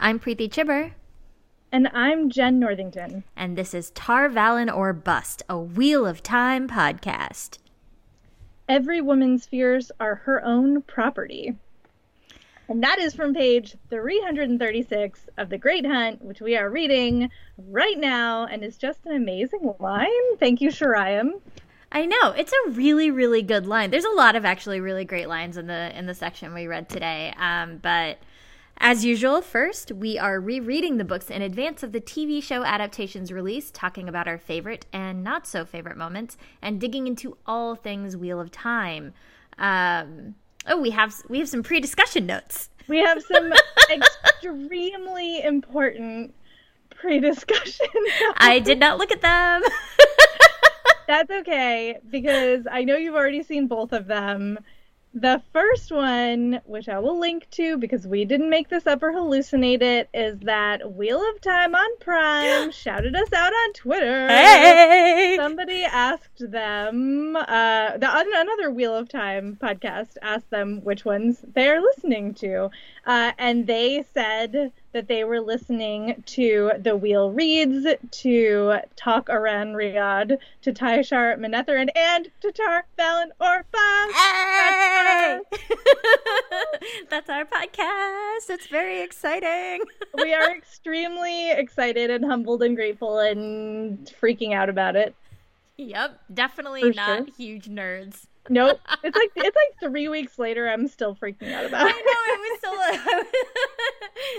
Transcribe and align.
I'm 0.00 0.20
Preeti 0.20 0.48
Chhibber. 0.48 0.92
And 1.72 1.88
I'm 1.92 2.30
Jen 2.30 2.60
Northington. 2.60 3.24
And 3.36 3.58
this 3.58 3.74
is 3.74 3.90
Tar 3.90 4.28
Valon 4.28 4.72
or 4.74 4.92
Bust, 4.92 5.42
a 5.48 5.58
Wheel 5.58 6.06
of 6.06 6.22
Time 6.22 6.68
podcast. 6.68 7.58
Every 8.68 9.00
woman's 9.00 9.46
fears 9.46 9.90
are 9.98 10.14
her 10.14 10.44
own 10.44 10.82
property. 10.82 11.56
And 12.68 12.80
that 12.82 13.00
is 13.00 13.12
from 13.12 13.34
page 13.34 13.76
336 13.90 15.26
of 15.36 15.48
The 15.48 15.58
Great 15.58 15.84
Hunt, 15.84 16.22
which 16.22 16.40
we 16.40 16.56
are 16.56 16.70
reading 16.70 17.30
right 17.56 17.98
now, 17.98 18.46
and 18.46 18.62
is 18.62 18.76
just 18.76 19.04
an 19.04 19.16
amazing 19.16 19.74
line. 19.80 20.36
Thank 20.38 20.60
you, 20.60 20.70
Sheriam. 20.70 21.40
I 21.90 22.06
know 22.06 22.30
it's 22.36 22.52
a 22.52 22.70
really, 22.70 23.10
really 23.10 23.42
good 23.42 23.66
line. 23.66 23.90
There's 23.90 24.04
a 24.04 24.10
lot 24.10 24.36
of 24.36 24.44
actually 24.44 24.80
really 24.80 25.04
great 25.04 25.28
lines 25.28 25.56
in 25.56 25.66
the 25.66 25.98
in 25.98 26.06
the 26.06 26.14
section 26.14 26.54
we 26.54 26.66
read 26.66 26.88
today. 26.88 27.34
Um, 27.38 27.78
but 27.78 28.18
as 28.80 29.04
usual, 29.04 29.42
first 29.42 29.92
we 29.92 30.18
are 30.18 30.40
rereading 30.40 30.96
the 30.96 31.04
books 31.04 31.30
in 31.30 31.42
advance 31.42 31.82
of 31.82 31.92
the 31.92 32.00
TV 32.00 32.42
show 32.42 32.64
adaptation's 32.64 33.32
release, 33.32 33.70
talking 33.70 34.08
about 34.08 34.28
our 34.28 34.38
favorite 34.38 34.86
and 34.92 35.24
not 35.24 35.46
so 35.46 35.64
favorite 35.64 35.96
moments, 35.96 36.36
and 36.62 36.80
digging 36.80 37.06
into 37.06 37.36
all 37.46 37.74
things 37.74 38.16
Wheel 38.16 38.40
of 38.40 38.50
Time. 38.50 39.12
Um, 39.58 40.36
oh, 40.66 40.80
we 40.80 40.90
have 40.90 41.14
we 41.28 41.38
have 41.38 41.48
some 41.48 41.62
pre-discussion 41.62 42.26
notes. 42.26 42.70
We 42.86 42.98
have 42.98 43.22
some 43.22 43.52
extremely 43.90 45.42
important 45.42 46.34
pre-discussion. 46.90 47.86
Notes. 47.94 48.36
I 48.38 48.60
did 48.60 48.78
not 48.78 48.98
look 48.98 49.10
at 49.10 49.20
them. 49.20 49.62
That's 51.08 51.30
okay 51.30 51.98
because 52.10 52.66
I 52.70 52.84
know 52.84 52.96
you've 52.96 53.14
already 53.14 53.42
seen 53.42 53.66
both 53.66 53.92
of 53.92 54.06
them. 54.06 54.58
The 55.14 55.42
first 55.54 55.90
one, 55.90 56.60
which 56.66 56.88
I 56.88 56.98
will 56.98 57.18
link 57.18 57.48
to 57.52 57.78
because 57.78 58.06
we 58.06 58.26
didn't 58.26 58.50
make 58.50 58.68
this 58.68 58.86
up 58.86 59.02
or 59.02 59.10
hallucinate 59.10 59.80
it, 59.80 60.08
is 60.12 60.38
that 60.40 60.92
Wheel 60.92 61.26
of 61.30 61.40
Time 61.40 61.74
on 61.74 61.98
Prime 61.98 62.70
shouted 62.72 63.16
us 63.16 63.32
out 63.32 63.52
on 63.52 63.72
Twitter. 63.72 64.28
Hey! 64.28 65.34
Somebody 65.38 65.84
asked 65.84 66.50
them, 66.50 67.36
uh, 67.36 67.96
the, 67.96 68.26
another 68.36 68.70
Wheel 68.70 68.94
of 68.94 69.08
Time 69.08 69.56
podcast 69.60 70.18
asked 70.20 70.50
them 70.50 70.84
which 70.84 71.06
ones 71.06 71.42
they're 71.54 71.80
listening 71.80 72.34
to. 72.34 72.70
Uh, 73.06 73.32
and 73.38 73.66
they 73.66 74.04
said 74.12 74.72
that 74.98 75.06
they 75.06 75.22
were 75.22 75.40
listening 75.40 76.24
to 76.26 76.72
The 76.76 76.96
Wheel 76.96 77.30
Reads, 77.30 77.86
to 78.10 78.80
Talk 78.96 79.30
Aran 79.30 79.74
Riyadh, 79.74 80.38
to 80.62 80.72
Taishar 80.72 81.38
Manetheren, 81.38 81.88
and 81.94 82.28
to 82.40 82.50
Tar 82.50 82.84
Valon 82.98 83.28
or 83.40 83.64
Bust. 83.70 84.16
Hey! 84.16 85.40
That's 87.10 87.30
our 87.30 87.44
podcast. 87.44 88.50
It's 88.50 88.66
very 88.66 89.00
exciting. 89.00 89.84
we 90.16 90.34
are 90.34 90.50
extremely 90.50 91.52
excited 91.52 92.10
and 92.10 92.24
humbled 92.24 92.64
and 92.64 92.74
grateful 92.74 93.20
and 93.20 94.04
freaking 94.20 94.52
out 94.52 94.68
about 94.68 94.96
it. 94.96 95.14
Yep, 95.76 96.18
definitely 96.34 96.80
For 96.80 96.92
not 96.92 97.18
sure. 97.18 97.26
huge 97.36 97.66
nerds. 97.66 98.26
Nope. 98.48 98.80
It's 99.04 99.16
like 99.16 99.30
it's 99.36 99.56
like 99.56 99.90
three 99.90 100.08
weeks 100.08 100.38
later. 100.38 100.68
I'm 100.68 100.88
still 100.88 101.14
freaking 101.14 101.52
out 101.52 101.66
about. 101.66 101.86
It. 101.86 101.94
I 101.94 102.00
know 102.00 102.34
it 102.34 102.40
was 102.40 102.58
still. 102.58 103.32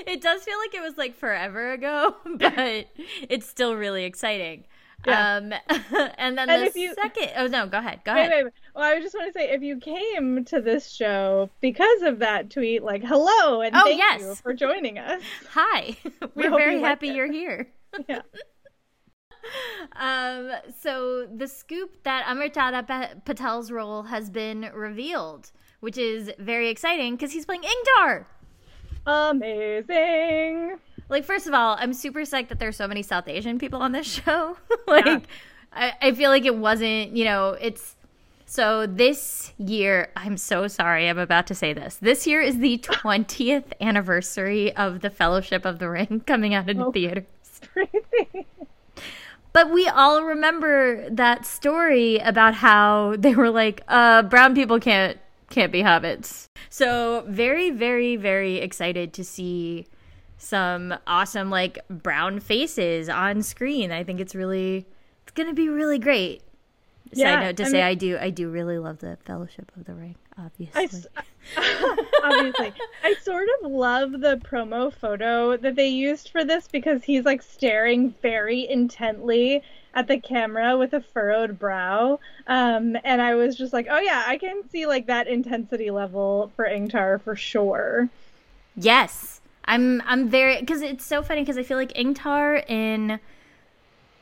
it 0.14 0.22
does 0.22 0.44
feel 0.44 0.58
like 0.58 0.74
it 0.74 0.82
was 0.82 0.98
like 0.98 1.16
forever 1.16 1.72
ago, 1.74 2.16
but 2.38 2.88
it's 3.30 3.48
still 3.48 3.76
really 3.76 4.06
exciting. 4.06 4.66
Yeah. 5.06 5.38
Um, 5.38 5.54
and 6.18 6.38
then 6.38 6.50
and 6.50 6.72
the 6.74 6.80
you, 6.80 6.94
second. 6.94 7.30
Oh 7.38 7.48
no, 7.48 7.68
go 7.68 7.78
ahead. 7.78 8.02
Go 8.04 8.14
wait, 8.14 8.22
ahead. 8.22 8.32
Wait, 8.32 8.44
wait. 8.46 8.54
Well, 8.76 8.84
I 8.84 9.00
just 9.00 9.16
want 9.16 9.34
to 9.34 9.40
say, 9.40 9.52
if 9.52 9.62
you 9.62 9.78
came 9.78 10.44
to 10.46 10.62
this 10.62 10.92
show 10.92 11.50
because 11.62 12.02
of 12.02 12.20
that 12.20 12.50
tweet, 12.50 12.84
like 12.84 13.04
hello 13.04 13.62
and 13.62 13.76
oh, 13.76 13.84
thank 13.86 13.98
yes. 13.98 14.22
you 14.22 14.36
for 14.36 14.54
joining 14.54 14.98
us. 14.98 15.22
Hi, 15.52 15.96
we're 16.36 16.52
we 16.52 16.58
very 16.58 16.82
happy 16.82 17.10
you're 17.10 17.32
here. 17.32 17.68
Yeah. 18.08 18.22
um, 19.96 20.52
so 20.80 21.28
the 21.28 21.48
scoop 21.48 22.04
that 22.04 22.26
Amar 22.28 22.50
Chadha-Patel's 22.50 23.72
role 23.72 24.04
has 24.04 24.30
been 24.30 24.70
revealed, 24.74 25.52
which 25.80 25.98
is 25.98 26.32
very 26.40 26.70
exciting 26.70 27.16
because 27.16 27.32
he's 27.32 27.46
playing 27.46 27.64
Ingtar. 27.64 28.26
Amazing. 29.06 30.78
Like, 31.10 31.26
first 31.26 31.48
of 31.48 31.54
all, 31.54 31.76
I'm 31.80 31.94
super 31.94 32.22
psyched 32.22 32.50
that 32.50 32.60
there's 32.60 32.76
so 32.76 32.88
many 32.88 33.02
South 33.02 33.28
Asian 33.28 33.58
people 33.58 33.82
on 33.82 33.92
this 33.92 34.08
show. 34.26 34.58
like, 34.88 35.06
yeah. 35.06 35.20
I, 35.74 35.94
I 36.02 36.12
feel 36.14 36.30
like 36.30 36.46
it 36.46 36.56
wasn't, 36.56 37.16
you 37.16 37.26
know, 37.26 37.58
it's 37.60 37.96
so 38.50 38.88
this 38.88 39.54
year, 39.60 40.10
I'm 40.16 40.36
so 40.36 40.68
sorry 40.68 41.08
I'm 41.08 41.20
about 41.20 41.46
to 41.48 41.56
say 41.56 41.72
this. 41.72 41.98
This 41.98 42.26
year 42.26 42.42
is 42.42 42.58
the 42.58 42.78
20th 42.84 43.74
anniversary 43.80 44.76
of 44.76 45.02
The 45.02 45.12
Fellowship 45.12 45.66
of 45.66 45.78
the 45.78 45.90
Ring 45.90 46.24
coming 46.26 46.56
out 46.56 46.68
in 46.68 46.82
oh, 46.82 46.92
theaters. 46.92 47.26
Crazy. 47.74 48.48
But 49.52 49.72
we 49.72 49.88
all 49.88 50.24
remember 50.24 51.10
that 51.10 51.46
story 51.46 52.18
about 52.18 52.56
how 52.56 53.16
they 53.20 53.36
were 53.36 53.50
like, 53.50 53.82
uh, 53.88 54.24
brown 54.24 54.56
people 54.56 54.80
can't 54.80 55.18
can't 55.50 55.72
be 55.72 55.82
hobbits. 55.82 56.46
So 56.70 57.26
very, 57.28 57.72
very, 57.72 58.16
very 58.16 58.58
excited 58.58 59.14
to 59.14 59.24
see 59.24 59.88
some 60.38 60.94
awesome 61.08 61.50
like 61.50 61.80
brown 61.90 62.40
faces 62.40 63.10
on 63.10 63.42
screen. 63.42 63.92
I 63.92 64.04
think 64.04 64.20
it's 64.20 64.36
really 64.36 64.86
it's 65.24 65.32
gonna 65.34 65.54
be 65.54 65.70
really 65.70 66.00
great. 66.00 66.44
Yeah, 67.12 67.36
Side 67.36 67.44
note 67.44 67.58
to 67.58 67.64
I 67.64 67.68
say 67.68 67.74
mean, 67.74 67.84
I 67.84 67.94
do 67.96 68.18
I 68.20 68.30
do 68.30 68.50
really 68.50 68.78
love 68.78 69.00
the 69.00 69.18
Fellowship 69.26 69.72
of 69.76 69.86
the 69.86 69.94
Ring, 69.96 70.16
obviously. 70.40 71.10
I, 71.58 72.06
obviously. 72.24 72.74
I 73.04 73.16
sort 73.22 73.48
of 73.62 73.72
love 73.72 74.12
the 74.12 74.38
promo 74.44 74.94
photo 74.94 75.58
that 75.58 75.76
they 75.76 75.88
used 75.88 76.30
for 76.30 76.44
this 76.44 76.68
because 76.68 77.04
he's 77.04 77.26
like 77.26 77.42
staring 77.42 78.14
very 78.22 78.68
intently 78.70 79.62
at 79.94 80.08
the 80.08 80.20
camera 80.20 80.78
with 80.78 80.94
a 80.94 81.02
furrowed 81.02 81.58
brow. 81.60 82.20
Um, 82.48 82.96
and 83.04 83.22
I 83.22 83.36
was 83.36 83.56
just 83.56 83.74
like, 83.74 83.88
oh 83.90 84.00
yeah, 84.00 84.24
I 84.28 84.38
can 84.38 84.68
see 84.70 84.86
like 84.86 85.08
that 85.08 85.28
intensity 85.28 85.92
level 85.92 86.52
for 86.56 86.66
Ingtar 86.66 87.22
for 87.22 87.36
sure. 87.36 88.10
Yes. 88.76 89.42
I'm 89.66 90.02
I'm 90.06 90.30
very 90.30 90.60
because 90.60 90.82
it's 90.82 91.06
so 91.06 91.22
funny 91.22 91.42
because 91.42 91.58
I 91.58 91.64
feel 91.64 91.78
like 91.78 91.94
Ingtar 91.94 92.68
in 92.68 93.20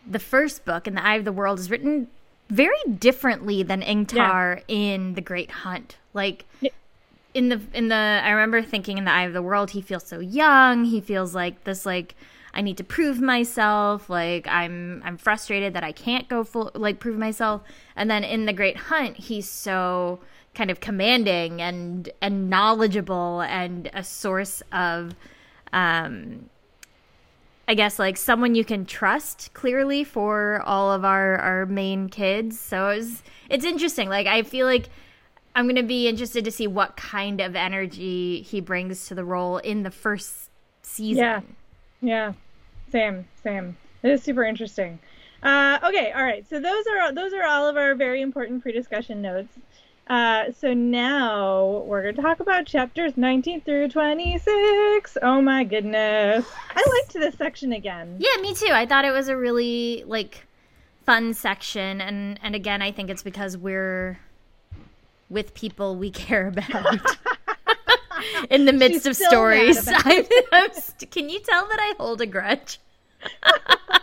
the 0.06 0.20
first 0.20 0.66
book 0.66 0.88
in 0.88 0.96
the 0.96 1.06
Eye 1.06 1.16
of 1.16 1.26
the 1.26 1.32
World 1.32 1.60
is 1.60 1.70
written 1.72 2.08
very 2.50 2.78
differently 3.00 3.64
than 3.64 3.82
Ingtar 3.82 4.58
yeah. 4.58 4.76
in 4.76 5.14
The 5.14 5.22
Great 5.22 5.52
Hunt. 5.52 5.98
Like 6.14 6.46
yeah. 6.62 6.72
in 7.34 7.50
the 7.50 7.62
in 7.74 7.90
the 7.90 8.22
I 8.24 8.32
remember 8.32 8.62
thinking 8.62 8.98
in 8.98 9.06
the 9.06 9.12
Eye 9.12 9.24
of 9.24 9.34
the 9.34 9.42
World, 9.42 9.72
he 9.72 9.82
feels 9.82 10.06
so 10.06 10.20
young. 10.20 10.86
He 10.86 11.02
feels 11.02 11.36
like 11.36 11.64
this 11.64 11.86
like 11.86 12.16
I 12.54 12.62
need 12.62 12.78
to 12.78 12.84
prove 12.84 13.22
myself. 13.22 14.10
Like 14.10 14.48
I'm 14.48 15.02
I'm 15.06 15.18
frustrated 15.18 15.74
that 15.74 15.84
I 15.84 15.92
can't 15.92 16.28
go 16.28 16.44
full 16.44 16.72
like 16.74 17.00
prove 17.00 17.18
myself. 17.18 17.62
And 17.96 18.10
then 18.10 18.24
in 18.24 18.46
The 18.46 18.54
Great 18.54 18.78
Hunt, 18.78 19.18
he's 19.18 19.50
so 19.50 20.20
kind 20.56 20.72
of 20.72 20.80
commanding 20.80 21.62
and 21.62 22.10
and 22.22 22.50
knowledgeable 22.50 23.42
and 23.42 23.90
a 23.94 24.04
source 24.04 24.64
of 24.72 25.16
um 25.72 26.50
I 27.68 27.74
guess 27.74 28.00
like 28.00 28.18
someone 28.18 28.56
you 28.56 28.64
can 28.64 28.86
trust 28.86 29.54
clearly 29.54 30.04
for 30.04 30.62
all 30.66 30.92
of 30.92 31.04
our 31.04 31.38
our 31.38 31.66
main 31.66 32.08
kids. 32.10 32.60
So 32.60 32.90
it's 32.90 33.24
it's 33.50 33.66
interesting. 33.66 34.10
Like 34.10 34.28
I 34.28 34.44
feel 34.44 34.66
like 34.66 34.90
I'm 35.56 35.66
going 35.66 35.76
to 35.76 35.84
be 35.84 36.08
interested 36.08 36.46
to 36.46 36.52
see 36.52 36.68
what 36.68 36.96
kind 36.96 37.42
of 37.42 37.56
energy 37.56 38.42
he 38.42 38.62
brings 38.62 39.08
to 39.08 39.16
the 39.16 39.26
role 39.26 39.58
in 39.58 39.82
the 39.82 39.90
first 39.90 40.52
season. 40.84 41.24
Yeah. 41.24 41.42
Yeah. 42.00 42.34
Same, 42.92 43.28
same. 43.44 43.76
It 44.04 44.12
is 44.12 44.22
super 44.22 44.44
interesting. 44.44 45.00
Uh, 45.44 45.80
okay, 45.84 46.12
all 46.12 46.24
right. 46.24 46.48
So 46.48 46.60
those 46.60 46.86
are 46.88 47.12
those 47.12 47.34
are 47.34 47.44
all 47.44 47.68
of 47.68 47.76
our 47.76 47.96
very 47.96 48.22
important 48.22 48.62
pre-discussion 48.62 49.22
notes. 49.22 49.58
Uh, 50.10 50.52
so 50.54 50.74
now 50.74 51.84
we're 51.86 52.02
going 52.02 52.16
to 52.16 52.22
talk 52.22 52.40
about 52.40 52.66
chapters 52.66 53.18
19 53.18 53.62
through 53.62 53.90
26. 53.90 55.18
Oh 55.22 55.42
my 55.42 55.64
goodness. 55.64 56.46
I 56.76 56.84
liked 56.90 57.14
this 57.14 57.36
section 57.36 57.74
again. 57.74 58.16
Yeah, 58.20 58.42
me 58.42 58.54
too. 58.54 58.70
I 58.72 58.86
thought 58.86 59.04
it 59.04 59.12
was 59.12 59.28
a 59.28 59.36
really 59.36 60.04
like 60.08 60.46
fun 61.06 61.34
section 61.34 62.00
and 62.02 62.40
and 62.42 62.56
again, 62.56 62.82
I 62.82 62.92
think 62.92 63.10
it's 63.10 63.24
because 63.24 63.58
we're 63.58 64.20
with 65.30 65.54
people 65.54 65.96
we 65.96 66.12
care 66.12 66.48
about. 66.48 67.00
In 68.50 68.66
the 68.66 68.74
midst 68.74 69.06
She's 69.06 69.06
of 69.06 69.16
stories, 69.16 69.88
I'm, 69.94 70.26
I'm 70.52 70.74
st- 70.74 71.12
can 71.12 71.30
you 71.30 71.40
tell 71.40 71.68
that 71.68 71.80
I 71.80 71.94
hold 71.98 72.22
a 72.22 72.26
grudge? 72.26 72.80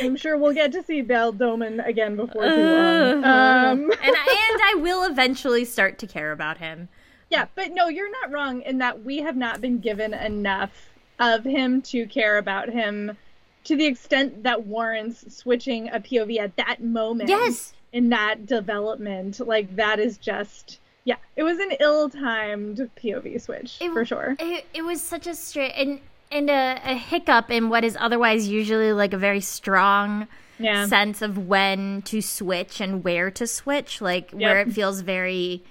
I'm 0.00 0.16
sure 0.16 0.36
we'll 0.36 0.54
get 0.54 0.72
to 0.72 0.82
see 0.82 1.02
Bayle 1.02 1.32
Domon 1.32 1.86
again 1.86 2.16
before 2.16 2.42
too 2.42 2.48
long. 2.48 3.24
Uh-huh. 3.24 3.70
Um. 3.70 3.80
and 3.90 3.92
and 4.02 4.60
I 4.62 4.74
will 4.78 5.04
eventually 5.04 5.64
start 5.64 5.98
to 5.98 6.06
care 6.06 6.32
about 6.32 6.58
him. 6.58 6.88
Yeah, 7.30 7.46
but 7.54 7.72
no, 7.72 7.88
you're 7.88 8.10
not 8.10 8.32
wrong 8.32 8.62
in 8.62 8.78
that 8.78 9.04
we 9.04 9.18
have 9.18 9.36
not 9.36 9.60
been 9.60 9.78
given 9.78 10.12
enough 10.12 10.90
of 11.18 11.44
him 11.44 11.80
to 11.82 12.06
care 12.06 12.38
about 12.38 12.68
him 12.68 13.16
to 13.64 13.76
the 13.76 13.86
extent 13.86 14.42
that 14.42 14.66
warrants 14.66 15.36
switching 15.36 15.88
a 15.90 16.00
POV 16.00 16.38
at 16.38 16.56
that 16.56 16.82
moment. 16.82 17.28
Yes. 17.28 17.72
In 17.92 18.08
that 18.10 18.46
development, 18.46 19.40
like 19.46 19.76
that 19.76 19.98
is 19.98 20.16
just 20.16 20.78
yeah, 21.04 21.16
it 21.34 21.42
was 21.42 21.58
an 21.58 21.72
ill-timed 21.80 22.90
POV 23.02 23.40
switch 23.40 23.78
It- 23.80 23.92
for 23.92 24.04
sure. 24.04 24.36
It, 24.38 24.66
it 24.74 24.82
was 24.82 25.00
such 25.00 25.26
a 25.26 25.34
straight 25.34 25.72
and 25.72 26.00
and 26.30 26.48
a, 26.50 26.80
a 26.84 26.94
hiccup 26.94 27.50
in 27.50 27.68
what 27.68 27.84
is 27.84 27.96
otherwise 28.00 28.48
usually 28.48 28.92
like 28.92 29.12
a 29.12 29.18
very 29.18 29.40
strong 29.40 30.26
Yeah. 30.58 30.86
sense 30.86 31.22
of 31.22 31.38
when 31.38 32.02
to 32.02 32.20
switch 32.20 32.80
and 32.80 33.02
where 33.02 33.30
to 33.32 33.46
switch, 33.46 34.00
like 34.00 34.30
where 34.32 34.60
it 34.60 34.72
feels 34.72 35.00
very 35.00 35.62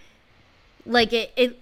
like 0.86 1.14
it 1.14 1.32
it 1.36 1.60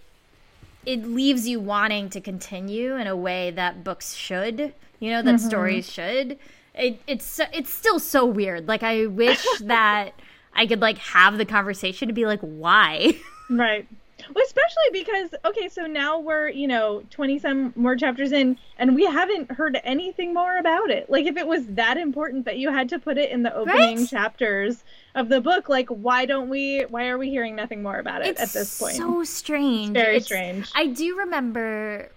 it 0.85 1.03
leaves 1.05 1.47
you 1.47 1.59
wanting 1.59 2.09
to 2.11 2.21
continue 2.21 2.95
in 2.95 3.07
a 3.07 3.15
way 3.15 3.51
that 3.51 3.83
books 3.83 4.13
should, 4.13 4.73
you 4.99 5.09
know, 5.11 5.21
that 5.21 5.35
Mm-hmm. 5.35 5.47
stories 5.49 5.91
should. 5.91 6.37
It 6.73 7.01
it's 7.07 7.39
it's 7.53 7.71
still 7.73 7.99
so 7.99 8.25
weird. 8.25 8.67
Like 8.67 8.83
I 8.83 9.05
wish 9.07 9.45
that 9.61 10.11
I 10.53 10.65
could 10.65 10.79
like 10.81 10.97
have 10.99 11.37
the 11.37 11.45
conversation 11.45 12.07
to 12.07 12.13
be 12.13 12.25
like 12.25 12.39
why. 12.41 13.13
Right. 13.49 13.87
Well, 14.33 14.43
especially 14.45 14.91
because 14.93 15.29
okay, 15.45 15.69
so 15.69 15.85
now 15.87 16.19
we're 16.19 16.49
you 16.49 16.67
know 16.67 17.03
twenty 17.09 17.39
some 17.39 17.73
more 17.75 17.95
chapters 17.95 18.31
in, 18.31 18.57
and 18.77 18.95
we 18.95 19.05
haven't 19.05 19.51
heard 19.51 19.79
anything 19.83 20.33
more 20.33 20.57
about 20.57 20.89
it. 20.89 21.09
Like, 21.09 21.25
if 21.25 21.37
it 21.37 21.47
was 21.47 21.65
that 21.67 21.97
important 21.97 22.45
that 22.45 22.57
you 22.57 22.71
had 22.71 22.89
to 22.89 22.99
put 22.99 23.17
it 23.17 23.31
in 23.31 23.43
the 23.43 23.53
opening 23.55 23.99
Right? 23.99 24.07
chapters 24.09 24.83
of 25.15 25.29
the 25.29 25.41
book, 25.41 25.69
like, 25.69 25.87
why 25.89 26.25
don't 26.25 26.49
we? 26.49 26.81
Why 26.89 27.07
are 27.07 27.17
we 27.17 27.29
hearing 27.29 27.55
nothing 27.55 27.81
more 27.83 27.97
about 27.97 28.21
it 28.21 28.27
it's 28.29 28.41
at 28.41 28.49
this 28.49 28.77
point? 28.79 28.91
It's 28.95 28.99
so 28.99 29.23
strange. 29.23 29.93
very 29.93 30.15
It's- 30.17 30.25
strange. 30.25 30.69
I 30.75 30.87
do 30.87 31.17
remember, 31.19 32.09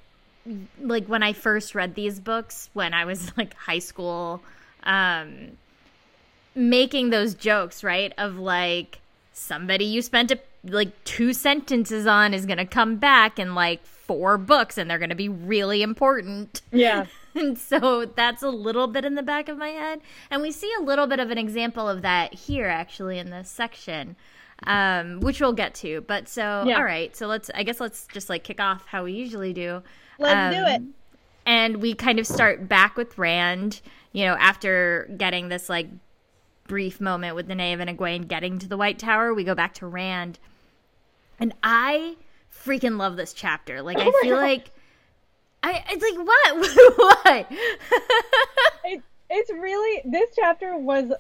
like 0.81 1.07
when 1.07 1.23
I 1.23 1.33
first 1.33 1.75
read 1.75 1.95
these 1.95 2.19
books 2.21 2.71
when 2.73 2.93
I 2.95 3.05
was 3.05 3.31
like 3.37 3.55
high 3.55 3.79
school, 3.79 4.43
um, 4.83 5.53
making 6.55 7.11
those 7.11 7.35
jokes, 7.35 7.85
right? 7.85 8.13
Of 8.19 8.37
like 8.37 9.01
somebody 9.33 9.85
you 9.85 10.03
spent 10.03 10.31
a, 10.33 10.39
like 10.65 11.05
two 11.05 11.33
sentences 11.33 12.07
on 12.07 12.35
is 12.35 12.47
gonna 12.47 12.67
come 12.67 12.97
back 12.97 13.39
in 13.39 13.55
like 13.55 13.85
four 13.87 14.37
books, 14.39 14.77
and 14.79 14.91
they're 14.91 14.99
gonna 14.99 15.15
be 15.15 15.29
really 15.29 15.83
important. 15.83 16.63
yeah. 16.73 17.07
And 17.33 17.57
so 17.57 18.07
that's 18.07 18.43
a 18.43 18.49
little 18.49 18.89
bit 18.89 19.05
in 19.05 19.15
the 19.15 19.23
back 19.23 19.49
of 19.49 19.57
my 19.57 19.69
head. 19.69 20.01
And 20.33 20.43
we 20.43 20.51
see 20.51 20.69
a 20.81 20.83
little 20.83 21.07
bit 21.07 21.21
of 21.21 21.31
an 21.31 21.39
example 21.39 21.89
of 21.89 22.03
that 22.03 22.35
here, 22.35 22.67
actually, 22.67 23.21
in 23.21 23.31
this 23.31 23.49
section, 23.49 24.17
um, 24.67 25.21
which 25.21 25.41
we'll 25.41 25.53
get 25.53 25.73
to. 25.77 26.01
But 26.01 26.29
so, 26.29 26.65
Yeah. 26.67 26.77
all 26.79 26.83
right. 26.85 27.15
So 27.17 27.29
let's, 27.29 27.49
I 27.55 27.63
guess 27.63 27.79
let's 27.79 28.09
just 28.09 28.29
like 28.31 28.43
kick 28.43 28.59
off 28.61 28.85
how 28.89 29.05
we 29.05 29.13
usually 29.13 29.53
do. 29.53 29.81
Let's 30.19 30.57
do 30.57 30.61
Um, 30.61 30.67
it. 30.67 30.83
And 31.47 31.77
we 31.77 31.95
kind 31.95 32.19
of 32.19 32.27
start 32.27 32.69
back 32.69 32.97
with 32.97 33.17
Rand, 33.17 33.81
you 34.11 34.25
know, 34.27 34.35
after 34.35 35.09
getting 35.17 35.51
this 35.51 35.69
like 35.69 35.87
brief 36.67 37.01
moment 37.01 37.37
with 37.37 37.47
the 37.47 37.55
Nynaeve 37.55 37.81
and 37.81 37.97
Egwene 37.97 38.27
getting 38.27 38.59
to 38.59 38.67
the 38.67 38.77
White 38.77 38.99
Tower, 38.99 39.33
we 39.33 39.45
go 39.45 39.55
back 39.55 39.73
to 39.75 39.87
Rand. 39.87 40.41
And 41.41 41.55
I 41.63 42.17
freaking 42.65 42.99
love 42.99 43.17
this 43.17 43.33
chapter. 43.33 43.83
Like, 43.83 43.97
oh 43.99 44.03
I 44.03 44.05
Oh 44.05 44.11
my 44.13 44.21
feel 44.23 44.37
God. 44.37 44.43
like. 44.43 44.71
I, 45.63 45.85
it's 45.91 46.03
like 46.03 46.27
what 46.27 46.57
what 46.97 47.47
It, 48.85 49.03
it's 49.29 49.51
really 49.51 50.01
this 50.07 50.31
chapter 50.35 50.77
was 50.77 51.13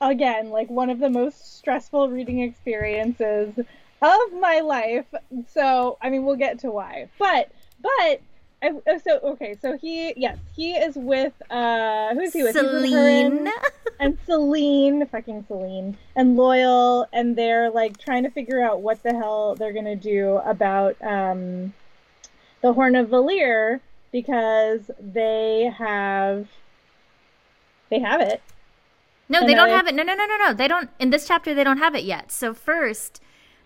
again 0.00 0.48
like 0.50 0.70
one 0.70 0.88
of 0.88 0.98
the 0.98 1.10
most 1.10 1.58
stressful 1.58 2.08
reading 2.08 2.40
experiences 2.40 3.54
of 3.58 4.32
my 4.40 4.60
life. 4.60 5.06
So 5.48 5.98
I 6.00 6.08
mean, 6.10 6.24
we'll 6.24 6.36
get 6.36 6.60
to 6.60 6.70
why, 6.70 7.08
but 7.18 7.50
but. 7.82 8.20
I- 8.62 8.68
uh, 8.90 8.98
So 8.98 9.18
okay, 9.24 9.56
so 9.60 9.76
he 9.76 10.12
yes 10.16 10.38
he 10.54 10.72
is 10.74 10.94
with 10.96 11.32
uh 11.50 12.14
who's 12.14 12.32
he 12.32 12.42
with? 12.44 12.52
Selene. 12.54 13.48
And 14.00 14.18
Selene, 14.26 15.06
fucking 15.06 15.44
Selene, 15.46 15.96
and 16.16 16.36
Loial, 16.36 17.06
and 17.12 17.36
they're 17.36 17.70
like 17.70 17.98
trying 17.98 18.24
to 18.24 18.30
figure 18.30 18.60
out 18.64 18.80
what 18.80 19.02
the 19.02 19.14
hell 19.14 19.54
they're 19.54 19.72
gonna 19.72 19.94
do 19.96 20.38
about 20.44 20.96
um, 21.02 21.72
the 22.62 22.72
Horn 22.72 22.96
of 22.96 23.10
Valere 23.10 23.80
because 24.10 24.90
they 25.00 25.72
have 25.78 26.48
they 27.90 28.00
have 28.00 28.20
it. 28.20 28.42
No, 29.28 29.40
And 29.40 29.48
they 29.48 29.54
don't 29.54 29.68
I- 29.70 29.72
have 29.76 29.86
it. 29.86 29.94
No, 29.94 30.02
no, 30.02 30.14
no, 30.14 30.26
no, 30.26 30.36
no. 30.36 30.52
They 30.54 30.66
don't. 30.68 30.90
In 30.98 31.10
this 31.10 31.26
chapter, 31.28 31.54
they 31.54 31.62
don't 31.64 31.78
have 31.78 31.94
it 31.94 32.02
yet. 32.04 32.32
So 32.32 32.54
first, 32.54 33.20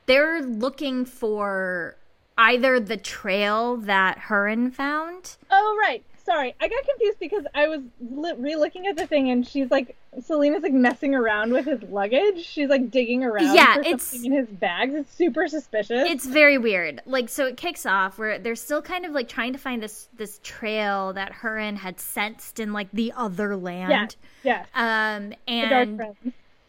they're 0.06 0.42
looking 0.42 1.04
for 1.04 1.96
either 2.38 2.78
the 2.80 2.96
trail 2.96 3.76
that 3.78 4.18
Hurin 4.18 4.72
found. 4.72 5.36
Oh 5.50 5.76
right, 5.80 6.02
sorry, 6.24 6.54
I 6.60 6.68
got 6.68 6.84
confused 6.86 7.18
because 7.18 7.44
I 7.54 7.68
was 7.68 7.80
li- 8.00 8.34
re-looking 8.36 8.86
at 8.86 8.96
the 8.96 9.06
thing 9.06 9.30
and 9.30 9.46
she's 9.46 9.70
like 9.70 9.96
Selena's 10.22 10.62
like 10.62 10.72
messing 10.72 11.14
around 11.14 11.52
with 11.52 11.66
his 11.66 11.82
luggage. 11.82 12.42
She's 12.44 12.68
like 12.70 12.90
digging 12.90 13.22
around 13.22 13.54
Yeah, 13.54 13.78
it's- 13.80 14.14
in 14.24 14.32
his 14.32 14.46
bags. 14.48 14.94
It's 14.94 15.12
super 15.12 15.46
suspicious. 15.46 16.08
It's 16.08 16.26
very 16.26 16.56
weird. 16.56 17.02
Like, 17.04 17.28
so 17.28 17.46
it 17.46 17.58
kicks 17.58 17.84
off 17.84 18.18
where 18.18 18.38
they're 18.38 18.54
still 18.56 18.80
kind 18.80 19.04
of 19.04 19.12
like 19.12 19.28
trying 19.28 19.52
to 19.52 19.58
find 19.58 19.82
this 19.82 20.08
this 20.16 20.40
trail 20.42 21.12
that 21.12 21.32
Hurin 21.32 21.76
had 21.76 22.00
sensed 22.00 22.58
in 22.60 22.72
like 22.72 22.88
the 22.92 23.12
other 23.16 23.56
land. 23.56 24.16
yeah. 24.42 24.64
Um, 24.74 25.30
The 25.30 25.68
dark 25.68 25.72
and 25.86 25.96
friends. 25.98 26.16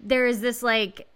there 0.01 0.25
is 0.27 0.41
this 0.41 0.61
like 0.61 1.06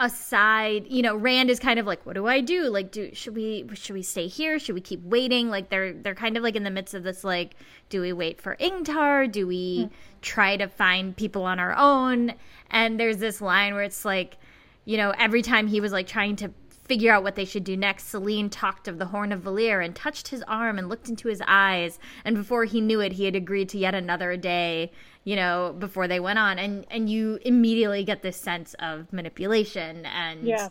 aside 0.00 0.86
you 0.88 1.02
know 1.02 1.14
rand 1.14 1.48
is 1.48 1.60
kind 1.60 1.78
of 1.78 1.86
like 1.86 2.04
what 2.04 2.14
do 2.14 2.26
i 2.26 2.40
do? 2.40 2.64
Like 2.64 2.90
do 2.90 3.14
should 3.14 3.34
we 3.34 3.64
should 3.74 3.94
we 3.94 4.02
stay 4.02 4.26
here? 4.26 4.58
Should 4.58 4.74
we 4.74 4.80
keep 4.80 5.02
waiting? 5.02 5.50
Like 5.50 5.68
they're 5.70 5.92
they're 5.92 6.14
kind 6.14 6.36
of 6.36 6.42
like 6.42 6.56
in 6.56 6.64
the 6.64 6.70
midst 6.70 6.94
of 6.94 7.04
this 7.04 7.22
like 7.22 7.54
do 7.88 8.00
we 8.00 8.12
wait 8.12 8.40
for 8.40 8.56
ingtar? 8.56 9.30
Do 9.30 9.46
we 9.46 9.84
hmm. 9.84 9.94
try 10.20 10.56
to 10.56 10.68
find 10.68 11.16
people 11.16 11.44
on 11.44 11.60
our 11.60 11.74
own? 11.74 12.34
And 12.70 12.98
there's 12.98 13.18
this 13.18 13.40
line 13.40 13.74
where 13.74 13.84
it's 13.84 14.04
like 14.04 14.36
you 14.84 14.96
know 14.96 15.14
every 15.16 15.42
time 15.42 15.68
he 15.68 15.80
was 15.80 15.92
like 15.92 16.08
trying 16.08 16.36
to 16.36 16.50
figure 16.86 17.12
out 17.12 17.22
what 17.22 17.34
they 17.34 17.44
should 17.44 17.64
do 17.64 17.76
next 17.76 18.08
selene 18.08 18.50
talked 18.50 18.88
of 18.88 18.98
the 18.98 19.06
horn 19.06 19.32
of 19.32 19.40
valere 19.40 19.80
and 19.80 19.96
touched 19.96 20.28
his 20.28 20.42
arm 20.42 20.78
and 20.78 20.88
looked 20.88 21.08
into 21.08 21.28
his 21.28 21.42
eyes. 21.46 21.98
And 22.24 22.36
before 22.36 22.64
he 22.64 22.80
knew 22.80 23.00
it 23.00 23.12
he 23.12 23.24
had 23.24 23.34
agreed 23.34 23.68
to 23.70 23.78
yet 23.78 23.94
another 23.94 24.36
day 24.36 24.92
you 25.24 25.36
know 25.36 25.74
before 25.78 26.06
they 26.06 26.20
went 26.20 26.38
on 26.38 26.58
and 26.58 26.84
and 26.90 27.08
you 27.10 27.38
immediately 27.44 28.04
get 28.04 28.22
this 28.22 28.36
sense 28.36 28.74
of 28.78 29.12
manipulation 29.12 30.04
and 30.06 30.44
Yeah. 30.46 30.68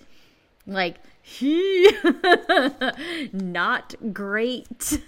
like 0.67 0.97
he 1.21 1.89
not 3.33 3.95
great 4.13 4.99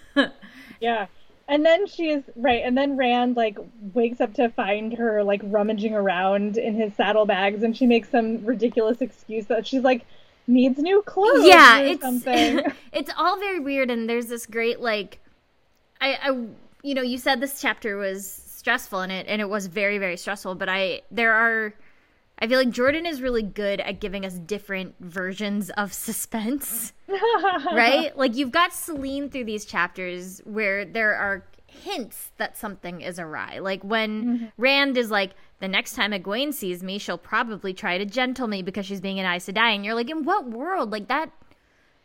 Yeah. 0.80 1.08
And 1.48 1.64
then 1.64 1.86
she's 1.86 2.24
right, 2.36 2.64
and 2.66 2.76
then 2.76 2.98
Rand 2.98 3.36
like 3.36 3.58
wakes 3.94 4.20
up 4.20 4.34
to 4.34 4.50
find 4.50 4.94
her 4.94 5.24
like 5.24 5.42
rummaging 5.44 5.94
around 5.94 6.58
in 6.58 6.74
his 6.74 6.96
saddlebags, 6.96 7.62
and 7.62 7.78
she 7.78 7.86
makes 7.86 8.10
some 8.10 8.44
ridiculous 8.44 9.00
excuse 9.00 9.46
that 9.46 9.68
she's 9.68 9.84
like 9.84 10.06
needs 10.48 10.80
new 10.80 11.04
clothes 11.04 11.46
yeah 11.46 11.82
or 11.82 11.86
it's 11.86 12.02
something. 12.10 12.62
it's 12.92 13.12
all 13.18 13.38
very 13.40 13.60
weird 13.60 13.92
and 13.92 14.10
there's 14.10 14.26
this 14.28 14.46
great 14.48 14.80
like 14.80 15.20
I, 16.02 16.18
I 16.22 16.30
you 16.84 16.94
know 16.96 17.02
you 17.04 17.18
said 17.20 17.40
this 17.42 17.62
chapter 17.62 17.96
was 17.98 18.24
stressful 18.66 19.02
in 19.02 19.12
it 19.12 19.28
and 19.30 19.42
it 19.42 19.50
was 19.50 19.68
very 19.68 20.00
very 20.00 20.18
stressful 20.18 20.56
but 20.56 20.68
i 20.68 21.00
there 21.12 21.34
are 21.34 21.74
i 22.40 22.48
feel 22.48 22.58
like 22.58 22.72
jordan 22.72 23.06
is 23.06 23.22
really 23.22 23.44
good 23.44 23.80
at 23.80 24.00
giving 24.00 24.26
us 24.26 24.34
different 24.40 24.96
versions 25.00 25.70
of 25.72 25.94
suspense 25.94 26.94
right? 27.72 28.18
Like 28.18 28.36
you've 28.36 28.52
got 28.52 28.74
selene 28.74 29.30
through 29.30 29.46
these 29.46 29.66
chapters 29.66 30.42
where 30.46 30.86
there 30.86 31.16
are 31.16 31.46
hints 31.68 32.32
that 32.38 32.58
something 32.58 33.02
is 33.02 33.20
awry. 33.20 33.60
Like 33.60 33.84
when 33.84 34.26
mm-hmm. 34.26 34.46
rand 34.58 34.98
is 34.98 35.12
like 35.12 35.32
the 35.60 35.68
next 35.68 35.94
time 35.94 36.12
egwene 36.12 36.54
sees 36.54 36.84
me 36.84 36.98
she'll 36.98 37.18
probably 37.18 37.74
try 37.74 37.98
to 37.98 38.06
gentle 38.06 38.48
me 38.48 38.62
because 38.62 38.86
she's 38.86 39.02
being 39.02 39.20
an 39.20 39.26
Aes 39.26 39.48
Sedai 39.48 39.76
and 39.76 39.86
you're 39.86 39.96
like 39.96 40.10
in 40.10 40.24
what 40.24 40.50
world? 40.50 40.92
Like 40.92 41.08
that 41.08 41.32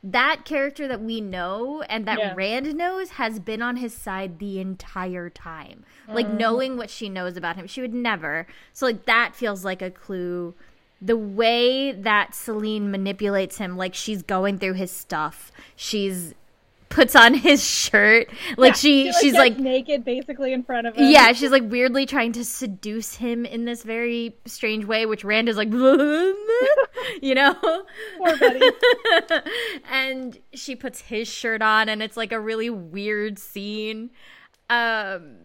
that 0.02 0.44
character 0.44 0.88
that 0.88 1.02
we 1.02 1.20
know 1.20 1.82
and 1.82 2.06
that 2.06 2.18
Yeah. 2.18 2.34
Rand 2.34 2.74
knows 2.74 3.10
has 3.10 3.38
been 3.38 3.60
on 3.60 3.76
his 3.76 3.94
side 3.94 4.38
the 4.38 4.58
entire 4.58 5.28
time. 5.28 5.84
Like 6.08 6.26
mm. 6.26 6.38
knowing 6.38 6.76
what 6.76 6.90
she 6.90 7.08
knows 7.08 7.36
about 7.36 7.56
him, 7.56 7.66
she 7.66 7.80
would 7.80 7.94
never. 7.94 8.46
So 8.72 8.86
like 8.86 9.04
that 9.04 9.34
feels 9.34 9.64
like 9.64 9.82
a 9.82 9.90
clue. 9.90 10.54
The 11.02 11.16
way 11.16 11.92
that 11.92 12.34
Selene 12.34 12.90
manipulates 12.90 13.58
him, 13.58 13.76
like 13.76 13.94
she's 13.94 14.22
going 14.22 14.58
through 14.58 14.74
his 14.74 14.90
stuff, 14.90 15.52
she's 15.76 16.34
puts 16.90 17.16
on 17.16 17.32
his 17.32 17.64
shirt, 17.64 18.28
like 18.58 18.74
she, 18.74 19.06
She, 19.06 19.12
she's 19.12 19.32
gets 19.32 19.38
like 19.38 19.58
naked 19.58 20.04
basically 20.04 20.52
in 20.52 20.62
front 20.62 20.86
of 20.86 20.94
him. 20.96 21.08
yeah, 21.10 21.32
she's 21.32 21.50
like 21.50 21.62
weirdly 21.70 22.04
trying 22.04 22.32
to 22.32 22.44
seduce 22.44 23.14
him 23.14 23.46
in 23.46 23.64
this 23.64 23.82
very 23.82 24.36
strange 24.44 24.84
way, 24.84 25.06
which 25.06 25.24
Rand 25.24 25.48
is 25.48 25.56
like, 25.56 25.70
you 27.22 27.34
know? 27.34 27.54
Poor 28.18 28.36
buddy. 28.36 28.60
and 29.90 30.38
she 30.52 30.76
puts 30.76 31.00
his 31.00 31.28
shirt 31.28 31.62
on, 31.62 31.88
and 31.88 32.02
it's 32.02 32.16
like 32.16 32.32
a 32.32 32.40
really 32.40 32.68
weird 32.68 33.38
scene. 33.38 34.10
Um, 34.68 35.36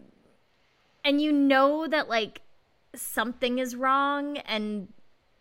and 1.04 1.22
you 1.22 1.32
know 1.32 1.86
that 1.86 2.08
like 2.08 2.42
something 2.94 3.58
is 3.58 3.76
wrong, 3.76 4.38
and 4.38 4.88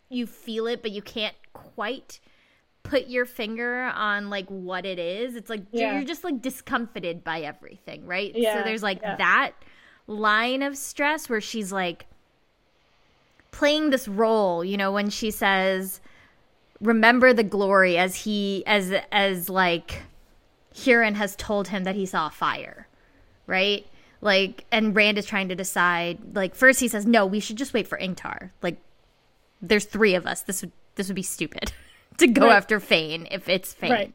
you 0.10 0.28
feel 0.28 0.68
it, 0.68 0.82
but 0.84 0.92
you 0.92 1.02
can't 1.02 1.36
quite 1.54 2.20
put 2.86 3.08
your 3.08 3.26
finger 3.26 3.92
on 3.96 4.30
like 4.30 4.48
what 4.48 4.86
it 4.86 5.00
is. 5.00 5.36
It's 5.36 5.50
like 5.50 5.64
Yeah. 5.72 5.96
you're 5.96 6.06
just 6.06 6.24
like 6.24 6.42
discomfited 6.42 7.24
by 7.24 7.42
everything, 7.42 8.06
right? 8.06 8.34
so 8.34 8.64
there's 8.64 8.84
like 8.84 9.02
yeah. 9.02 9.18
that 9.18 9.52
line 10.08 10.62
of 10.62 10.78
stress 10.78 11.28
where 11.28 11.42
she's 11.42 11.72
like 11.72 12.06
playing 13.52 13.90
this 13.90 14.08
role, 14.08 14.64
you 14.64 14.78
know, 14.78 14.92
when 14.92 15.10
she 15.10 15.32
says, 15.32 16.00
remember 16.82 17.34
the 17.34 17.44
glory 17.44 17.98
as 17.98 18.16
he 18.16 18.64
as 18.68 18.94
as 19.12 19.50
like 19.50 20.04
Hurin 20.74 21.16
has 21.16 21.36
told 21.36 21.70
him 21.70 21.86
that 21.86 21.96
he 21.96 22.06
saw 22.06 22.28
a 22.28 22.32
fire, 22.32 22.88
right? 23.48 23.86
Like, 24.22 24.66
and 24.72 24.96
Rand 24.96 25.18
is 25.18 25.26
trying 25.26 25.50
to 25.50 25.56
decide. 25.56 26.36
Like, 26.36 26.56
first 26.56 26.80
he 26.80 26.88
says, 26.88 27.06
"No, 27.06 27.26
we 27.26 27.40
should 27.40 27.58
just 27.58 27.74
wait 27.74 27.88
for 27.88 27.98
Ingtar." 27.98 28.50
Like, 28.62 28.78
there's 29.62 29.86
three 29.86 30.16
of 30.16 30.26
us. 30.26 30.42
This 30.42 30.62
would 30.62 30.72
this 30.96 31.08
would 31.08 31.16
be 31.16 31.24
stupid 31.24 31.72
to 32.18 32.28
go 32.28 32.48
Right. 32.48 32.56
after 32.56 32.80
Fain 32.80 33.28
if 33.32 33.50
it's 33.50 33.74
Fain. 33.74 33.92
Right. 33.92 34.14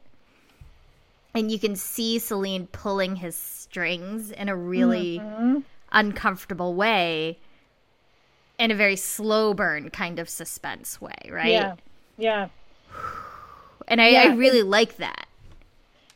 And 1.33 1.49
you 1.51 1.59
can 1.59 1.75
see 1.75 2.19
Selene 2.19 2.67
pulling 2.67 3.17
his 3.17 3.35
strings 3.37 4.31
in 4.31 4.49
a 4.49 4.55
really 4.55 5.19
Mm-hmm. 5.19 5.59
uncomfortable 5.91 6.73
way, 6.73 7.37
in 8.59 8.69
a 8.71 8.75
very 8.75 8.95
slow 8.95 9.53
burn 9.53 9.89
kind 9.89 10.19
of 10.19 10.29
suspense 10.29 10.99
way, 11.01 11.15
right? 11.29 11.51
Yeah. 11.51 11.75
Yeah. 12.17 12.47
And 13.87 14.01
I, 14.01 14.09
Yeah, 14.09 14.21
I 14.23 14.35
really 14.35 14.61
like 14.61 14.97
that. 14.97 15.27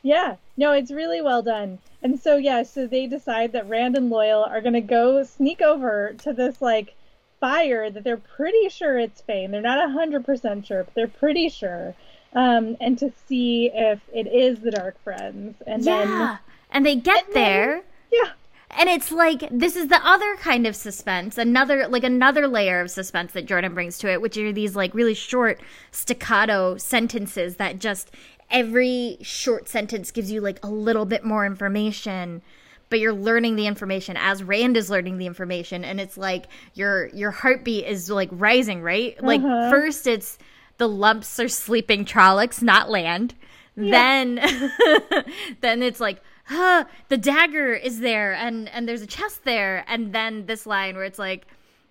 Yeah, 0.02 0.36
no, 0.56 0.70
it's 0.72 0.90
really 0.92 1.20
well 1.20 1.42
done. 1.42 1.78
And 2.02 2.20
so 2.20 2.36
yeah, 2.36 2.62
so 2.62 2.86
they 2.86 3.06
decide 3.06 3.52
that 3.52 3.68
Rand 3.68 3.96
and 3.96 4.10
Loial 4.12 4.48
are 4.48 4.60
gonna 4.60 4.80
go 4.80 5.24
sneak 5.24 5.60
over 5.60 6.14
to 6.18 6.32
this 6.32 6.62
like 6.62 6.94
fire 7.40 7.90
that 7.90 8.04
they're 8.04 8.16
pretty 8.16 8.68
sure 8.68 8.98
it's 8.98 9.20
Fain. 9.20 9.50
They're 9.50 9.60
not 9.60 9.90
hundred 9.92 10.24
percent 10.24 10.66
sure, 10.66 10.84
but 10.84 10.94
they're 10.94 11.08
pretty 11.08 11.48
sure. 11.48 11.94
Um, 12.32 12.76
and 12.80 12.98
to 12.98 13.12
see 13.28 13.70
if 13.72 14.00
it 14.12 14.26
is 14.26 14.60
the 14.60 14.70
Dark 14.70 15.02
Friends. 15.02 15.56
And 15.66 15.82
Yeah. 15.84 16.38
And 16.70 16.84
they 16.84 16.96
get 16.96 17.26
And 17.26 17.34
there. 17.34 17.66
then 17.76 17.82
yeah, 18.12 18.30
And 18.78 18.88
it's 18.88 19.10
like 19.12 19.48
this 19.50 19.76
is 19.76 19.88
the 19.88 20.04
other 20.06 20.36
kind 20.36 20.66
of 20.66 20.76
suspense, 20.76 21.38
another 21.38 21.88
like 21.88 22.04
another 22.04 22.46
layer 22.46 22.80
of 22.80 22.90
suspense 22.90 23.32
that 23.32 23.46
Jordan 23.46 23.74
brings 23.74 23.98
to 23.98 24.10
it, 24.12 24.20
which 24.20 24.36
are 24.36 24.52
these 24.52 24.76
like 24.76 24.92
really 24.94 25.14
short 25.14 25.60
staccato 25.90 26.76
sentences 26.76 27.56
that 27.56 27.78
just 27.78 28.10
every 28.50 29.18
short 29.22 29.68
sentence 29.68 30.10
gives 30.10 30.30
you 30.30 30.40
like 30.40 30.62
a 30.64 30.68
little 30.70 31.04
bit 31.04 31.24
more 31.24 31.46
information, 31.46 32.42
but 32.88 33.00
you're 33.00 33.12
learning 33.12 33.56
the 33.56 33.66
information 33.66 34.16
as 34.16 34.42
Rand 34.42 34.76
is 34.76 34.90
learning 34.90 35.18
the 35.18 35.26
information 35.26 35.84
and 35.84 36.00
it's 36.00 36.16
like 36.16 36.46
your 36.74 37.06
your 37.08 37.30
heartbeat 37.30 37.86
is 37.86 38.10
like 38.10 38.28
rising, 38.32 38.82
right? 38.82 39.20
Like 39.22 39.40
Uh-huh. 39.40 39.70
first 39.70 40.06
it's 40.06 40.38
the 40.78 40.88
lumps 40.88 41.40
are 41.40 41.48
sleeping 41.48 42.04
Trollocs, 42.04 42.62
not 42.62 42.90
land. 42.90 43.34
Then 43.76 44.36
then 45.60 45.82
it's 45.82 46.00
like 46.00 46.22
huh, 46.44 46.84
the 47.08 47.16
dagger 47.16 47.72
is 47.74 48.00
there 48.00 48.32
and 48.34 48.68
and 48.68 48.88
there's 48.88 49.02
a 49.02 49.06
chest 49.06 49.44
there 49.44 49.84
and 49.88 50.12
then 50.12 50.46
this 50.46 50.66
line 50.66 50.94
where 50.96 51.04
it's 51.04 51.18
like 51.18 51.46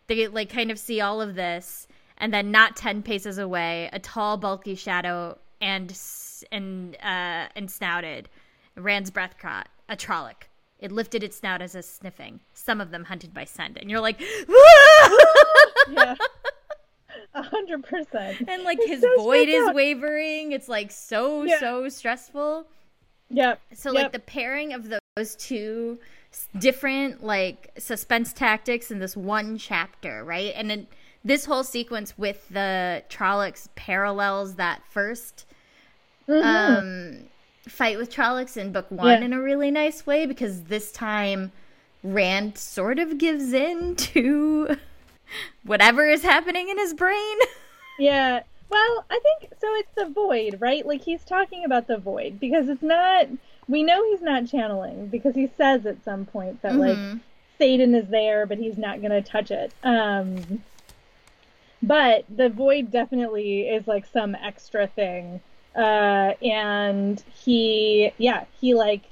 they 0.07 0.27
like 0.27 0.49
kind 0.49 0.71
of 0.71 0.79
see 0.79 1.01
all 1.01 1.21
of 1.21 1.35
this 1.35 1.87
and 2.17 2.33
then 2.33 2.51
not 2.51 2.75
10 2.77 3.01
paces 3.03 3.37
away 3.37 3.89
a 3.91 3.99
tall 3.99 4.37
bulky 4.37 4.75
shadow 4.75 5.37
and 5.61 5.97
and 6.51 6.95
uh 7.03 7.47
and 7.55 7.69
snouted 7.69 8.29
rand's 8.77 9.11
breath 9.11 9.37
caught 9.39 9.67
a 9.89 9.95
trolloc 9.95 10.43
it 10.79 10.91
lifted 10.91 11.23
its 11.23 11.37
snout 11.37 11.61
as 11.61 11.73
a 11.75 11.81
sniffing 11.81 12.39
some 12.53 12.79
of 12.81 12.91
them 12.91 13.05
hunted 13.05 13.33
by 13.33 13.43
scent 13.45 13.77
and 13.79 13.89
you're 13.89 13.99
like 14.01 14.19
yeah. 15.89 16.15
A 17.33 17.41
hundred 17.43 17.83
percent. 17.83 18.41
and 18.47 18.63
like 18.63 18.77
It's 18.79 18.89
his 18.89 19.01
so 19.01 19.15
void 19.17 19.49
is 19.49 19.67
out. 19.69 19.75
wavering 19.75 20.51
it's 20.51 20.69
like 20.69 20.91
so 20.91 21.43
Yeah. 21.43 21.59
so 21.59 21.89
stressful 21.89 22.65
Yep. 23.31 23.59
So 23.73 23.91
yep. 23.91 24.03
like 24.03 24.11
the 24.11 24.19
pairing 24.19 24.71
of 24.73 24.87
those 25.17 25.35
two 25.35 25.97
different 26.59 27.23
like 27.23 27.71
suspense 27.77 28.31
tactics 28.33 28.91
in 28.91 28.99
this 28.99 29.17
one 29.17 29.57
chapter, 29.57 30.23
right? 30.23 30.53
And 30.55 30.69
then 30.69 30.85
this 31.23 31.45
whole 31.45 31.63
sequence 31.63 32.15
with 32.19 32.47
the 32.49 33.01
Trollocs 33.09 33.67
parallels 33.75 34.55
that 34.55 34.81
1st 34.93 35.45
um, 36.27 37.19
fight 37.67 37.97
with 37.97 38.11
Trollocs 38.13 38.57
in 38.57 38.71
book 38.71 38.89
one 38.91 38.99
Mm-hmm. 38.99 39.21
Yeah. 39.21 39.25
in 39.25 39.33
a 39.33 39.41
really 39.41 39.71
nice 39.71 40.05
way 40.05 40.25
because 40.25 40.63
this 40.63 40.91
time 40.91 41.51
Rand 42.03 42.57
sort 42.57 42.99
of 42.99 43.17
gives 43.17 43.53
in 43.53 43.95
to 44.13 44.77
whatever 45.63 46.07
is 46.07 46.21
happening 46.23 46.69
in 46.69 46.77
his 46.77 46.93
brain. 46.93 47.37
Yeah. 47.97 48.41
Well, 48.69 49.05
I 49.09 49.19
think 49.23 49.53
so. 49.61 49.67
It's 49.75 49.91
the 49.95 50.09
void, 50.09 50.57
right? 50.59 50.85
Like 50.85 51.01
he's 51.01 51.23
talking 51.23 51.63
about 51.63 51.87
the 51.87 51.97
void 51.97 52.41
because 52.41 52.67
it's 52.67 52.81
not. 52.83 53.27
We 53.69 53.83
know 53.83 54.03
he's 54.11 54.21
not 54.21 54.47
channeling 54.47 55.07
because 55.07 55.33
he 55.33 55.49
says 55.55 55.85
at 55.85 56.03
some 56.03 56.25
point 56.25 56.61
that 56.61 56.75
like 56.75 56.97
Mhm. 56.97 57.21
saidin 57.57 57.95
is 57.95 58.09
there, 58.09 58.45
but 58.45 58.57
he's 58.57 58.77
not 58.77 59.01
gonna 59.01 59.21
touch 59.21 59.49
it. 59.49 59.71
Um, 59.81 60.61
but 61.81 62.25
the 62.29 62.49
void 62.49 62.91
definitely 62.91 63.61
is 63.69 63.87
like 63.87 64.05
some 64.05 64.35
extra 64.35 64.87
thing. 64.87 65.39
Uh, 65.75 66.33
and 66.41 67.21
he, 67.43 68.11
yeah, 68.17 68.45
he 68.61 68.73
like. 68.73 69.03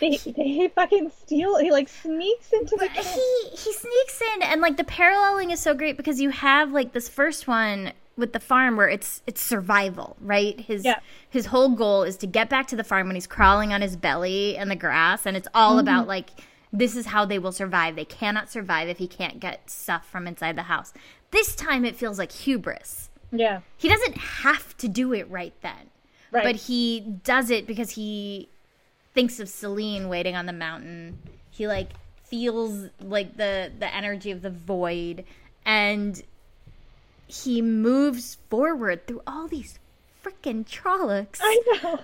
They, 0.00 0.16
they 0.16 0.68
fucking 0.74 1.10
steal. 1.22 1.56
He 1.58 1.70
like 1.70 1.88
sneaks 1.88 2.52
into 2.52 2.76
the. 2.76 2.88
camp. 2.88 3.06
he 3.06 3.48
he 3.50 3.72
sneaks 3.72 4.20
in 4.34 4.42
and 4.42 4.60
like 4.60 4.76
the 4.76 4.84
paralleling 4.84 5.50
is 5.52 5.60
so 5.60 5.72
great 5.72 5.96
because 5.96 6.20
you 6.20 6.30
have 6.30 6.72
like 6.72 6.92
this 6.92 7.08
first 7.08 7.46
one 7.46 7.92
with 8.16 8.32
the 8.32 8.40
farm 8.40 8.76
where 8.76 8.88
it's 8.88 9.22
it's 9.26 9.40
survival 9.40 10.16
right 10.20 10.58
his 10.60 10.84
Yeah. 10.84 10.98
his 11.30 11.46
whole 11.46 11.70
goal 11.70 12.02
is 12.02 12.16
to 12.18 12.26
get 12.26 12.50
back 12.50 12.66
to 12.68 12.76
the 12.76 12.84
farm 12.84 13.06
when 13.06 13.14
he's 13.16 13.26
crawling 13.26 13.72
on 13.72 13.82
his 13.82 13.96
belly 13.96 14.56
in 14.56 14.68
the 14.68 14.76
grass 14.76 15.26
and 15.26 15.36
it's 15.36 15.48
all 15.54 15.78
about 15.78 16.06
like 16.08 16.30
this 16.72 16.94
is 16.96 17.06
how 17.06 17.24
they 17.24 17.38
will 17.38 17.52
survive 17.52 17.96
they 17.96 18.04
cannot 18.04 18.50
survive 18.50 18.88
if 18.88 18.98
he 18.98 19.08
can't 19.08 19.38
get 19.40 19.68
stuff 19.70 20.08
from 20.08 20.26
inside 20.26 20.56
the 20.56 20.64
house 20.64 20.92
this 21.30 21.54
time 21.56 21.84
it 21.84 21.96
feels 21.96 22.18
like 22.18 22.30
hubris 22.32 23.10
Yeah. 23.38 23.60
he 23.76 23.88
doesn't 23.88 24.16
have 24.16 24.76
to 24.78 24.88
do 24.88 25.12
it 25.12 25.28
right 25.30 25.54
then 25.62 25.90
Right. 26.30 26.44
but 26.44 26.56
he 26.56 27.00
does 27.00 27.50
it 27.50 27.66
because 27.66 27.90
he 27.90 28.48
thinks 29.14 29.38
of 29.40 29.48
Selene 29.48 30.08
waiting 30.08 30.34
on 30.34 30.46
the 30.46 30.52
mountain. 30.52 31.18
He 31.50 31.68
like 31.68 31.90
feels 32.24 32.88
like 33.00 33.36
the 33.36 33.70
the 33.78 33.94
energy 33.94 34.30
of 34.32 34.42
the 34.42 34.50
void 34.50 35.24
and 35.64 36.20
he 37.26 37.62
moves 37.62 38.38
forward 38.50 39.06
through 39.06 39.22
all 39.26 39.46
these 39.48 39.78
freaking 40.24 40.64
Trollocs 40.66 41.38
I 41.40 41.60
know. 41.82 42.00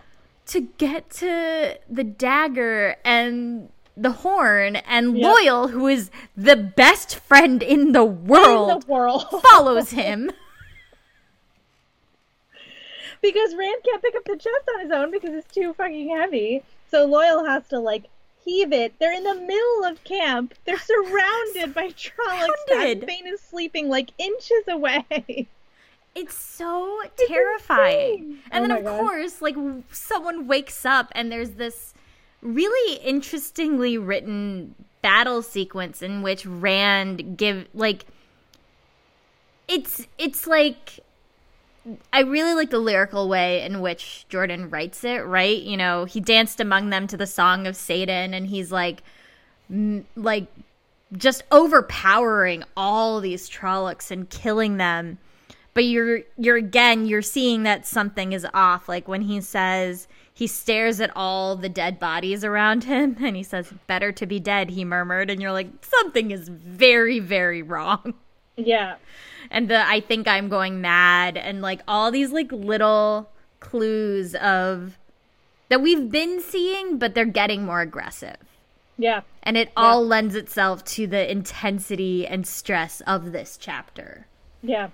to 0.46 0.60
get 0.60 1.10
to 1.10 1.78
the 1.88 2.04
dagger 2.04 2.96
and 3.04 3.68
the 3.96 4.12
horn 4.12 4.76
and 4.76 5.18
Yep. 5.18 5.36
Loial 5.36 5.70
who 5.70 5.86
is 5.88 6.10
the 6.36 6.56
best 6.56 7.16
friend 7.16 7.62
in 7.62 7.92
the 7.92 8.06
In 8.06 8.26
world 8.26 8.82
the 8.82 8.86
world. 8.86 9.24
follows 9.50 9.90
him. 9.90 10.30
because 13.22 13.54
Rand 13.54 13.82
can't 13.84 14.02
pick 14.02 14.14
up 14.16 14.24
the 14.24 14.36
chest 14.36 14.68
on 14.74 14.80
his 14.80 14.90
own 14.90 15.10
because 15.10 15.30
it's 15.34 15.52
too 15.54 15.72
fucking 15.74 16.08
heavy. 16.16 16.62
So 16.90 17.06
Loial 17.08 17.46
has 17.46 17.66
to 17.68 17.78
like 17.78 18.04
heave 18.44 18.72
it. 18.72 18.94
They're 18.98 19.12
in 19.12 19.24
the 19.24 19.34
middle 19.34 19.84
of 19.84 20.02
camp. 20.04 20.54
They're 20.64 20.78
surrounded 20.80 21.74
by 21.74 21.88
Trollocs. 21.88 23.06
Bane 23.06 23.26
is 23.26 23.40
sleeping 23.40 23.88
like 23.88 24.10
inches 24.18 24.66
away. 24.68 25.46
It's 26.14 26.34
so 26.34 27.02
terrifying. 27.28 28.18
insane. 28.18 28.38
And 28.50 28.64
Oh 28.64 28.68
then, 28.68 28.76
of 28.78 28.84
God. 28.84 29.00
course, 29.00 29.42
like 29.42 29.56
someone 29.92 30.46
wakes 30.46 30.84
up 30.84 31.12
and 31.12 31.30
there's 31.30 31.50
this 31.52 31.94
really 32.42 32.96
interestingly 33.02 33.98
written 33.98 34.74
battle 35.02 35.42
sequence 35.42 36.02
in 36.02 36.22
which 36.22 36.44
Rand 36.46 37.36
give 37.36 37.68
like 37.74 38.06
it's 39.68 40.06
it's 40.18 40.46
like 40.46 41.00
I 42.12 42.20
really 42.20 42.54
like 42.54 42.70
the 42.70 42.78
lyrical 42.78 43.28
way 43.28 43.62
in 43.62 43.80
which 43.80 44.26
Jordan 44.28 44.68
writes 44.68 45.02
it, 45.02 45.24
right? 45.24 45.60
You 45.60 45.76
know, 45.76 46.04
he 46.04 46.20
danced 46.20 46.60
among 46.60 46.90
them 46.90 47.06
to 47.06 47.16
the 47.16 47.26
song 47.26 47.66
of 47.66 47.74
saidin 47.74 48.34
and 48.34 48.46
he's 48.46 48.70
like 48.70 49.02
m- 49.70 50.06
like 50.14 50.46
just 51.12 51.42
overpowering 51.50 52.64
all 52.76 53.20
these 53.20 53.48
Trollocs 53.48 54.10
and 54.10 54.28
killing 54.28 54.76
them. 54.76 55.18
But 55.72 55.84
you're 55.84 56.20
you're 56.36 56.56
again 56.56 57.06
you're 57.06 57.22
seeing 57.22 57.62
that 57.62 57.86
something 57.86 58.32
is 58.32 58.46
off. 58.52 58.88
Like 58.88 59.08
when 59.08 59.22
he 59.22 59.40
says 59.40 60.06
he 60.40 60.46
stares 60.46 61.00
at 61.00 61.12
all 61.14 61.54
the 61.54 61.68
dead 61.68 61.98
bodies 61.98 62.44
around 62.44 62.84
him 62.84 63.16
and 63.20 63.36
he 63.36 63.42
says 63.42 63.72
better 63.86 64.10
to 64.12 64.26
be 64.26 64.40
dead 64.40 64.70
he 64.70 64.84
murmured 64.84 65.30
and 65.30 65.40
you're 65.40 65.52
like 65.52 65.68
something 65.82 66.30
is 66.30 66.48
very 66.48 67.18
very 67.18 67.60
wrong 67.60 68.14
Yeah. 68.66 68.96
and 69.50 69.68
the 69.68 69.86
i 69.86 70.00
think 70.00 70.28
i'm 70.28 70.48
going 70.48 70.80
mad 70.80 71.36
and 71.36 71.62
like 71.62 71.80
all 71.88 72.10
these 72.10 72.30
like 72.32 72.50
little 72.52 73.30
clues 73.60 74.34
of 74.36 74.96
that 75.68 75.80
we've 75.82 76.10
been 76.10 76.40
seeing 76.40 76.98
but 76.98 77.14
they're 77.14 77.24
getting 77.24 77.64
more 77.64 77.80
aggressive 77.80 78.36
Yeah. 78.98 79.22
and 79.42 79.56
it 79.56 79.70
all 79.76 80.06
lends 80.06 80.34
itself 80.34 80.84
to 80.96 81.06
the 81.06 81.30
intensity 81.30 82.26
and 82.26 82.46
stress 82.46 83.00
of 83.02 83.32
this 83.32 83.56
chapter 83.56 84.26
Yeah. 84.62 84.88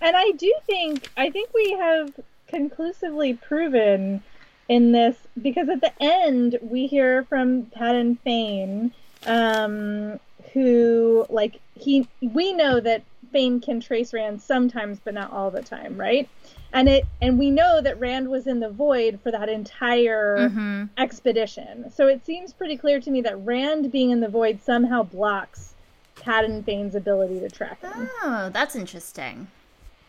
And 0.00 0.16
I 0.16 0.30
do 0.32 0.50
think 0.66 1.10
I 1.18 1.28
think 1.30 1.50
we 1.52 1.72
have 1.72 2.18
conclusively 2.48 3.34
proven 3.34 4.22
in 4.68 4.92
this 4.92 5.16
because 5.40 5.68
at 5.68 5.82
the 5.82 5.92
end 6.00 6.58
we 6.62 6.86
hear 6.86 7.24
from 7.24 7.64
Padan 7.74 8.16
Fain, 8.24 8.92
um, 9.26 10.18
who 10.54 11.26
like 11.28 11.60
he 11.78 12.08
we 12.22 12.54
know 12.54 12.80
that 12.80 13.02
Fain 13.32 13.60
can 13.60 13.80
trace 13.80 14.12
Rand 14.12 14.40
sometimes, 14.40 15.00
but 15.02 15.14
not 15.14 15.32
all 15.32 15.50
the 15.50 15.62
time, 15.62 15.96
right? 15.98 16.28
And 16.72 16.88
it 16.88 17.04
and 17.20 17.38
we 17.38 17.50
know 17.50 17.80
that 17.80 17.98
Rand 17.98 18.28
was 18.28 18.46
in 18.46 18.60
the 18.60 18.70
void 18.70 19.18
for 19.22 19.30
that 19.30 19.48
entire 19.48 20.48
Mhm. 20.50 20.88
expedition. 20.98 21.90
So 21.90 22.06
it 22.08 22.24
seems 22.24 22.52
pretty 22.52 22.76
clear 22.76 23.00
to 23.00 23.10
me 23.10 23.20
that 23.22 23.36
Rand 23.44 23.90
being 23.92 24.10
in 24.10 24.20
the 24.20 24.28
void 24.28 24.60
somehow 24.62 25.02
blocks 25.02 25.74
Catelyn 26.16 26.64
Fain's 26.64 26.94
ability 26.94 27.40
to 27.40 27.48
track 27.50 27.80
him. 27.82 28.08
Oh, 28.22 28.50
that's 28.52 28.76
interesting. 28.76 29.48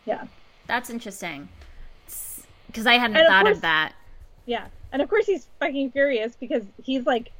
Yeah. 0.04 0.24
That's 0.66 0.90
interesting. 0.90 1.48
Because 2.66 2.86
I 2.86 2.94
hadn't 2.94 3.16
And 3.16 3.26
of 3.26 3.30
thought 3.32 3.44
course- 3.44 3.56
of 3.56 3.62
that. 3.62 3.92
Yeah. 4.46 4.66
And 4.92 5.02
of 5.02 5.08
course 5.08 5.26
he's 5.26 5.46
fucking 5.60 5.90
furious 5.90 6.36
because 6.36 6.62
he's 6.82 7.04
like 7.06 7.30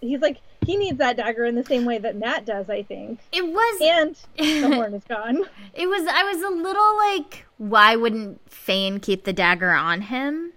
he's 0.00 0.20
like 0.20 0.38
he 0.70 0.76
needs 0.76 0.98
that 0.98 1.16
dagger 1.16 1.44
in 1.46 1.56
the 1.56 1.64
same 1.64 1.84
way 1.84 1.98
that 1.98 2.14
Matt 2.14 2.44
does, 2.44 2.70
I 2.70 2.84
think. 2.84 3.18
It 3.32 3.44
was. 3.44 3.80
And 3.82 4.16
the 4.38 4.76
horn 4.76 4.94
is 4.94 5.02
gone. 5.02 5.44
It 5.74 5.88
was. 5.88 6.06
I 6.06 6.22
was 6.22 6.40
a 6.42 6.48
little 6.50 6.96
like, 6.96 7.44
why 7.58 7.96
wouldn't 7.96 8.40
Fain 8.48 9.00
keep 9.00 9.24
the 9.24 9.32
dagger 9.32 9.70
on 9.72 10.02
him? 10.02 10.52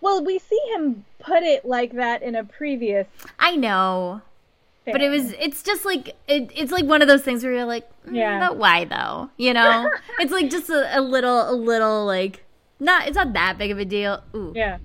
Well, 0.00 0.24
we 0.24 0.40
see 0.40 0.58
him 0.74 1.04
put 1.20 1.44
it 1.44 1.64
like 1.64 1.92
that 1.92 2.20
in 2.22 2.34
a 2.34 2.42
previous 2.42 3.06
I 3.38 3.54
know, 3.54 4.22
but 4.84 5.00
it 5.00 5.08
was. 5.08 5.32
It's 5.38 5.62
just 5.62 5.84
like 5.84 6.08
it, 6.26 6.50
it's 6.52 6.72
like 6.72 6.84
one 6.86 7.00
of 7.00 7.06
those 7.06 7.22
things 7.22 7.44
where 7.44 7.52
you're 7.52 7.64
like, 7.64 7.88
mm, 8.04 8.16
Yeah. 8.16 8.40
but 8.40 8.56
why 8.56 8.84
though? 8.86 9.30
You 9.36 9.54
know, 9.54 9.88
it's 10.18 10.32
like 10.32 10.50
just 10.50 10.68
a, 10.68 10.98
a 10.98 11.00
little, 11.00 11.48
a 11.48 11.54
little 11.54 12.04
like 12.06 12.44
not. 12.80 13.06
It's 13.06 13.14
not 13.14 13.32
that 13.34 13.56
big 13.56 13.70
of 13.70 13.78
a 13.78 13.84
deal. 13.84 14.20
Ooh, 14.34 14.52
Yeah. 14.56 14.78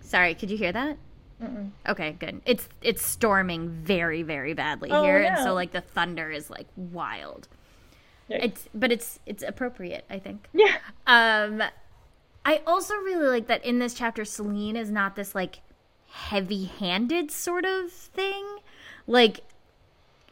sorry. 0.00 0.34
Could 0.34 0.50
you 0.50 0.56
hear 0.56 0.72
that? 0.72 0.98
Mm-mm. 1.42 1.70
Okay, 1.88 2.16
good. 2.18 2.40
It's 2.46 2.68
it's 2.80 3.04
storming 3.04 3.68
very 3.70 4.22
very 4.22 4.54
badly 4.54 4.90
Oh, 4.90 5.02
here, 5.02 5.22
and 5.22 5.38
so 5.38 5.52
like 5.54 5.72
the 5.72 5.80
thunder 5.80 6.30
is 6.30 6.50
like 6.50 6.66
wild. 6.76 7.48
Yikes. 8.30 8.44
It's 8.44 8.68
but 8.74 8.92
it's 8.92 9.18
it's 9.26 9.42
appropriate, 9.42 10.04
I 10.08 10.18
think. 10.18 10.46
Yeah. 10.54 10.76
Um, 11.06 11.62
I 12.44 12.60
also 12.66 12.94
really 12.96 13.26
like 13.26 13.46
that 13.48 13.64
in 13.64 13.78
this 13.78 13.94
chapter, 13.94 14.24
Selene 14.24 14.76
is 14.76 14.90
not 14.90 15.16
this 15.16 15.34
like 15.34 15.60
heavy-handed 16.10 17.30
sort 17.30 17.64
of 17.64 17.90
thing. 17.90 18.44
Like, 19.06 19.40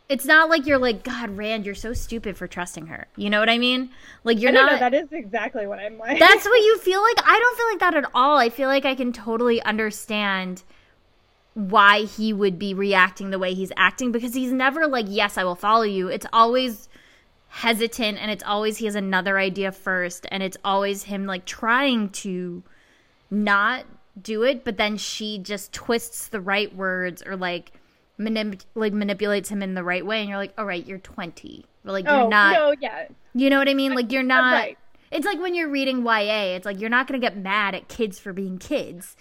it's 0.09 0.25
not 0.25 0.49
like 0.49 0.67
you're 0.67 0.79
like, 0.79 1.05
God, 1.05 1.37
Rand, 1.37 1.65
you're 1.67 1.75
so 1.75 1.93
stupid 1.93 2.37
for 2.37 2.47
trusting 2.47 2.87
her. 2.87 3.07
You 3.17 3.31
know 3.31 3.41
what 3.41 3.49
I 3.51 3.59
mean? 3.59 3.91
Like, 4.25 4.41
you're 4.41 4.53
not. 4.53 4.73
know, 4.73 4.79
that 4.79 4.95
is 4.95 5.09
exactly 5.13 5.67
what 5.67 5.79
I'm 5.79 5.99
like. 5.99 6.19
That's 6.19 6.45
what 6.45 6.61
you 6.61 6.79
feel 6.83 7.03
like. 7.03 7.17
I 7.25 7.39
don't 7.39 7.57
feel 7.57 7.67
like 7.67 7.81
that 7.81 8.05
at 8.05 8.11
all. 8.15 8.39
I 8.39 8.49
feel 8.49 8.69
like 8.69 8.85
I 8.85 8.95
can 8.95 9.13
totally 9.13 9.63
understand 9.63 10.63
why 11.55 12.03
he 12.05 12.33
would 12.33 12.59
be 12.59 12.73
reacting 12.75 13.31
the 13.31 13.39
way 13.39 13.55
he's 13.55 13.73
acting 13.77 14.13
because 14.13 14.35
he's 14.35 14.53
never 14.53 14.87
like, 14.87 15.07
yes, 15.09 15.37
I 15.37 15.45
will 15.45 15.55
follow 15.55 15.83
you. 15.83 16.09
It's 16.09 16.27
always 16.33 16.89
hesitant 17.49 18.19
and 18.19 18.31
it's 18.31 18.43
always 18.45 18.79
he 18.79 18.87
has 18.87 18.95
another 18.95 19.39
idea 19.39 19.71
first 19.71 20.27
and 20.31 20.43
it's 20.43 20.57
always 20.65 21.03
him 21.03 21.27
like 21.27 21.45
trying 21.45 22.09
to 22.09 22.63
not 23.31 23.85
do 24.23 24.43
it 24.43 24.65
but 24.65 24.79
then 24.79 24.97
she 24.97 25.37
just 25.37 25.71
twists 25.71 26.29
the 26.29 26.41
right 26.41 26.75
words 26.75 27.23
or 27.27 27.37
like 27.37 27.73
manip- 28.19 28.65
like 28.75 28.95
manipulates 28.95 29.51
him 29.51 29.63
in 29.63 29.75
the 29.75 29.85
right 29.85 30.07
way 30.07 30.21
and 30.21 30.31
you're 30.31 30.39
like 30.39 30.55
all 30.57 30.65
right 30.65 30.87
you're 30.87 30.97
20 30.97 31.67
But, 31.85 31.93
like 31.93 32.07
you're 32.07 32.15
oh, 32.15 32.29
not 32.29 32.55
no, 32.55 32.75
yeah. 32.81 33.09
you 33.35 33.51
know 33.51 33.59
what 33.59 33.69
I 33.69 33.75
mean? 33.75 33.95
Like 33.95 34.13
you're 34.13 34.23
uh, 34.23 34.27
not. 34.27 34.53
right. 34.55 34.79
It's 35.11 35.27
like 35.27 35.39
when 35.39 35.55
you're 35.55 35.69
reading 35.69 36.07
YA. 36.07 36.57
It's 36.57 36.65
like 36.65 36.81
you're 36.81 36.91
not 36.91 37.07
gonna 37.07 37.19
get 37.19 37.37
mad 37.37 37.75
at 37.75 37.89
kids 37.89 38.19
for 38.19 38.33
being 38.33 38.57
kids. 38.59 39.17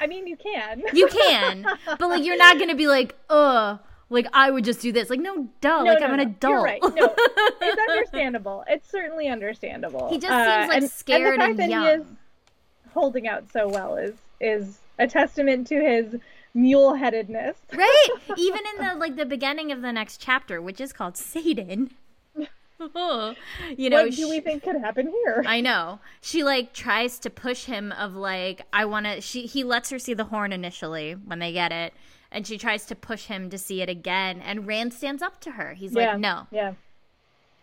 I 0.00 0.06
mean, 0.06 0.26
you 0.26 0.36
can. 0.36 0.82
You 0.92 1.06
can, 1.08 1.66
but 1.86 2.00
like 2.08 2.24
you're 2.24 2.36
not 2.36 2.58
gonna 2.58 2.74
be 2.74 2.86
like, 2.88 3.14
ugh, 3.30 3.78
like 4.10 4.26
I 4.32 4.50
would 4.50 4.64
just 4.64 4.80
do 4.80 4.92
this. 4.92 5.08
Like 5.10 5.20
no, 5.20 5.48
duh. 5.60 5.82
No, 5.82 5.90
like 5.92 6.00
no, 6.00 6.06
I'm 6.06 6.12
an 6.12 6.18
no. 6.18 6.22
adult. 6.24 6.52
You're 6.52 6.62
right. 6.62 6.82
No, 6.82 7.14
it's 7.62 7.90
understandable. 7.90 8.64
It's 8.68 8.90
certainly 8.90 9.28
understandable. 9.28 10.08
He 10.10 10.18
just 10.18 10.32
Uh, 10.32 10.60
seems, 10.60 10.68
like, 10.68 10.82
and, 10.82 10.90
scared 10.90 11.40
and 11.40 11.40
the 11.40 11.44
fact 11.44 11.50
and 11.50 11.58
that 11.60 11.70
young. 11.70 11.84
he 11.84 11.90
is 11.90 12.04
holding 12.94 13.28
out 13.28 13.44
so 13.52 13.68
well 13.68 13.96
is 13.96 14.14
is 14.40 14.78
a 14.98 15.06
testament 15.06 15.66
to 15.68 15.76
his 15.80 16.16
mule 16.54 16.94
headedness. 16.94 17.56
right? 17.72 18.08
Even 18.36 18.60
in 18.76 18.84
the 18.86 18.94
like 18.96 19.16
the 19.16 19.24
beginning 19.26 19.72
of 19.72 19.80
the 19.82 19.92
next 19.92 20.18
chapter, 20.20 20.60
which 20.60 20.80
is 20.80 20.92
called 20.92 21.14
Saidin. 21.14 21.90
you 23.76 23.90
know, 23.90 24.04
what 24.04 24.12
do 24.12 24.28
we 24.28 24.40
think 24.40 24.62
could 24.62 24.76
happen 24.76 25.08
here? 25.08 25.44
I 25.46 25.60
know. 25.60 26.00
She 26.20 26.42
like 26.42 26.72
tries 26.72 27.18
to 27.20 27.30
push 27.30 27.64
him 27.64 27.92
of 27.92 28.14
like 28.14 28.62
I 28.72 28.84
want 28.84 29.06
to 29.06 29.20
she 29.20 29.46
he 29.46 29.64
lets 29.64 29.90
her 29.90 29.98
see 29.98 30.14
the 30.14 30.24
horn 30.24 30.52
initially 30.52 31.12
when 31.12 31.38
they 31.38 31.52
get 31.52 31.72
it 31.72 31.92
and 32.30 32.46
she 32.46 32.58
tries 32.58 32.86
to 32.86 32.94
push 32.94 33.26
him 33.26 33.50
to 33.50 33.58
see 33.58 33.82
it 33.82 33.88
again 33.88 34.40
and 34.40 34.66
Rand 34.66 34.92
stands 34.94 35.22
up 35.22 35.40
to 35.42 35.52
her. 35.52 35.74
He's 35.74 35.92
yeah. 35.92 36.12
like 36.12 36.20
no. 36.20 36.46
Yeah. 36.50 36.74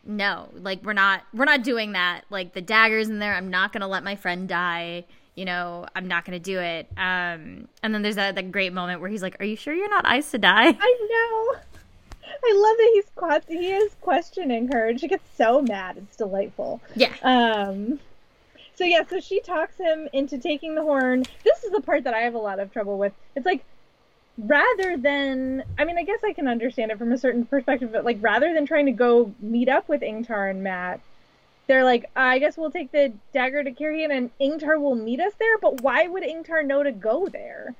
No. 0.05 0.49
Like 0.53 0.83
we're 0.83 0.93
not 0.93 1.23
we're 1.33 1.45
not 1.45 1.63
doing 1.63 1.93
that. 1.93 2.23
Like 2.29 2.53
the 2.53 2.61
daggers 2.61 3.09
in 3.09 3.19
there. 3.19 3.35
I'm 3.35 3.49
not 3.49 3.73
going 3.73 3.81
to 3.81 3.87
let 3.87 4.03
my 4.03 4.15
friend 4.15 4.47
die. 4.47 5.05
You 5.35 5.45
know, 5.45 5.85
I'm 5.95 6.07
not 6.07 6.25
going 6.25 6.37
to 6.37 6.43
do 6.43 6.59
it. 6.59 6.87
Um 6.97 7.67
and 7.83 7.93
then 7.93 8.01
there's 8.01 8.15
that 8.15 8.35
that 8.35 8.51
great 8.51 8.73
moment 8.73 9.01
where 9.01 9.09
he's 9.09 9.21
like, 9.21 9.37
"Are 9.39 9.45
you 9.45 9.55
sure 9.55 9.73
you're 9.73 9.89
not 9.89 10.05
Aes 10.05 10.31
Sedai?" 10.31 10.77
I 10.79 11.07
know. 11.09 11.61
I 12.43 12.53
love 12.53 12.77
that 12.77 13.39
he's 13.47 13.59
he 13.59 13.71
is 13.71 13.95
questioning 14.01 14.71
her, 14.71 14.87
and 14.87 14.99
she 14.99 15.07
gets 15.07 15.23
so 15.37 15.61
mad. 15.61 15.97
It's 15.97 16.15
delightful. 16.15 16.81
Yeah. 16.95 17.13
Um. 17.23 17.99
So 18.75 18.85
yeah, 18.85 19.03
so 19.09 19.19
she 19.19 19.41
talks 19.41 19.77
him 19.77 20.07
into 20.13 20.37
taking 20.37 20.75
the 20.75 20.81
horn. 20.81 21.25
This 21.43 21.63
is 21.63 21.71
the 21.71 21.81
part 21.81 22.05
that 22.05 22.13
I 22.13 22.19
have 22.19 22.33
a 22.33 22.39
lot 22.39 22.59
of 22.59 22.71
trouble 22.71 22.97
with. 22.97 23.13
It's 23.35 23.45
like 23.45 23.63
rather 24.37 24.97
than 24.97 25.63
I 25.77 25.83
mean, 25.83 25.97
I 25.97 26.03
guess 26.03 26.23
I 26.23 26.33
can 26.33 26.47
understand 26.47 26.91
it 26.91 26.97
from 26.97 27.11
a 27.11 27.17
certain 27.17 27.45
perspective, 27.45 27.91
but 27.91 28.05
like 28.05 28.17
rather 28.21 28.53
than 28.53 28.65
trying 28.65 28.85
to 28.85 28.91
go 28.91 29.33
meet 29.39 29.69
up 29.69 29.89
with 29.89 30.01
Ingtar 30.01 30.49
and 30.49 30.63
Matt, 30.63 31.01
they're 31.67 31.83
like, 31.83 32.09
I 32.15 32.39
guess 32.39 32.57
we'll 32.57 32.71
take 32.71 32.91
the 32.91 33.13
dagger 33.33 33.63
to 33.63 33.71
Cairhien 33.71 34.11
and 34.11 34.31
Ingtar 34.39 34.79
will 34.79 34.95
meet 34.95 35.19
us 35.19 35.33
there. 35.39 35.57
But 35.57 35.81
why 35.81 36.07
would 36.07 36.23
Ingtar 36.23 36.65
know 36.65 36.83
to 36.83 36.91
go 36.91 37.27
there? 37.27 37.75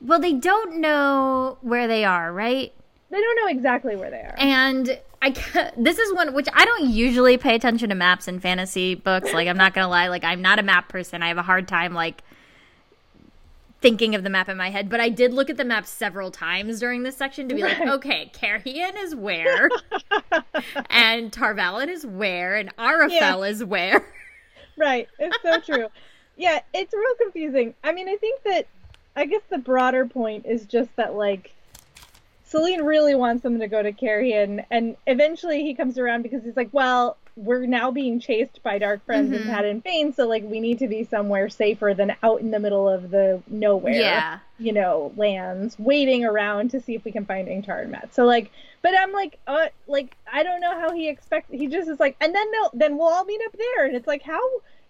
Well, 0.00 0.20
they 0.20 0.32
don't 0.32 0.80
know 0.80 1.58
where 1.60 1.86
they 1.86 2.04
are, 2.04 2.32
right? 2.32 2.72
They 3.10 3.20
don't 3.20 3.36
know 3.36 3.48
exactly 3.48 3.96
where 3.96 4.10
they 4.10 4.18
are. 4.18 4.34
And 4.38 4.98
I 5.20 5.32
can't, 5.32 5.82
this 5.82 5.98
is 5.98 6.14
one 6.14 6.32
which 6.32 6.48
I 6.52 6.64
don't 6.64 6.90
usually 6.90 7.36
pay 7.36 7.54
attention 7.54 7.88
to 7.88 7.94
maps 7.94 8.28
in 8.28 8.40
fantasy 8.40 8.94
books. 8.94 9.32
Like 9.32 9.48
I'm 9.48 9.56
not 9.56 9.74
gonna 9.74 9.88
lie, 9.88 10.08
like 10.08 10.24
I'm 10.24 10.40
not 10.40 10.58
a 10.58 10.62
map 10.62 10.88
person. 10.88 11.22
I 11.22 11.28
have 11.28 11.38
a 11.38 11.42
hard 11.42 11.66
time 11.66 11.92
like 11.92 12.22
thinking 13.80 14.14
of 14.14 14.22
the 14.22 14.30
map 14.30 14.48
in 14.48 14.56
my 14.56 14.70
head. 14.70 14.88
But 14.88 15.00
I 15.00 15.08
did 15.08 15.32
look 15.32 15.50
at 15.50 15.56
the 15.56 15.64
map 15.64 15.86
several 15.86 16.30
times 16.30 16.80
during 16.80 17.02
this 17.02 17.16
section 17.16 17.48
to 17.48 17.54
be 17.54 17.62
like, 17.62 17.80
okay, 17.80 18.30
Cairhien 18.34 19.02
is 19.02 19.14
where, 19.14 19.70
and 20.90 21.32
Tar 21.32 21.54
Valon 21.54 21.88
is 21.88 22.06
where, 22.06 22.56
and 22.56 22.74
Arafel 22.76 23.48
is 23.48 23.64
where. 23.64 24.04
Right. 24.76 25.08
It's 25.18 25.36
so 25.42 25.60
true. 25.60 25.88
yeah, 26.36 26.60
it's 26.72 26.94
real 26.94 27.14
confusing. 27.20 27.74
I 27.84 27.92
mean, 27.92 28.08
I 28.08 28.16
think 28.16 28.42
that 28.44 28.66
I 29.16 29.26
guess 29.26 29.42
the 29.50 29.58
broader 29.58 30.06
point 30.06 30.46
is 30.46 30.64
just 30.64 30.94
that 30.96 31.14
like 31.14 31.52
Selene 32.50 32.82
really 32.82 33.14
wants 33.14 33.42
them 33.44 33.60
to 33.60 33.68
go 33.68 33.80
to 33.82 33.92
Cairhien 33.92 34.64
and 34.70 34.96
eventually 35.06 35.62
he 35.62 35.74
comes 35.74 35.98
around 35.98 36.22
because 36.22 36.42
he's 36.44 36.56
like, 36.56 36.70
Well, 36.72 37.16
we're 37.36 37.64
now 37.64 37.90
being 37.92 38.18
chased 38.18 38.60
by 38.64 38.76
dark 38.78 39.04
friends 39.06 39.30
Mhm. 39.32 39.36
and 39.36 39.46
Padan 39.46 39.80
Fain, 39.82 40.12
so 40.12 40.26
like 40.26 40.42
we 40.42 40.58
need 40.58 40.80
to 40.80 40.88
be 40.88 41.04
somewhere 41.04 41.48
safer 41.48 41.94
than 41.96 42.14
out 42.24 42.40
in 42.40 42.50
the 42.50 42.58
middle 42.58 42.88
of 42.88 43.10
the 43.10 43.40
nowhere 43.48 43.94
Yeah. 43.94 44.38
you 44.58 44.72
know, 44.72 45.12
lands, 45.16 45.78
waiting 45.78 46.24
around 46.24 46.72
to 46.72 46.80
see 46.80 46.94
if 46.96 47.04
we 47.04 47.12
can 47.12 47.24
find 47.24 47.46
Ingtar 47.48 47.82
and 47.82 47.92
Matt. 47.92 48.12
So 48.14 48.24
like, 48.24 48.50
but 48.82 48.98
I'm 48.98 49.12
like, 49.12 49.38
uh, 49.46 49.66
like 49.86 50.16
I 50.30 50.42
don't 50.42 50.60
know 50.60 50.78
how 50.78 50.92
he 50.92 51.08
expects. 51.08 51.50
He 51.52 51.68
just 51.68 51.88
is 51.88 52.00
like, 52.00 52.16
and 52.20 52.34
then 52.34 52.46
no, 52.50 52.70
then 52.74 52.98
we'll 52.98 53.08
all 53.08 53.24
meet 53.24 53.40
up 53.46 53.52
there, 53.56 53.86
and 53.86 53.94
it's 53.94 54.08
like, 54.08 54.22
how 54.22 54.40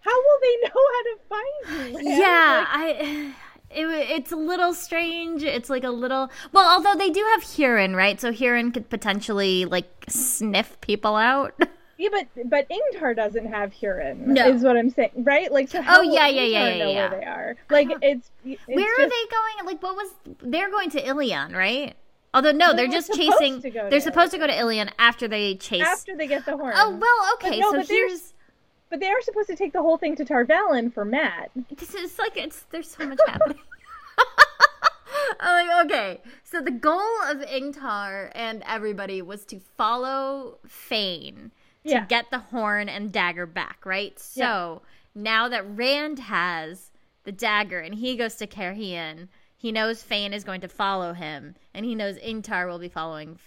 how 0.00 0.16
will 0.16 0.38
they 0.42 0.56
know 0.62 0.80
how 0.94 1.02
to 1.02 1.18
find 1.28 1.92
you? 2.02 2.08
man? 2.08 2.18
Yeah, 2.20 2.66
Like, 2.66 2.96
I. 2.98 3.32
It, 3.70 3.84
it's 3.86 4.32
a 4.32 4.36
little 4.36 4.74
strange. 4.74 5.42
It's 5.42 5.70
like 5.70 5.84
a 5.84 5.90
little 5.90 6.30
well, 6.52 6.68
although 6.68 6.98
they 6.98 7.10
do 7.10 7.20
have 7.34 7.42
Hurin, 7.42 7.94
right? 7.94 8.20
So 8.20 8.32
Hurin 8.32 8.72
could 8.74 8.90
potentially 8.90 9.64
like 9.64 9.88
sniff 10.08 10.80
people 10.80 11.14
out. 11.16 11.54
yeah, 11.98 12.08
but 12.10 12.26
but 12.46 12.66
Ingtar 12.68 13.14
doesn't 13.14 13.46
have 13.46 13.72
Hurin. 13.72 14.18
No. 14.26 14.48
is 14.48 14.62
what 14.62 14.76
I'm 14.76 14.90
saying, 14.90 15.10
right? 15.16 15.52
Like, 15.52 15.68
so 15.68 15.82
Oh, 15.86 16.02
yeah, 16.02 16.26
yeah, 16.26 16.42
yeah, 16.42 16.68
yeah, 16.68 16.78
know 16.84 16.90
yeah. 16.90 17.10
where 17.10 17.20
they 17.20 17.26
are? 17.26 17.56
Like, 17.68 17.88
uh-huh. 17.88 17.98
it's, 18.02 18.30
it's 18.44 18.60
Where 18.66 18.94
are 19.04 19.08
they 19.08 19.24
going? 19.30 19.66
Like, 19.66 19.82
what 19.82 19.94
was 19.94 20.10
they're 20.42 20.70
going 20.70 20.90
to 20.90 21.02
Illian, 21.02 21.54
right? 21.54 21.94
Although 22.34 22.52
no, 22.52 22.70
They 22.70 22.76
they're 22.86 22.92
just 22.92 23.12
chasing. 23.12 23.60
to 23.62 23.70
they're 23.70 24.00
supposed 24.00 24.32
to 24.32 24.38
go 24.38 24.46
to 24.46 24.52
Illian 24.52 24.90
after 24.98 25.26
they 25.28 25.56
chase. 25.56 25.82
after 25.82 26.16
they 26.16 26.26
get 26.26 26.44
the 26.44 26.56
horn? 26.56 26.72
oh 26.76 26.90
well, 26.90 27.36
But 27.40 27.46
okay. 27.48 27.58
no, 27.60 27.70
so 27.70 27.76
but 27.78 27.88
there's- 27.88 28.10
here's 28.10 28.34
but 28.90 29.00
they 29.00 29.08
are 29.08 29.20
supposed 29.22 29.48
to 29.48 29.56
take 29.56 29.72
the 29.72 29.80
whole 29.82 29.96
thing 29.96 30.16
to 30.16 30.24
Tar 30.24 30.44
Valon 30.44 30.92
for 30.92 31.04
Matt. 31.04 31.50
this 31.76 31.94
is 31.94 32.18
like 32.18 32.36
it's 32.36 32.64
there's 32.70 32.90
so 32.90 33.06
much 33.06 33.18
happening. 33.26 33.58
I'm 35.40 35.66
like, 35.68 35.84
okay, 35.86 36.20
so 36.44 36.60
the 36.60 36.70
goal 36.70 37.00
of 37.28 37.38
Ingtar 37.38 38.30
and 38.34 38.62
everybody 38.66 39.22
was 39.22 39.44
to 39.46 39.60
follow 39.76 40.58
Fain 40.66 41.50
to 41.84 41.90
Yeah. 41.90 42.04
get 42.06 42.30
the 42.30 42.38
horn 42.40 42.88
and 42.88 43.10
dagger 43.12 43.46
back, 43.46 43.86
right? 43.86 44.18
So 44.18 44.82
now 45.14 45.48
that 45.48 45.64
Rand 45.66 46.18
has 46.18 46.90
the 47.24 47.32
dagger 47.32 47.78
and 47.78 47.94
he 47.94 48.16
goes 48.16 48.34
to 48.36 48.46
Cairhien, 48.46 49.28
he 49.56 49.72
knows 49.72 50.02
Fain 50.02 50.32
is 50.34 50.44
going 50.44 50.60
to 50.62 50.68
follow 50.68 51.12
him, 51.14 51.54
and 51.74 51.84
he 51.86 51.94
knows 51.94 52.16
Ingtar 52.18 52.68
will 52.68 52.78
be 52.78 52.88
following 52.88 53.38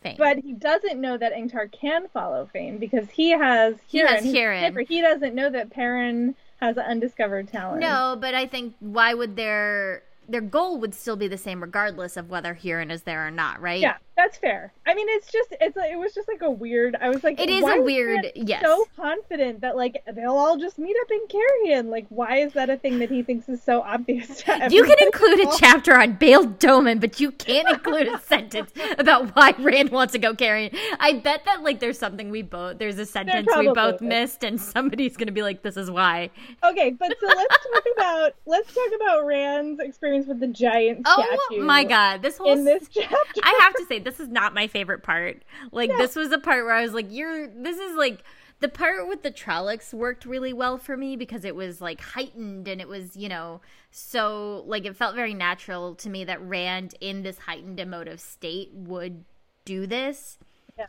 Fain. 0.00 0.14
But 0.16 0.38
he 0.38 0.52
doesn't 0.52 1.00
know 1.00 1.18
that 1.18 1.32
Ingtar 1.32 1.70
can 1.72 2.08
follow 2.08 2.48
Fain 2.52 2.78
because 2.78 3.10
he 3.10 3.30
has 3.30 3.76
He 3.88 3.98
has 3.98 4.22
different. 4.22 4.88
He 4.88 5.00
doesn't 5.00 5.34
know 5.34 5.50
that 5.50 5.70
Perrin 5.70 6.36
has 6.60 6.76
an 6.76 6.84
undiscovered 6.84 7.48
talent. 7.48 7.80
No, 7.80 8.16
but 8.20 8.34
I 8.34 8.46
think 8.46 8.74
why 8.80 9.14
would 9.14 9.36
their 9.36 10.02
their 10.28 10.40
goal 10.40 10.78
would 10.78 10.94
still 10.94 11.16
be 11.16 11.26
the 11.26 11.38
same 11.38 11.60
regardless 11.60 12.16
of 12.16 12.28
whether 12.30 12.54
Hurin 12.54 12.92
is 12.92 13.02
there 13.02 13.26
or 13.26 13.30
not, 13.30 13.60
right? 13.60 13.80
Yeah, 13.80 13.96
that's 14.18 14.36
fair. 14.36 14.72
I 14.84 14.94
mean, 14.94 15.06
it's 15.10 15.30
just 15.30 15.54
it's 15.60 15.76
like, 15.76 15.92
it 15.92 15.96
was 15.96 16.12
just 16.12 16.26
like 16.26 16.42
a 16.42 16.50
weird. 16.50 16.96
I 17.00 17.08
was 17.08 17.22
like, 17.22 17.38
It 17.40 17.48
is 17.48 17.62
a 17.62 17.80
weird- 17.80 18.20
Grant 18.22 18.36
yes. 18.48 18.62
So 18.64 18.84
confident 18.96 19.60
that 19.60 19.76
like 19.76 20.02
they'll 20.12 20.36
all 20.36 20.58
just 20.58 20.76
meet 20.76 20.96
up 21.00 21.08
in 21.12 21.20
Cairhien. 21.28 21.88
Like, 21.88 22.06
why 22.08 22.38
is 22.38 22.52
that 22.54 22.68
a 22.68 22.76
thing 22.76 22.98
that 22.98 23.10
he 23.10 23.22
thinks 23.22 23.48
is 23.48 23.62
so 23.62 23.80
obvious? 23.80 24.42
To 24.42 24.68
You 24.70 24.82
can 24.82 24.96
include 25.02 25.40
a 25.40 25.56
chapter 25.56 25.96
on 25.96 26.14
Bayle 26.14 26.46
Domon, 26.46 27.00
but 27.00 27.20
you 27.20 27.30
can't 27.30 27.68
include 27.68 28.08
a 28.08 28.18
sentence 28.18 28.72
about 28.98 29.36
why 29.36 29.54
Rand 29.56 29.90
wants 29.90 30.12
to 30.14 30.18
go 30.18 30.34
carrying. 30.34 30.72
I 30.98 31.12
bet 31.12 31.44
that 31.44 31.62
like 31.62 31.78
there's 31.78 31.98
something 31.98 32.30
we 32.30 32.42
both 32.42 32.78
there's 32.78 32.98
a 32.98 33.06
sentence 33.06 33.46
we 33.56 33.72
both 33.72 33.96
is. 33.96 34.00
missed, 34.00 34.42
and 34.42 34.60
somebody's 34.60 35.16
gonna 35.16 35.30
be 35.30 35.42
like, 35.42 35.62
"This 35.62 35.76
is 35.76 35.92
why." 35.92 36.30
Okay, 36.64 36.90
but 36.90 37.14
so 37.20 37.26
let's 37.28 37.56
talk 37.72 37.84
about 37.96 38.34
let's 38.46 38.74
talk 38.74 38.90
about 38.96 39.26
Rand's 39.26 39.78
experience 39.78 40.26
with 40.26 40.40
the 40.40 40.48
giant 40.48 41.02
Oh 41.06 41.60
my 41.60 41.84
god, 41.84 42.22
this 42.22 42.36
whole 42.36 42.50
In 42.50 42.64
this 42.64 42.88
chapter, 42.90 43.40
I 43.44 43.56
have 43.62 43.74
to 43.74 43.86
say, 43.86 44.00
this 44.08 44.20
is 44.20 44.28
not 44.28 44.54
my 44.54 44.66
favorite 44.66 45.02
part. 45.02 45.42
Like, 45.70 45.90
this 45.90 46.16
was 46.16 46.30
the 46.30 46.38
part 46.38 46.64
where 46.64 46.74
I 46.74 46.82
was 46.82 46.94
like, 46.94 47.06
"You're." 47.10 47.46
This 47.46 47.76
is 47.76 47.94
like 47.96 48.22
the 48.60 48.68
part 48.68 49.06
with 49.06 49.22
the 49.22 49.30
Trollocs 49.30 49.92
worked 49.92 50.24
really 50.24 50.52
well 50.52 50.78
for 50.78 50.96
me 50.96 51.14
because 51.16 51.44
it 51.44 51.54
was 51.54 51.80
like 51.80 52.00
heightened 52.00 52.66
and 52.66 52.80
it 52.80 52.88
was, 52.88 53.16
you 53.16 53.28
know, 53.28 53.60
so 53.90 54.64
like 54.66 54.84
it 54.86 54.96
felt 54.96 55.14
very 55.14 55.34
natural 55.34 55.94
to 55.96 56.08
me 56.08 56.24
that 56.24 56.40
Rand 56.42 56.94
in 57.00 57.22
this 57.22 57.38
heightened 57.38 57.78
emotive 57.78 58.20
state 58.20 58.70
would 58.72 59.24
do 59.64 59.86
this. 59.86 60.38
Yeah. 60.78 60.86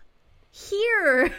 Here, 0.51 1.33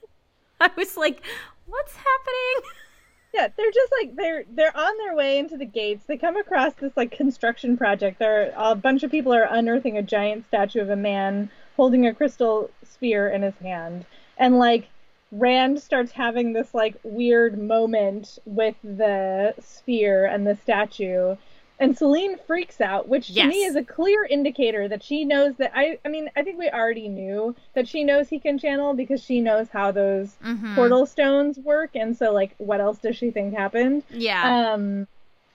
I 0.60 0.70
was 0.76 0.96
like, 0.96 1.22
"What's 1.66 1.96
happening?" 1.96 2.70
Yeah, 3.34 3.48
they're 3.56 3.70
just 3.70 3.92
like 4.00 4.16
they're 4.16 4.44
they're 4.50 4.76
on 4.76 4.96
their 4.98 5.14
way 5.14 5.38
into 5.38 5.56
the 5.56 5.66
gates. 5.66 6.04
They 6.06 6.16
come 6.16 6.36
across 6.36 6.74
this 6.74 6.96
like 6.96 7.10
construction 7.10 7.76
project. 7.76 8.18
There, 8.18 8.52
a 8.56 8.74
bunch 8.74 9.02
of 9.02 9.10
people 9.10 9.34
are 9.34 9.46
unearthing 9.48 9.98
a 9.98 10.02
giant 10.02 10.46
statue 10.46 10.80
of 10.80 10.90
a 10.90 10.96
man 10.96 11.50
holding 11.76 12.06
a 12.06 12.14
crystal 12.14 12.70
sphere 12.82 13.28
in 13.28 13.42
his 13.42 13.56
hand, 13.58 14.06
and 14.38 14.58
like 14.58 14.88
Rand 15.32 15.80
starts 15.80 16.12
having 16.12 16.52
this 16.52 16.72
like 16.72 16.94
weird 17.02 17.58
moment 17.58 18.38
with 18.46 18.76
the 18.82 19.54
sphere 19.60 20.24
and 20.24 20.46
the 20.46 20.56
statue. 20.56 21.36
And 21.78 21.96
Selene 21.96 22.38
freaks 22.46 22.80
out, 22.80 23.06
which 23.06 23.28
to 23.28 23.34
me 23.48 23.64
is 23.64 23.76
a 23.76 23.84
clear 23.84 24.24
indicator 24.24 24.88
that 24.88 25.02
she 25.02 25.24
knows 25.24 25.56
that 25.56 25.72
I 25.74 25.98
I 26.04 26.08
mean, 26.08 26.30
I 26.34 26.42
think 26.42 26.58
we 26.58 26.70
already 26.70 27.08
knew 27.08 27.54
that 27.74 27.86
she 27.86 28.02
knows 28.02 28.28
he 28.28 28.38
can 28.38 28.58
channel 28.58 28.94
because 28.94 29.22
she 29.22 29.40
knows 29.42 29.68
how 29.68 29.90
those 29.92 30.36
Mhm. 30.42 30.74
portal 30.74 31.04
stones 31.04 31.58
work. 31.58 31.90
And 31.94 32.16
so 32.16 32.32
like 32.32 32.54
what 32.58 32.80
else 32.80 32.98
does 32.98 33.16
she 33.16 33.30
think 33.30 33.54
happened? 33.54 34.04
Yeah. 34.10 34.72
um 34.72 35.06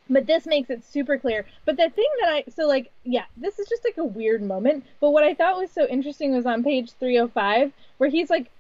but 0.10 0.28
this 0.28 0.46
makes 0.46 0.70
it 0.70 0.84
super 0.84 1.18
clear. 1.18 1.46
But 1.66 1.78
the 1.78 1.90
thing 1.90 2.10
that 2.22 2.30
i 2.30 2.44
so 2.56 2.68
like 2.68 2.92
yeah 3.04 3.26
this 3.38 3.58
is 3.58 3.68
just 3.68 3.84
like 3.84 3.98
a 3.98 4.04
weird 4.04 4.44
moment. 4.44 4.86
But 5.00 5.12
what 5.12 5.24
i 5.24 5.34
thought 5.34 5.58
was 5.58 5.72
so 5.72 5.88
interesting 5.88 6.36
was 6.36 6.46
on 6.46 6.64
page 6.64 6.92
305 7.00 7.72
where 7.98 8.10
he's 8.12 8.30
like 8.30 8.52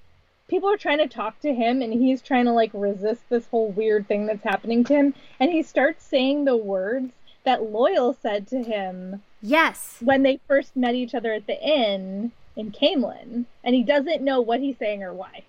people 0.47 0.69
are 0.69 0.77
trying 0.77 0.97
to 0.97 1.07
talk 1.07 1.39
to 1.41 1.53
him 1.53 1.81
and 1.81 1.93
he's 1.93 2.21
trying 2.21 2.45
to 2.45 2.51
like 2.51 2.71
resist 2.73 3.21
this 3.29 3.47
whole 3.47 3.69
weird 3.71 4.07
thing 4.07 4.25
that's 4.25 4.43
happening 4.43 4.83
to 4.85 4.93
him. 4.95 5.13
And 5.39 5.51
he 5.51 5.61
starts 5.61 6.03
saying 6.03 6.43
the 6.45 6.57
words 6.57 7.13
that 7.43 7.61
loial 7.61 8.15
said 8.21 8.47
to 8.47 8.63
him 8.63 9.21
yes. 9.41 9.97
when 9.99 10.23
they 10.23 10.39
first 10.47 10.75
met 10.75 10.95
each 10.95 11.13
other 11.15 11.33
at 11.33 11.47
the 11.47 11.59
inn 11.61 12.31
in 12.55 12.71
Caemlyn, 12.71 13.45
and 13.63 13.75
he 13.75 13.83
doesn't 13.83 14.21
know 14.21 14.41
what 14.41 14.59
he's 14.59 14.77
saying 14.77 15.03
or 15.03 15.13
why. 15.13 15.43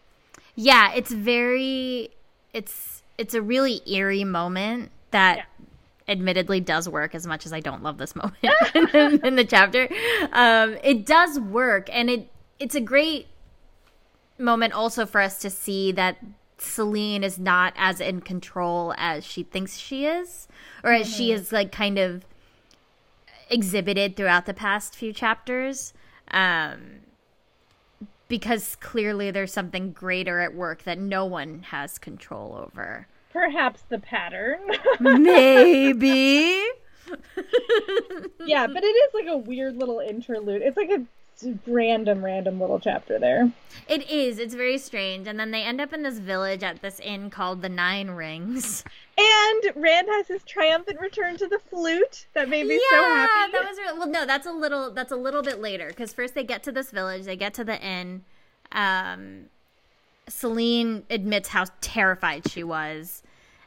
Yeah, 0.54 0.92
it's 0.94 1.10
very 1.10 2.10
it's 2.52 3.02
it's 3.18 3.34
a 3.34 3.42
really 3.42 3.80
eerie 3.86 4.24
moment 4.24 4.90
that 5.10 5.36
Yeah. 5.38 5.44
admittedly 6.08 6.60
does 6.60 6.88
work 6.88 7.14
as 7.14 7.26
much 7.26 7.46
as 7.46 7.52
I 7.52 7.60
don't 7.60 7.82
love 7.82 7.98
this 7.98 8.14
moment 8.14 8.36
in, 8.74 9.24
in 9.24 9.36
the 9.36 9.44
chapter. 9.44 9.88
Um, 10.32 10.76
it 10.82 11.06
does 11.06 11.38
work 11.40 11.88
and 11.92 12.08
it 12.10 12.28
it's 12.58 12.74
a 12.74 12.80
great 12.80 13.26
moment 14.38 14.72
also 14.72 15.06
for 15.06 15.20
us 15.20 15.38
to 15.40 15.50
see 15.50 15.92
that 15.92 16.16
Selene 16.62 17.24
is 17.24 17.38
not 17.38 17.74
as 17.76 18.00
in 18.00 18.20
control 18.20 18.94
as 18.96 19.24
she 19.24 19.42
thinks 19.42 19.76
she 19.76 20.06
is 20.06 20.48
or 20.82 20.92
as 20.92 21.12
she 21.12 21.32
is 21.32 21.52
like 21.52 21.72
kind 21.72 21.98
of 21.98 22.24
exhibited 23.50 24.16
throughout 24.16 24.46
the 24.46 24.54
past 24.54 24.94
few 24.94 25.12
chapters. 25.12 25.92
Um, 26.30 27.00
because 28.28 28.76
clearly 28.76 29.30
there's 29.30 29.52
something 29.52 29.92
greater 29.92 30.40
at 30.40 30.54
work 30.54 30.84
that 30.84 30.98
no 30.98 31.26
one 31.26 31.64
has 31.64 31.98
control 31.98 32.54
over. 32.66 33.06
Perhaps 33.30 33.82
the 33.88 33.98
pattern. 33.98 34.60
Maybe. 35.00 36.62
yeah, 38.46 38.66
but 38.66 38.82
it 38.82 38.86
is 38.86 39.14
like 39.14 39.26
a 39.26 39.36
weird 39.36 39.76
little 39.76 40.00
interlude. 40.00 40.62
It's 40.62 40.76
like 40.76 40.90
a 40.90 41.04
random, 41.66 42.24
random 42.24 42.60
little 42.60 42.78
chapter 42.78 43.18
there. 43.18 43.50
It 43.88 44.08
is. 44.08 44.38
It's 44.38 44.54
very 44.54 44.78
strange. 44.78 45.26
And 45.26 45.38
then 45.38 45.50
they 45.50 45.62
end 45.62 45.80
up 45.80 45.92
in 45.92 46.02
this 46.02 46.18
village 46.18 46.62
at 46.62 46.82
this 46.82 47.00
inn 47.00 47.30
called 47.30 47.62
the 47.62 47.68
Nine 47.68 48.10
Rings. 48.10 48.84
And 49.18 49.62
Rand 49.76 50.08
has 50.10 50.26
his 50.26 50.42
triumphant 50.44 50.98
return 50.98 51.36
to 51.36 51.46
the 51.46 51.58
flute. 51.58 52.26
That 52.32 52.48
made 52.48 52.66
me 52.66 52.80
so 52.90 53.00
yeah, 53.00 53.26
happy. 53.26 53.52
that 53.52 53.68
was 53.68 53.78
re- 53.78 53.98
well. 53.98 54.08
No, 54.08 54.24
that's 54.24 54.46
a 54.46 54.52
little. 54.52 54.90
That's 54.90 55.12
a 55.12 55.16
little 55.16 55.42
bit 55.42 55.60
later 55.60 55.88
because 55.88 56.14
first 56.14 56.34
they 56.34 56.44
get 56.44 56.62
to 56.62 56.72
this 56.72 56.90
village. 56.90 57.24
They 57.24 57.36
get 57.36 57.52
to 57.54 57.64
the 57.64 57.78
inn. 57.78 58.24
Um, 58.72 59.46
Selene 60.28 61.04
admits 61.10 61.50
how 61.50 61.66
terrified 61.82 62.50
she 62.50 62.64
was, 62.64 63.22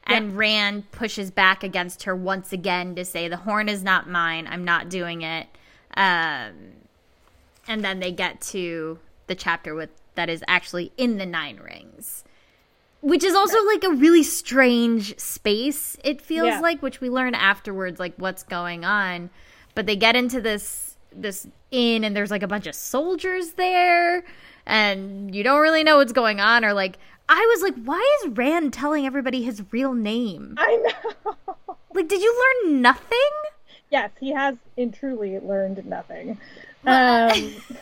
and 0.05 0.35
Rand 0.35 0.89
pushes 0.91 1.29
back 1.29 1.63
against 1.63 2.03
her 2.03 2.15
once 2.15 2.51
again 2.51 2.95
to 2.95 3.05
say 3.05 3.27
the 3.27 3.37
horn 3.37 3.69
is 3.69 3.83
not 3.83 4.09
mine. 4.09 4.47
I'm 4.49 4.65
not 4.65 4.89
doing 4.89 5.21
it. 5.21 5.47
Um, 5.95 6.53
and 7.67 7.83
then 7.83 7.99
they 7.99 8.11
get 8.11 8.41
to 8.41 8.99
the 9.27 9.35
chapter 9.35 9.73
with 9.75 9.89
that 10.15 10.29
is 10.29 10.43
actually 10.47 10.91
in 10.97 11.17
the 11.17 11.25
Nine 11.25 11.57
Rings. 11.57 12.23
Which 13.01 13.23
is 13.23 13.35
also 13.35 13.57
like 13.65 13.83
a 13.83 13.91
really 13.91 14.23
strange 14.23 15.17
space, 15.19 15.95
it 16.03 16.21
feels 16.21 16.47
Yeah. 16.47 16.59
like, 16.59 16.81
which 16.81 17.01
we 17.01 17.09
learn 17.09 17.35
afterwards, 17.35 17.99
like 17.99 18.13
what's 18.17 18.41
going 18.43 18.83
on. 18.83 19.29
But 19.75 19.85
they 19.85 19.95
get 19.95 20.15
into 20.15 20.41
this 20.41 20.97
this 21.17 21.47
inn 21.71 22.03
and 22.03 22.13
there's 22.15 22.31
like 22.31 22.43
a 22.43 22.47
bunch 22.47 22.67
of 22.67 22.75
soldiers 22.75 23.51
there 23.53 24.25
and 24.65 25.33
you 25.33 25.43
don't 25.43 25.61
really 25.61 25.81
know 25.83 25.97
what's 25.97 26.11
going 26.11 26.41
on 26.41 26.65
or 26.65 26.73
like 26.73 26.97
I 27.29 27.39
was 27.55 27.61
like, 27.61 27.75
why 27.85 28.17
is 28.23 28.31
Rand 28.31 28.73
telling 28.73 29.05
everybody 29.05 29.41
his 29.43 29.63
real 29.71 29.93
name? 29.93 30.55
I 30.57 30.75
know. 30.77 31.35
Like, 31.93 32.09
did 32.09 32.21
you 32.21 32.45
learn 32.65 32.81
nothing? 32.81 33.17
yes, 33.89 34.11
he 34.19 34.33
has 34.33 34.57
in 34.75 34.91
truly 34.91 35.39
learned 35.39 35.85
nothing. 35.85 36.37
Well, 36.85 37.31
Um, 37.33 37.55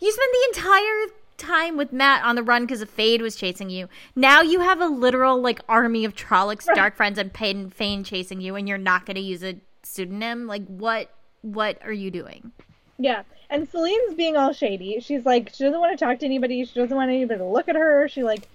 You 0.00 0.12
spent 0.12 0.32
the 0.32 0.58
entire 0.60 1.06
time 1.38 1.78
with 1.78 1.90
Matt 1.90 2.22
on 2.24 2.36
the 2.36 2.42
run 2.42 2.64
because 2.66 2.82
a 2.82 2.86
Fade 2.86 3.22
was 3.22 3.36
chasing 3.36 3.70
you. 3.70 3.88
Now 4.14 4.42
you 4.42 4.60
have 4.60 4.80
a 4.82 4.86
literal 4.86 5.40
like 5.40 5.60
army 5.66 6.04
of 6.04 6.14
Trollocs, 6.14 6.66
dark 6.74 6.94
friends, 6.94 7.18
and 7.18 7.32
Padan 7.32 7.70
Fain 7.70 8.04
chasing 8.04 8.40
you, 8.40 8.54
and 8.54 8.68
you're 8.68 8.76
not 8.76 9.06
going 9.06 9.14
to 9.14 9.22
use 9.22 9.42
a 9.42 9.56
pseudonym. 9.82 10.46
Like, 10.46 10.66
what? 10.66 11.08
What 11.40 11.78
are 11.84 11.92
you 11.92 12.10
doing? 12.10 12.52
Yeah, 12.98 13.22
and 13.48 13.66
Selene's 13.68 14.14
being 14.14 14.36
all 14.36 14.52
shady. 14.52 15.00
She's 15.00 15.24
like, 15.24 15.50
she 15.54 15.64
doesn't 15.64 15.80
want 15.80 15.98
to 15.98 16.04
talk 16.04 16.18
to 16.18 16.26
anybody. 16.26 16.64
She 16.64 16.78
doesn't 16.78 16.96
want 16.96 17.10
anybody 17.10 17.38
to 17.38 17.46
look 17.46 17.68
at 17.68 17.76
her. 17.76 18.06
She 18.08 18.22
like 18.22 18.46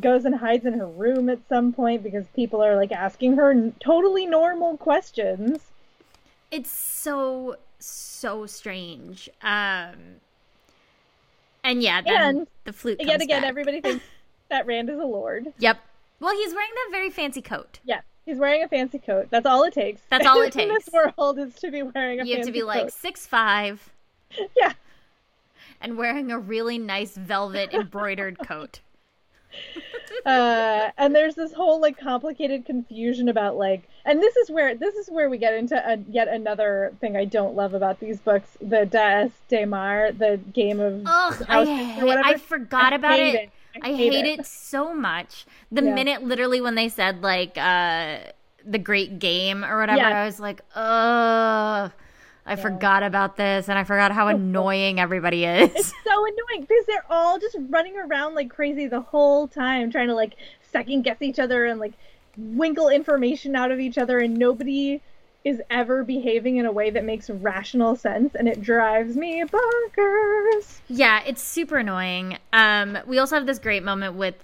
goes 0.00 0.24
and 0.24 0.34
hides 0.34 0.64
in 0.64 0.74
her 0.74 0.86
room 0.86 1.28
at 1.28 1.40
some 1.48 1.72
point 1.72 2.02
because 2.02 2.24
people 2.36 2.62
are 2.62 2.76
like 2.76 2.92
asking 2.92 3.36
her 3.36 3.72
totally 3.80 4.26
normal 4.26 4.76
questions. 4.76 5.58
It's 6.50 6.70
so 6.70 7.56
so 7.84 8.46
strange. 8.46 9.28
Um, 9.42 10.20
and 11.62 11.82
yeah, 11.82 12.02
then 12.02 12.36
And 12.36 12.46
the 12.64 12.72
flute. 12.72 13.00
Yet 13.00 13.20
again, 13.22 13.42
back. 13.42 13.48
everybody 13.48 13.80
thinks 13.80 14.04
that 14.50 14.66
Rand 14.66 14.90
is 14.90 14.98
a 14.98 15.04
lord. 15.04 15.52
Yep. 15.58 15.78
Well, 16.20 16.34
he's 16.34 16.54
wearing 16.54 16.70
that 16.74 16.88
very 16.90 17.10
fancy 17.10 17.42
coat. 17.42 17.80
Yeah, 17.84 18.00
he's 18.24 18.38
wearing 18.38 18.62
a 18.62 18.68
fancy 18.68 18.98
coat. 18.98 19.28
That's 19.30 19.46
all 19.46 19.62
it 19.64 19.74
takes. 19.74 20.00
That's 20.10 20.26
all 20.26 20.40
it 20.42 20.52
takes. 20.52 20.64
In 20.68 20.74
this 20.74 20.88
world 20.92 21.38
is 21.38 21.54
to 21.56 21.70
be 21.70 21.82
wearing 21.82 22.20
a 22.20 22.24
You 22.24 22.36
have 22.36 22.46
to 22.46 22.52
be 22.52 22.62
like 22.62 22.90
six 22.90 23.26
five 23.26 23.90
yeah. 24.56 24.72
and 25.80 25.96
wearing 25.96 26.30
a 26.30 26.38
really 26.38 26.78
nice 26.78 27.16
velvet 27.16 27.72
embroidered 27.74 28.38
coat. 28.38 28.80
uh, 30.26 30.90
and 30.98 31.14
there's 31.14 31.34
this 31.34 31.52
whole 31.52 31.80
like 31.80 31.98
complicated 31.98 32.64
confusion 32.64 33.28
about 33.28 33.56
like 33.56 33.88
and 34.04 34.22
this 34.22 34.36
is 34.36 34.50
where 34.50 34.74
this 34.74 34.94
is 34.94 35.08
where 35.08 35.28
we 35.28 35.38
get 35.38 35.54
into 35.54 35.76
a, 35.76 35.96
yet 36.08 36.28
another 36.28 36.92
thing 37.00 37.16
I 37.16 37.24
don't 37.24 37.54
love 37.54 37.74
about 37.74 38.00
these 38.00 38.20
books 38.20 38.56
the 38.60 38.86
Daes 38.86 39.30
Daemar 39.50 40.16
the 40.16 40.38
game 40.52 40.80
of 40.80 41.02
Ugh, 41.06 41.44
I, 41.48 41.54
houses 41.64 42.02
or 42.02 42.06
whatever. 42.06 42.28
I 42.28 42.34
forgot 42.36 42.92
I 42.92 42.96
about 42.96 43.18
it. 43.18 43.34
it. 43.34 43.50
I 43.82 43.92
hate, 43.92 44.24
it. 44.38 44.46
so 44.46 44.94
much. 44.94 45.46
The 45.72 45.82
Yeah. 45.82 45.94
minute, 45.94 46.22
literally, 46.22 46.60
when 46.60 46.76
they 46.76 46.88
said 46.88 47.22
like 47.22 47.58
uh, 47.58 48.18
the 48.64 48.78
Great 48.78 49.18
Game 49.18 49.64
or 49.64 49.80
whatever, 49.80 49.98
Yes. 49.98 50.12
I 50.14 50.24
was 50.24 50.38
like, 50.38 50.60
ugh, 50.76 51.90
I 52.46 52.56
forgot 52.56 53.02
about 53.02 53.36
this 53.36 53.68
and 53.68 53.78
I 53.78 53.84
forgot 53.84 54.12
how 54.12 54.28
annoying 54.28 55.00
everybody 55.00 55.44
is. 55.46 55.70
It's 55.74 55.92
so 56.04 56.26
annoying 56.26 56.62
because 56.62 56.84
they're 56.86 57.06
all 57.08 57.38
just 57.38 57.56
running 57.68 57.96
around 57.96 58.34
like 58.34 58.50
crazy 58.50 58.86
the 58.86 59.00
whole 59.00 59.48
time 59.48 59.90
trying 59.90 60.08
to 60.08 60.14
like 60.14 60.34
second 60.72 61.02
guess 61.02 61.22
each 61.22 61.38
other 61.38 61.66
and 61.66 61.80
like 61.80 61.94
winkle 62.36 62.88
information 62.88 63.54
out 63.56 63.70
of 63.70 63.80
each 63.80 63.96
other 63.96 64.18
and 64.18 64.36
nobody 64.36 65.00
is 65.44 65.60
ever 65.68 66.02
behaving 66.02 66.56
in 66.56 66.64
a 66.64 66.72
way 66.72 66.90
that 66.90 67.04
makes 67.04 67.28
rational 67.28 67.94
sense 67.96 68.34
and 68.34 68.48
it 68.48 68.62
drives 68.62 69.14
me 69.14 69.44
bonkers. 69.44 70.80
Yeah, 70.88 71.22
it's 71.26 71.42
super 71.42 71.78
annoying. 71.78 72.38
Um, 72.52 72.98
we 73.06 73.18
also 73.18 73.36
have 73.36 73.46
this 73.46 73.58
great 73.58 73.82
moment 73.82 74.14
with 74.14 74.34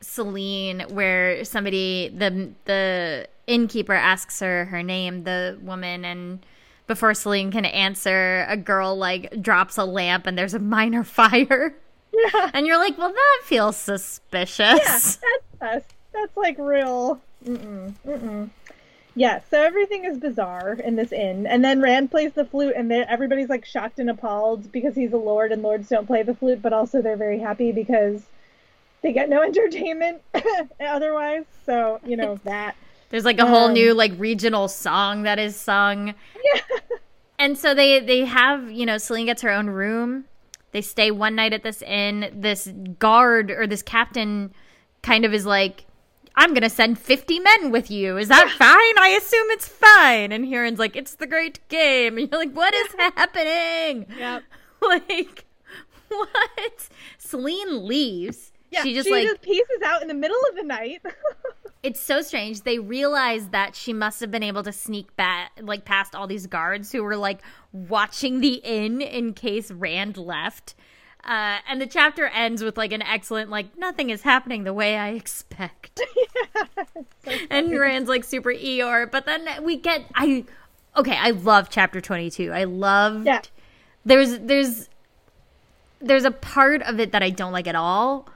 Selene 0.00 0.80
where 0.90 1.44
somebody 1.44 2.12
the 2.14 2.50
the 2.66 3.26
innkeeper 3.46 3.94
asks 3.94 4.40
her 4.40 4.66
her 4.66 4.82
name, 4.82 5.24
the 5.24 5.58
woman, 5.62 6.04
and 6.04 6.44
before 6.86 7.14
Selene 7.14 7.50
can 7.50 7.64
answer, 7.64 8.46
a 8.48 8.56
girl 8.56 8.96
like 8.96 9.40
drops 9.42 9.78
a 9.78 9.84
lamp 9.84 10.26
and 10.26 10.36
there's 10.36 10.54
a 10.54 10.58
minor 10.58 11.04
fire. 11.04 11.74
Yeah. 12.12 12.50
And 12.54 12.66
you're 12.66 12.78
like, 12.78 12.96
well, 12.96 13.12
that 13.12 13.40
feels 13.44 13.76
suspicious. 13.76 14.58
Yeah, 14.60 14.76
that's 14.78 15.18
that's, 15.60 15.94
that's 16.12 16.36
like 16.36 16.56
real. 16.58 17.20
Mm-mm, 17.44 17.94
mm-mm. 18.06 18.50
Yeah, 19.16 19.40
so 19.48 19.62
everything 19.62 20.04
is 20.04 20.18
bizarre 20.18 20.72
in 20.72 20.96
this 20.96 21.12
inn, 21.12 21.46
and 21.46 21.64
then 21.64 21.80
Rand 21.80 22.10
plays 22.10 22.32
the 22.32 22.44
flute, 22.44 22.74
and 22.76 22.90
everybody's 22.92 23.48
like 23.48 23.64
shocked 23.64 24.00
and 24.00 24.10
appalled 24.10 24.72
because 24.72 24.96
he's 24.96 25.12
a 25.12 25.16
lord, 25.16 25.52
and 25.52 25.62
lords 25.62 25.88
don't 25.88 26.06
play 26.06 26.24
the 26.24 26.34
flute, 26.34 26.60
but 26.60 26.72
also 26.72 27.00
they're 27.00 27.16
very 27.16 27.38
happy 27.38 27.70
because 27.70 28.22
they 29.02 29.12
get 29.12 29.28
no 29.28 29.42
entertainment 29.44 30.22
otherwise. 30.80 31.44
So 31.64 32.00
you 32.04 32.16
know 32.16 32.40
that. 32.44 32.76
There's 33.14 33.24
like 33.24 33.38
a 33.38 33.46
whole 33.46 33.66
um, 33.66 33.74
new 33.74 33.94
like 33.94 34.10
regional 34.18 34.66
song 34.66 35.22
that 35.22 35.38
is 35.38 35.54
sung. 35.54 36.08
Yeah. 36.08 36.60
And 37.38 37.56
so 37.56 37.72
they 37.72 38.00
they 38.00 38.24
have 38.24 38.72
you 38.72 38.84
know 38.84 38.98
Selene 38.98 39.26
gets 39.26 39.40
her 39.42 39.50
own 39.50 39.68
room. 39.68 40.24
They 40.72 40.80
stay 40.80 41.12
one 41.12 41.36
night 41.36 41.52
at 41.52 41.62
this 41.62 41.80
inn. 41.82 42.28
This 42.34 42.72
guard 42.98 43.52
or 43.52 43.68
this 43.68 43.82
captain 43.82 44.52
kind 45.02 45.24
of 45.24 45.32
is 45.32 45.46
like 45.46 45.86
I'm 46.34 46.54
gonna 46.54 46.68
send 46.68 46.98
50 46.98 47.38
men 47.38 47.70
with 47.70 47.88
you. 47.88 48.16
Is 48.16 48.26
that 48.26 48.50
fine? 48.58 48.98
I 48.98 49.16
assume 49.16 49.46
it's 49.50 49.68
fine. 49.68 50.32
And 50.32 50.46
Hurin's 50.46 50.80
like, 50.80 50.96
it's 50.96 51.14
the 51.14 51.28
great 51.28 51.60
game. 51.68 52.18
And 52.18 52.28
you're 52.32 52.40
like, 52.40 52.50
what 52.50 52.74
is 52.74 52.88
happening? 52.98 54.06
Yep. 54.18 54.42
Like, 54.82 55.44
what? 56.08 56.88
Selene 57.18 57.86
leaves. 57.86 58.50
Yeah, 58.72 58.82
she 58.82 58.92
just 58.92 59.06
she 59.06 59.14
like 59.14 59.28
just 59.28 59.42
pieces 59.42 59.82
out 59.84 60.02
in 60.02 60.08
the 60.08 60.14
middle 60.14 60.40
of 60.50 60.56
the 60.56 60.64
night. 60.64 61.00
It's 61.84 62.00
so 62.00 62.22
strange. 62.22 62.62
They 62.62 62.78
realize 62.78 63.48
that 63.48 63.76
she 63.76 63.92
must 63.92 64.18
have 64.20 64.30
been 64.30 64.42
able 64.42 64.62
to 64.62 64.72
sneak 64.72 65.14
back, 65.16 65.52
like 65.60 65.84
past 65.84 66.14
all 66.14 66.26
these 66.26 66.46
guards 66.46 66.90
who 66.90 67.02
were 67.02 67.16
like 67.16 67.40
watching 67.72 68.40
the 68.40 68.54
inn 68.64 69.02
in 69.02 69.34
case 69.34 69.70
Rand 69.70 70.16
left. 70.16 70.74
Uh, 71.22 71.58
and 71.68 71.82
the 71.82 71.86
chapter 71.86 72.26
ends 72.26 72.64
with 72.64 72.78
like 72.78 72.92
an 72.92 73.02
excellent 73.02 73.50
like 73.50 73.76
nothing 73.76 74.08
is 74.08 74.22
happening 74.22 74.64
the 74.64 74.72
way 74.72 74.96
I 74.96 75.10
expect. 75.10 76.00
yeah, 76.16 76.84
so 77.22 77.32
and 77.50 77.78
Rand's 77.78 78.08
like 78.08 78.24
super 78.24 78.52
Eeyore, 78.52 79.10
but 79.10 79.26
then 79.26 79.46
we 79.62 79.76
get 79.76 80.06
I 80.14 80.44
okay, 80.96 81.16
I 81.16 81.32
love 81.32 81.68
chapter 81.68 82.00
22. 82.00 82.50
I 82.50 82.64
loved 82.64 83.26
yeah. 83.26 83.42
There's 84.06 84.38
there's 84.38 84.88
there's 86.00 86.24
a 86.24 86.30
part 86.30 86.80
of 86.82 86.98
it 86.98 87.12
that 87.12 87.22
I 87.22 87.28
don't 87.28 87.52
like 87.52 87.66
at 87.66 87.74
all, 87.76 88.26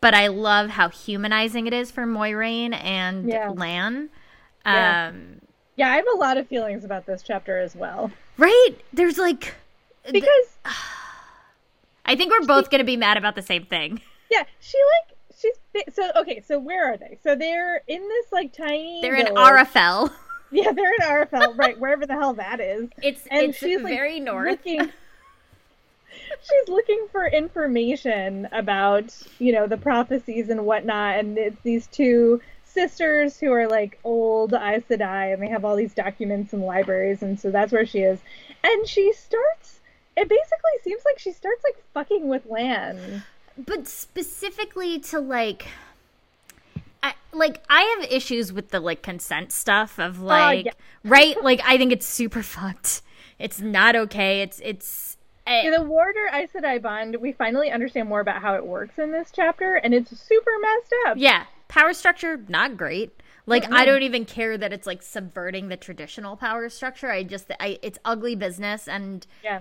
but 0.00 0.14
I 0.14 0.28
love 0.28 0.70
how 0.70 0.88
humanizing 0.88 1.66
it 1.66 1.72
is 1.72 1.90
for 1.90 2.04
Moiraine 2.06 2.74
and 2.74 3.28
yeah. 3.28 3.50
Lan. 3.50 4.10
Yeah. 4.64 5.08
Um 5.08 5.40
yeah, 5.76 5.92
I 5.92 5.96
have 5.96 6.06
a 6.12 6.16
lot 6.16 6.36
of 6.36 6.48
feelings 6.48 6.84
about 6.84 7.06
this 7.06 7.22
chapter 7.22 7.58
as 7.58 7.76
well. 7.76 8.10
Right? 8.36 8.72
There's 8.92 9.16
like 9.16 9.54
because 10.04 10.24
th- 10.64 10.76
I 12.04 12.16
think 12.16 12.32
we're 12.32 12.46
both 12.46 12.70
going 12.70 12.80
to 12.80 12.84
be 12.84 12.96
mad 12.96 13.16
about 13.16 13.34
the 13.34 13.42
same 13.42 13.64
thing. 13.64 14.00
Yeah, 14.30 14.42
she 14.60 14.76
like 14.76 15.16
she's 15.40 15.94
so 15.94 16.10
okay. 16.16 16.42
So 16.46 16.58
where 16.58 16.92
are 16.92 16.98
they? 16.98 17.18
So 17.22 17.34
they're 17.34 17.82
in 17.88 18.02
this 18.02 18.26
like 18.30 18.52
tiny. 18.52 19.00
They're 19.00 19.14
in 19.14 19.24
village. 19.24 19.38
Arafel. 19.38 20.12
Yeah, 20.50 20.72
they're 20.72 20.94
in 20.94 21.00
Arafel, 21.00 21.54
right? 21.56 21.78
Wherever 21.78 22.04
the 22.04 22.12
hell 22.12 22.34
that 22.34 22.60
is. 22.60 22.90
It's 23.02 23.26
and 23.30 23.50
it's 23.50 23.58
she's 23.58 23.80
very 23.80 24.14
like, 24.14 24.22
north. 24.22 24.50
Looking, 24.50 24.92
she's 26.42 26.68
looking 26.68 27.06
for 27.12 27.26
information 27.26 28.48
about 28.52 29.16
you 29.38 29.52
know 29.52 29.66
the 29.66 29.76
prophecies 29.76 30.48
and 30.48 30.64
whatnot, 30.64 31.18
and 31.18 31.38
it's 31.38 31.60
these 31.62 31.86
two 31.86 32.40
sisters 32.64 33.38
who 33.38 33.52
are 33.52 33.68
like 33.68 33.98
old 34.04 34.52
Aes 34.54 34.84
Sedai, 34.88 35.32
and 35.32 35.42
they 35.42 35.48
have 35.48 35.64
all 35.64 35.76
these 35.76 35.94
documents 35.94 36.52
and 36.52 36.62
libraries, 36.62 37.22
and 37.22 37.38
so 37.38 37.50
that's 37.50 37.72
where 37.72 37.86
she 37.86 38.00
is. 38.00 38.20
And 38.62 38.86
she 38.86 39.12
starts. 39.12 39.80
It 40.16 40.28
basically 40.28 40.72
seems 40.82 41.02
like 41.04 41.18
she 41.18 41.32
starts 41.32 41.62
like 41.64 41.82
fucking 41.94 42.28
with 42.28 42.46
Lan. 42.46 43.24
But 43.56 43.86
specifically 43.86 44.98
to 45.00 45.20
like. 45.20 45.66
I, 47.00 47.14
like 47.32 47.62
I 47.70 47.82
have 47.82 48.10
issues 48.10 48.52
with 48.52 48.70
the 48.70 48.80
like 48.80 49.02
consent 49.02 49.52
stuff 49.52 50.00
of 50.00 50.20
oh, 50.20 50.26
like 50.26 50.66
yeah. 50.66 50.72
right 51.04 51.40
like 51.44 51.60
I 51.64 51.78
think 51.78 51.92
it's 51.92 52.06
super 52.06 52.42
fucked. 52.54 53.02
It's 53.38 53.60
not 53.60 53.94
okay. 53.94 54.40
It's 54.40 54.60
it's 54.64 55.16
Yeah, 55.48 55.70
the 55.78 55.82
Warder 55.82 56.26
Aes 56.32 56.50
Sedai 56.52 56.80
bond, 56.80 57.16
we 57.20 57.32
finally 57.32 57.70
understand 57.70 58.08
more 58.08 58.20
about 58.20 58.42
how 58.42 58.54
it 58.54 58.66
works 58.66 58.98
in 58.98 59.12
this 59.12 59.30
chapter, 59.34 59.76
and 59.76 59.94
it's 59.94 60.10
super 60.18 60.50
messed 60.60 60.94
up. 61.06 61.16
yeah 61.18 61.44
power 61.68 61.92
structure 61.92 62.40
not 62.48 62.76
great. 62.76 63.12
Like 63.46 63.64
I 63.72 63.82
Mm-mm. 63.82 63.86
don't 63.86 64.02
even 64.02 64.24
care 64.26 64.58
that 64.58 64.72
it's 64.72 64.86
like 64.86 65.02
subverting 65.02 65.68
the 65.68 65.76
traditional 65.76 66.36
power 66.36 66.68
structure. 66.68 67.10
I 67.10 67.22
just 67.22 67.50
I 67.60 67.78
it's 67.82 67.98
ugly 68.04 68.34
business 68.36 68.88
and 68.88 69.26
Yeah. 69.42 69.60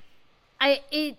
I 0.59 0.81
it 0.91 1.17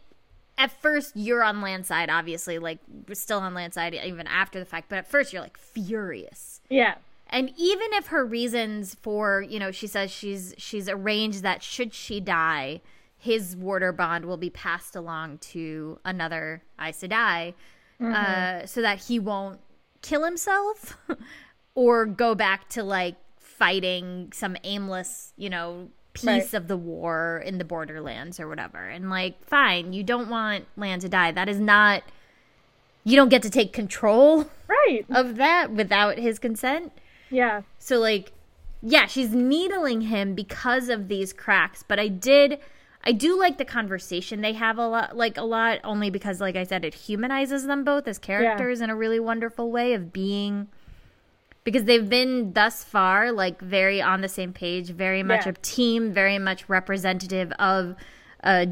at 0.56 0.70
first 0.72 1.12
you're 1.16 1.42
on 1.44 1.60
land 1.62 1.86
side 1.86 2.10
obviously 2.10 2.58
like 2.58 2.78
we're 3.08 3.14
still 3.14 3.38
on 3.38 3.54
land 3.54 3.72
side 3.74 3.94
even 3.94 4.26
after 4.26 4.58
the 4.58 4.64
fact 4.64 4.88
but 4.88 4.98
at 4.98 5.08
first 5.08 5.32
you're 5.32 5.42
like 5.42 5.56
furious 5.56 6.60
Yeah. 6.68 6.96
and 7.30 7.52
even 7.56 7.88
if 7.92 8.08
her 8.08 8.24
reasons 8.24 8.96
for 9.00 9.40
you 9.40 9.60
know 9.60 9.70
she 9.70 9.86
says 9.86 10.10
she's 10.10 10.54
she's 10.58 10.88
arranged 10.88 11.42
that 11.44 11.62
should 11.62 11.94
she 11.94 12.18
die 12.18 12.80
his 13.18 13.56
warder 13.56 13.92
bond 13.92 14.24
will 14.24 14.36
be 14.36 14.50
passed 14.50 14.94
along 14.96 15.38
to 15.38 15.98
another 16.04 16.62
Aes 16.80 17.02
Sedai 17.02 17.54
uh, 18.00 18.64
so 18.64 18.80
that 18.80 18.98
he 19.06 19.18
won't 19.18 19.58
kill 20.02 20.24
himself 20.24 20.96
or 21.74 22.06
go 22.06 22.34
back 22.36 22.68
to 22.70 22.82
like 22.84 23.16
fighting 23.38 24.30
some 24.32 24.56
aimless 24.62 25.32
you 25.36 25.50
know 25.50 25.88
piece 26.14 26.24
Right. 26.26 26.54
of 26.54 26.68
the 26.68 26.76
war 26.76 27.42
in 27.44 27.58
the 27.58 27.64
borderlands 27.64 28.38
or 28.40 28.48
whatever 28.48 28.78
and 28.88 29.10
like 29.10 29.44
fine 29.44 29.92
you 29.92 30.02
don't 30.04 30.28
want 30.28 30.66
land 30.76 31.02
to 31.02 31.08
die 31.08 31.32
that 31.32 31.48
is 31.48 31.58
not 31.60 32.02
you 33.04 33.16
don't 33.16 33.28
get 33.28 33.42
to 33.42 33.50
take 33.50 33.72
control 33.72 34.48
Right. 34.68 35.04
of 35.10 35.36
that 35.36 35.72
without 35.72 36.18
his 36.18 36.38
consent 36.38 36.92
Yeah. 37.30 37.62
so 37.78 37.98
like 37.98 38.32
yeah 38.82 39.06
she's 39.06 39.30
needling 39.34 40.02
him 40.02 40.34
because 40.34 40.88
of 40.88 41.08
these 41.08 41.32
cracks 41.32 41.82
but 41.86 41.98
i 41.98 42.06
did 42.08 42.58
i 43.08 43.12
do 43.12 43.38
like 43.38 43.56
the 43.58 43.64
conversation 43.64 44.40
they 44.42 44.52
have 44.52 44.76
a 44.78 44.86
lot 44.86 45.16
like 45.16 45.36
a 45.38 45.42
lot 45.42 45.78
only 45.82 46.10
because 46.10 46.40
like 46.40 46.56
i 46.56 46.62
said 46.64 46.84
it 46.84 46.94
humanizes 46.94 47.64
them 47.66 47.82
both 47.84 48.06
as 48.06 48.18
characters 48.18 48.80
in 48.80 48.90
a 48.90 48.94
really 48.96 49.18
wonderful 49.18 49.70
way 49.70 49.94
of 49.94 50.12
being 50.12 50.68
because 51.64 51.84
they've 51.84 52.08
been 52.08 52.52
thus 52.52 52.84
far 52.84 53.32
like 53.32 53.60
very 53.60 54.00
on 54.02 54.20
the 54.20 54.28
same 54.28 54.52
page 54.52 54.90
very 54.90 55.22
much 55.22 55.46
Yeah. 55.46 55.50
a 55.52 55.54
team 55.62 56.12
very 56.12 56.38
much 56.38 56.68
representative 56.68 57.50
of 57.58 57.96
a 58.44 58.68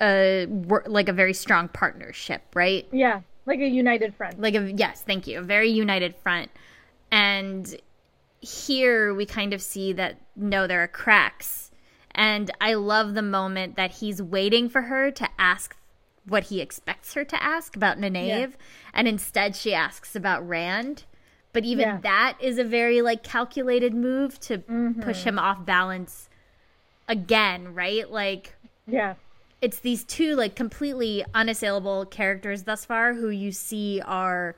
a 0.00 0.46
like 0.86 1.08
a 1.08 1.12
very 1.12 1.32
strong 1.34 1.68
partnership 1.68 2.42
right 2.54 2.86
Yeah. 2.92 3.20
Like 3.46 3.60
a 3.60 3.68
united 3.68 4.14
front. 4.14 4.40
like 4.40 4.54
a 4.54 4.72
yes 4.72 5.02
thank 5.02 5.26
you 5.26 5.38
a 5.38 5.42
very 5.42 5.70
united 5.70 6.16
front 6.16 6.50
and 7.10 7.76
here 8.40 9.14
we 9.14 9.24
kind 9.26 9.52
of 9.54 9.62
see 9.62 9.92
that 9.94 10.16
no 10.34 10.66
there 10.66 10.82
are 10.82 10.88
cracks 10.88 11.65
and 12.16 12.50
i 12.60 12.74
love 12.74 13.14
the 13.14 13.22
moment 13.22 13.76
that 13.76 13.92
he's 13.92 14.20
waiting 14.20 14.68
for 14.68 14.82
her 14.82 15.10
to 15.12 15.28
ask 15.38 15.76
what 16.28 16.44
he 16.44 16.60
expects 16.60 17.14
her 17.14 17.24
to 17.24 17.40
ask 17.40 17.76
about 17.76 17.98
Nynaeve, 18.00 18.26
Yeah. 18.26 18.46
and 18.92 19.06
instead 19.06 19.54
she 19.54 19.72
asks 19.72 20.16
about 20.16 20.46
Rand. 20.48 21.04
But 21.52 21.64
even 21.64 21.86
Yeah. 21.88 21.98
that 22.02 22.36
is 22.40 22.58
a 22.58 22.64
very 22.64 23.00
like 23.00 23.22
calculated 23.22 23.94
move 23.94 24.40
to 24.40 24.58
Mm-hmm. 24.58 25.02
push 25.02 25.22
him 25.22 25.38
off 25.38 25.64
balance 25.64 26.28
again, 27.06 27.72
right? 27.74 28.10
Like 28.10 28.56
Yeah. 28.88 29.14
it's 29.62 29.78
these 29.78 30.02
two 30.02 30.34
like 30.34 30.56
completely 30.56 31.24
unassailable 31.32 32.06
characters 32.06 32.64
thus 32.64 32.84
far 32.84 33.14
who 33.14 33.28
you 33.28 33.52
see 33.52 34.02
are 34.04 34.56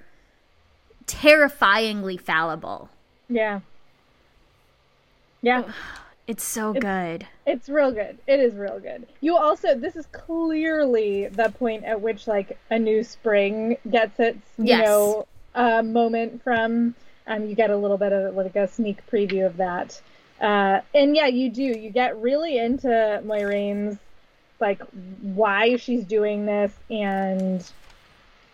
terrifyingly 1.06 2.16
fallible. 2.16 2.88
Yeah. 3.28 3.60
Yeah. 5.42 5.64
It's 6.28 6.44
so 6.44 6.74
good. 6.74 7.26
It's 7.46 7.70
real 7.70 7.90
good. 7.90 8.18
It 8.26 8.38
is 8.38 8.54
real 8.54 8.78
good. 8.78 9.06
You 9.22 9.38
also 9.38 9.74
this 9.74 9.96
is 9.96 10.04
clearly 10.12 11.26
the 11.28 11.48
point 11.58 11.84
at 11.84 12.02
which 12.02 12.26
like 12.28 12.58
a 12.70 12.78
new 12.78 13.02
spring 13.02 13.78
gets 13.90 14.20
its 14.20 14.46
you 14.58 14.76
know 14.76 15.26
uh, 15.54 15.82
moment 15.82 16.42
from. 16.44 16.94
Um, 17.26 17.46
you 17.46 17.54
get 17.54 17.70
a 17.70 17.76
little 17.76 17.96
bit 17.96 18.12
of 18.12 18.34
like 18.36 18.56
a 18.56 18.68
sneak 18.68 18.98
preview 19.10 19.46
of 19.46 19.56
that 19.56 20.00
Uh, 20.40 20.80
and 20.94 21.16
yeah, 21.16 21.26
you 21.26 21.50
do. 21.50 21.62
You 21.62 21.90
get 21.90 22.20
really 22.20 22.58
into 22.58 22.88
Moiraine's 23.24 23.98
like 24.60 24.82
why 25.22 25.76
she's 25.76 26.04
doing 26.04 26.44
this 26.44 26.72
and 26.90 27.64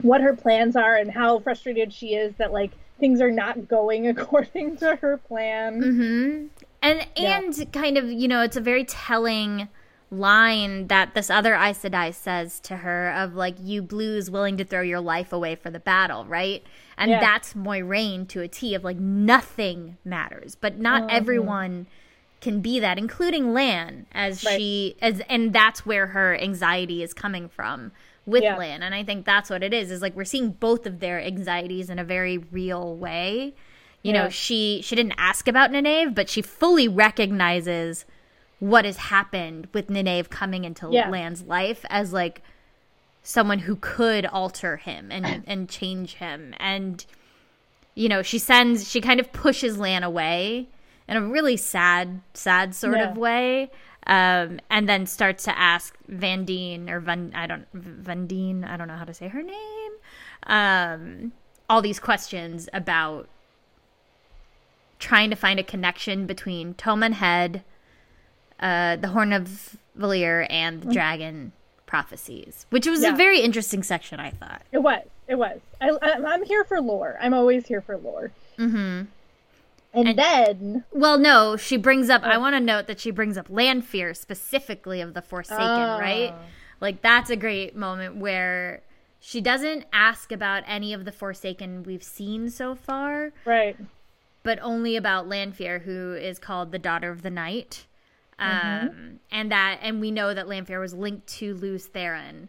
what 0.00 0.20
her 0.20 0.36
plans 0.36 0.76
are 0.76 0.96
and 0.96 1.10
how 1.10 1.40
frustrated 1.40 1.92
she 1.92 2.14
is 2.14 2.34
that 2.36 2.52
like 2.52 2.70
things 3.00 3.20
are 3.20 3.30
not 3.30 3.66
going 3.68 4.06
according 4.14 4.76
to 4.76 4.96
her 4.96 5.16
plan. 5.16 5.82
Mm-hmm. 5.82 6.46
And 6.84 7.06
and 7.16 7.56
yeah. 7.56 7.64
kind 7.72 7.96
of 7.96 8.10
you 8.12 8.28
know 8.28 8.42
it's 8.42 8.56
a 8.56 8.60
very 8.60 8.84
telling 8.84 9.68
line 10.10 10.86
that 10.88 11.14
this 11.14 11.30
other 11.30 11.54
Aes 11.54 11.82
Sedai 11.82 12.14
says 12.14 12.60
to 12.60 12.78
her 12.78 13.10
of 13.12 13.34
like 13.34 13.56
you 13.58 13.82
blues 13.82 14.30
willing 14.30 14.56
to 14.58 14.64
throw 14.64 14.82
your 14.82 15.00
life 15.00 15.32
away 15.32 15.54
for 15.56 15.70
the 15.70 15.80
battle, 15.80 16.24
right? 16.26 16.62
And 16.96 17.10
yeah. 17.10 17.20
that's 17.20 17.54
Moiraine 17.54 18.28
to 18.28 18.40
a 18.42 18.48
T 18.48 18.74
of 18.74 18.84
like 18.84 18.98
nothing 18.98 19.96
matters, 20.04 20.54
but 20.54 20.78
not 20.78 21.02
mm-hmm. 21.02 21.16
everyone 21.16 21.86
can 22.40 22.60
be 22.60 22.78
that, 22.78 22.98
including 22.98 23.54
Lan, 23.54 24.06
as 24.12 24.44
right. 24.44 24.58
she 24.58 24.96
as 25.00 25.20
and 25.28 25.52
that's 25.52 25.86
where 25.86 26.08
her 26.08 26.36
anxiety 26.36 27.02
is 27.02 27.14
coming 27.14 27.48
from 27.48 27.90
with 28.26 28.42
yeah. 28.42 28.56
Lan. 28.56 28.82
And 28.82 28.94
I 28.94 29.02
think 29.04 29.24
that's 29.24 29.50
what 29.50 29.62
it 29.62 29.72
is, 29.72 29.90
is 29.90 30.02
like 30.02 30.14
we're 30.14 30.24
seeing 30.24 30.50
both 30.50 30.86
of 30.86 31.00
their 31.00 31.20
anxieties 31.20 31.90
in 31.90 31.98
a 31.98 32.04
very 32.04 32.38
real 32.38 32.94
way. 32.96 33.54
You 34.04 34.12
yeah. 34.12 34.24
know, 34.24 34.28
she 34.28 34.82
she 34.84 34.94
didn't 34.94 35.14
ask 35.16 35.48
about 35.48 35.70
Nynaeve, 35.70 36.14
but 36.14 36.28
she 36.28 36.42
fully 36.42 36.88
recognizes 36.88 38.04
what 38.58 38.84
has 38.84 38.98
happened 38.98 39.66
with 39.72 39.88
Nynaeve 39.88 40.28
coming 40.28 40.64
into 40.64 40.88
yeah. 40.92 41.08
Lan's 41.08 41.42
life 41.42 41.86
as 41.88 42.12
like 42.12 42.42
someone 43.22 43.60
who 43.60 43.76
could 43.76 44.26
alter 44.26 44.76
him 44.76 45.10
and 45.10 45.42
and 45.46 45.70
change 45.70 46.16
him. 46.16 46.54
And 46.58 47.04
you 47.94 48.10
know, 48.10 48.20
she 48.20 48.38
sends 48.38 48.90
she 48.90 49.00
kind 49.00 49.20
of 49.20 49.32
pushes 49.32 49.78
Lan 49.78 50.02
away 50.02 50.68
in 51.08 51.16
a 51.16 51.22
really 51.22 51.56
sad, 51.56 52.20
sad 52.34 52.74
sort 52.74 52.98
yeah. 52.98 53.10
of 53.10 53.16
way. 53.16 53.70
Um, 54.06 54.60
and 54.68 54.86
then 54.86 55.06
starts 55.06 55.44
to 55.44 55.58
ask 55.58 55.96
Vandene 56.10 56.90
or 56.90 57.00
Van 57.00 57.32
I 57.34 57.46
don't 57.46 57.66
Vandene 57.74 58.68
I 58.68 58.76
don't 58.76 58.86
know 58.86 58.96
how 58.96 59.04
to 59.04 59.14
say 59.14 59.28
her 59.28 59.42
name. 59.42 59.92
Um, 60.42 61.32
all 61.70 61.80
these 61.80 61.98
questions 61.98 62.68
about 62.74 63.30
trying 65.04 65.28
to 65.28 65.36
find 65.36 65.60
a 65.60 65.62
connection 65.62 66.26
between 66.26 66.72
Toman 66.74 67.12
Head, 67.12 67.62
uh, 68.58 68.96
the 68.96 69.08
Horn 69.08 69.34
of 69.34 69.76
Valere, 69.94 70.46
and 70.48 70.80
the 70.80 70.86
mm. 70.86 70.92
Dragon 70.94 71.52
prophecies, 71.84 72.64
which 72.70 72.86
was 72.86 73.02
yeah. 73.02 73.12
a 73.12 73.16
very 73.16 73.40
interesting 73.40 73.82
section. 73.82 74.18
I 74.18 74.30
thought 74.30 74.62
it 74.72 74.78
was. 74.78 75.02
It 75.28 75.34
was. 75.34 75.60
I, 75.80 75.90
am 76.02 76.42
here 76.44 76.64
for 76.64 76.80
lore. 76.80 77.18
I'm 77.20 77.34
always 77.34 77.66
here 77.66 77.82
for 77.82 77.98
lore. 77.98 78.32
Mm-hmm. 78.58 79.02
And, 79.96 80.08
and, 80.08 80.18
then, 80.18 80.84
well, 80.90 81.18
no, 81.18 81.56
she 81.56 81.76
brings 81.76 82.08
up. 82.08 82.22
Oh. 82.24 82.28
I 82.28 82.38
want 82.38 82.56
to 82.56 82.60
note 82.60 82.86
that 82.86 82.98
she 82.98 83.10
brings 83.10 83.36
up 83.36 83.46
Lanfear 83.50 84.14
specifically 84.14 85.02
of 85.02 85.12
the 85.12 85.22
Forsaken, 85.22 85.60
oh. 85.60 85.98
right? 85.98 86.34
Like 86.80 87.02
that's 87.02 87.28
a 87.28 87.36
great 87.36 87.76
moment 87.76 88.16
where 88.16 88.82
she 89.20 89.42
doesn't 89.42 89.84
ask 89.92 90.32
about 90.32 90.64
any 90.66 90.94
of 90.94 91.04
the 91.04 91.12
Forsaken 91.12 91.82
we've 91.82 92.02
seen 92.02 92.48
so 92.48 92.74
far, 92.74 93.32
right? 93.44 93.76
But 94.44 94.60
only 94.62 94.94
about 94.94 95.28
Lanfear, 95.28 95.80
who 95.80 96.14
is 96.14 96.38
called 96.38 96.70
the 96.70 96.78
Daughter 96.78 97.10
of 97.10 97.22
the 97.22 97.30
Night, 97.30 97.86
mm-hmm. 98.38 98.88
um, 98.88 99.20
and 99.32 99.50
that, 99.50 99.78
and 99.82 100.00
we 100.00 100.10
know 100.10 100.32
that 100.32 100.46
Lanfear 100.46 100.78
was 100.78 100.94
linked 100.94 101.26
to 101.38 101.54
Lews 101.54 101.88
Therin. 101.88 102.48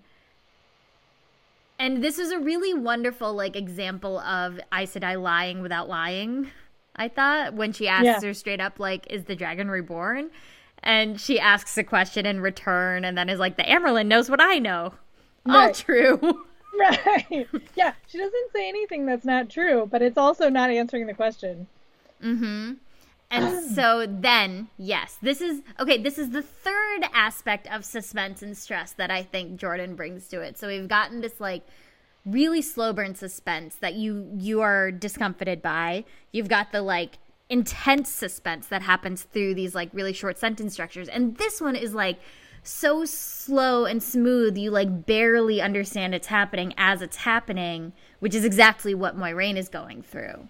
And 1.80 2.04
this 2.04 2.20
is 2.20 2.32
a 2.32 2.40
really 2.40 2.74
wonderful 2.74 3.34
like 3.34 3.56
example 3.56 4.20
of 4.20 4.60
Aes 4.74 4.94
Sedai 4.94 5.22
lying 5.22 5.62
without 5.62 5.90
lying. 5.90 6.52
I 6.96 7.10
thought, 7.10 7.54
when 7.54 7.74
she 7.74 7.88
asks 7.88 8.06
yeah. 8.06 8.22
her 8.22 8.34
straight 8.34 8.62
up, 8.62 8.80
like, 8.80 9.08
is 9.10 9.26
the 9.26 9.36
dragon 9.36 9.70
reborn? 9.70 10.30
And 10.82 11.20
she 11.20 11.40
asks 11.40 11.78
a 11.78 11.84
question 11.84 12.26
in 12.26 12.40
return 12.40 13.04
and 13.04 13.18
then 13.18 13.30
is 13.30 13.40
like, 13.40 13.58
the 13.58 13.64
Amyrlin 13.64 14.06
knows 14.06 14.30
what 14.30 14.42
I 14.42 14.60
know. 14.60 14.94
Right. 15.46 15.68
All 15.68 15.74
true. 15.74 16.20
right. 16.80 17.48
Yeah. 17.76 17.94
She 18.08 18.18
doesn't 18.18 18.52
say 18.54 18.70
anything 18.70 19.06
that's 19.06 19.26
not 19.26 19.50
true, 19.50 19.88
but 19.92 20.02
it's 20.02 20.18
also 20.18 20.50
not 20.50 20.70
answering 20.70 21.08
the 21.08 21.14
question. 21.14 21.68
Mm 22.24 22.38
hmm. 22.38 22.74
And 23.32 23.66
so 23.76 24.06
then, 24.08 24.70
yes, 24.78 25.18
this 25.22 25.42
is 25.42 25.62
okay. 25.80 25.98
This 25.98 26.18
is 26.18 26.30
the 26.30 26.42
third 26.42 27.06
aspect 27.14 27.68
of 27.68 27.86
suspense 27.86 28.42
and 28.42 28.58
stress 28.58 28.94
that 28.94 29.12
I 29.12 29.24
think 29.24 29.60
Jordan 29.60 29.96
brings 29.96 30.28
to 30.30 30.42
it. 30.42 30.58
So 30.58 30.68
we've 30.68 30.88
gotten 30.88 31.22
this 31.22 31.40
like 31.40 31.64
really 32.26 32.62
slow 32.62 32.92
burn 32.92 33.16
suspense 33.16 33.76
that 33.76 33.94
you 33.94 34.32
you 34.38 34.62
are 34.62 34.92
discomfited 34.92 35.62
by. 35.62 36.06
You've 36.32 36.50
got 36.50 36.72
the 36.72 36.82
like 36.82 37.18
intense 37.50 38.10
suspense 38.10 38.68
that 38.68 38.82
happens 38.82 39.24
through 39.24 39.54
these 39.54 39.76
like 39.76 39.90
really 39.94 40.14
short 40.14 40.38
sentence 40.38 40.74
structures. 40.74 41.08
And 41.08 41.38
this 41.38 41.62
one 41.62 41.76
is 41.76 41.94
like 41.94 42.20
so 42.64 43.06
slow 43.06 43.86
and 43.86 44.02
smooth 44.02 44.58
you 44.58 44.72
like 44.72 45.06
barely 45.06 45.62
understand 45.62 46.16
it's 46.16 46.28
happening 46.28 46.74
as 46.78 47.02
it's 47.02 47.18
happening, 47.18 47.94
which 48.20 48.34
is 48.34 48.44
exactly 48.44 48.96
what 48.96 49.18
Moiraine 49.18 49.58
is 49.58 49.70
going 49.70 50.02
through. 50.02 50.48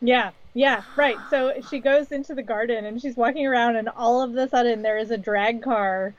Yeah, 0.00 0.30
yeah, 0.54 0.82
right. 0.96 1.16
So 1.30 1.52
she 1.70 1.78
goes 1.78 2.12
into 2.12 2.34
the 2.34 2.42
garden 2.42 2.84
and 2.84 3.00
she's 3.00 3.16
walking 3.16 3.46
around 3.46 3.76
and 3.76 3.88
all 3.90 4.22
of 4.22 4.36
a 4.36 4.48
sudden 4.48 4.82
there 4.82 4.98
is 4.98 5.10
a 5.10 5.18
Draghkar 5.18 6.14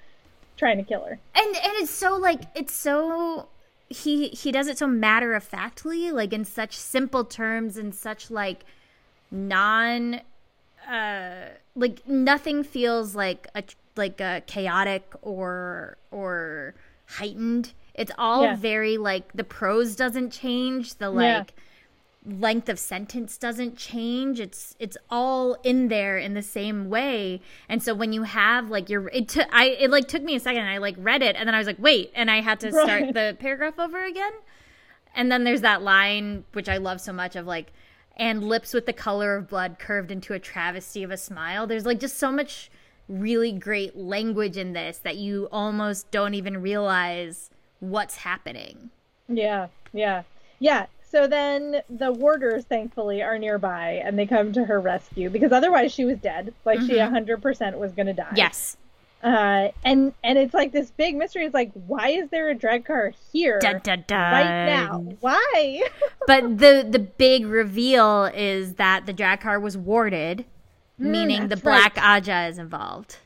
trying 0.57 0.77
to 0.77 0.83
kill 0.83 1.03
her. 1.03 1.19
And 1.35 1.55
and 1.55 1.73
it's 1.75 1.91
so 1.91 2.15
like 2.15 2.41
it's 2.55 2.73
so 2.73 3.47
he 3.89 4.29
he 4.29 4.51
does 4.51 4.67
it 4.67 4.77
so 4.77 4.87
matter 4.87 5.33
of 5.33 5.43
factly, 5.43 6.11
like 6.11 6.33
in 6.33 6.45
such 6.45 6.75
simple 6.75 7.23
terms 7.23 7.77
and 7.77 7.93
such 7.95 8.29
like 8.29 8.65
non 9.31 10.21
uh 10.89 11.45
like 11.75 12.07
nothing 12.07 12.63
feels 12.63 13.15
like 13.15 13.47
a 13.55 13.63
like 13.95 14.19
a 14.19 14.41
chaotic 14.45 15.11
or 15.21 15.97
or 16.11 16.75
heightened. 17.07 17.73
It's 17.93 18.11
all 18.17 18.43
yeah. 18.43 18.55
very 18.55 18.97
like 18.97 19.33
the 19.33 19.43
prose 19.43 19.95
doesn't 19.95 20.31
change, 20.31 20.95
the 20.95 21.09
like 21.09 21.49
yeah 21.49 21.63
length 22.25 22.67
of 22.67 22.77
sentence 22.77 23.37
doesn't 23.37 23.77
change. 23.77 24.39
It's 24.39 24.75
it's 24.79 24.97
all 25.09 25.55
in 25.63 25.87
there 25.87 26.17
in 26.17 26.33
the 26.33 26.41
same 26.41 26.89
way. 26.89 27.41
And 27.69 27.81
so 27.81 27.93
when 27.93 28.11
you 28.11 28.23
have 28.23 28.69
like 28.69 28.89
your 28.89 29.07
it 29.09 29.29
took 29.29 29.47
i 29.53 29.67
it 29.67 29.89
like 29.89 30.07
took 30.07 30.23
me 30.23 30.35
a 30.35 30.39
second 30.39 30.65
i 30.65 30.77
like 30.77 30.95
read 30.97 31.21
it 31.21 31.35
and 31.35 31.47
then 31.47 31.55
i 31.55 31.57
was 31.57 31.67
like 31.67 31.79
wait 31.79 32.11
and 32.13 32.29
i 32.29 32.41
had 32.41 32.59
to 32.59 32.71
start 32.71 32.89
right. 32.89 33.13
the 33.13 33.37
paragraph 33.39 33.79
over 33.79 34.03
again. 34.03 34.33
And 35.15 35.31
then 35.31 35.43
there's 35.43 35.61
that 35.61 35.81
line 35.81 36.43
which 36.53 36.67
i 36.69 36.77
love 36.77 36.99
so 37.01 37.13
much 37.13 37.35
of 37.35 37.45
like 37.45 37.71
and 38.17 38.43
lips 38.43 38.73
with 38.73 38.85
the 38.85 38.93
color 38.93 39.37
of 39.37 39.47
blood 39.47 39.77
curved 39.79 40.11
into 40.11 40.33
a 40.33 40.39
travesty 40.39 41.03
of 41.03 41.11
a 41.11 41.15
smile. 41.15 41.65
There's 41.65 41.85
like 41.85 42.01
just 42.01 42.17
so 42.17 42.33
much 42.33 42.69
really 43.07 43.53
great 43.53 43.95
language 43.95 44.57
in 44.57 44.73
this 44.73 44.97
that 44.99 45.15
you 45.15 45.47
almost 45.53 46.11
don't 46.11 46.33
even 46.33 46.61
realize 46.61 47.49
what's 47.79 48.17
happening. 48.17 48.89
Yeah 49.29 49.67
yeah. 49.93 50.23
Yeah 50.59 50.87
so 51.09 51.25
then 51.27 51.81
the 51.89 52.11
warders, 52.11 52.65
thankfully, 52.65 53.23
are 53.23 53.39
nearby 53.39 54.01
and 54.03 54.17
they 54.17 54.27
come 54.27 54.53
to 54.53 54.63
her 54.65 54.79
rescue 54.79 55.29
because 55.29 55.51
otherwise 55.51 55.91
she 55.91 56.05
was 56.05 56.19
dead. 56.19 56.53
Like 56.65 56.79
mm-hmm. 56.79 56.87
she 56.87 56.95
100% 56.95 57.77
was 57.77 57.91
going 57.93 58.05
to 58.05 58.13
die. 58.13 58.33
Yes. 58.35 58.77
Uh, 59.21 59.69
and 59.83 60.13
and 60.23 60.37
it's 60.37 60.53
like 60.53 60.71
this 60.71 60.91
big 60.91 61.15
mystery. 61.15 61.43
It's 61.43 61.53
like, 61.53 61.71
why 61.73 62.09
is 62.09 62.29
there 62.29 62.49
a 62.51 62.55
Draghkar 62.55 63.13
here 63.33 63.59
dun, 63.59 63.81
dun, 63.83 64.05
dun. 64.07 64.17
right 64.17 64.65
now? 64.65 64.99
Why? 65.19 65.83
but 66.27 66.57
the 66.57 66.87
the 66.89 66.99
big 66.99 67.45
reveal 67.45 68.25
is 68.25 68.75
that 68.75 69.07
the 69.07 69.13
Draghkar 69.13 69.61
was 69.61 69.75
warded, 69.75 70.45
mm, 70.97 71.07
meaning 71.07 71.49
the 71.49 71.57
Black 71.57 71.97
right. 71.97 72.23
Ajah 72.23 72.49
is 72.49 72.57
involved. 72.57 73.17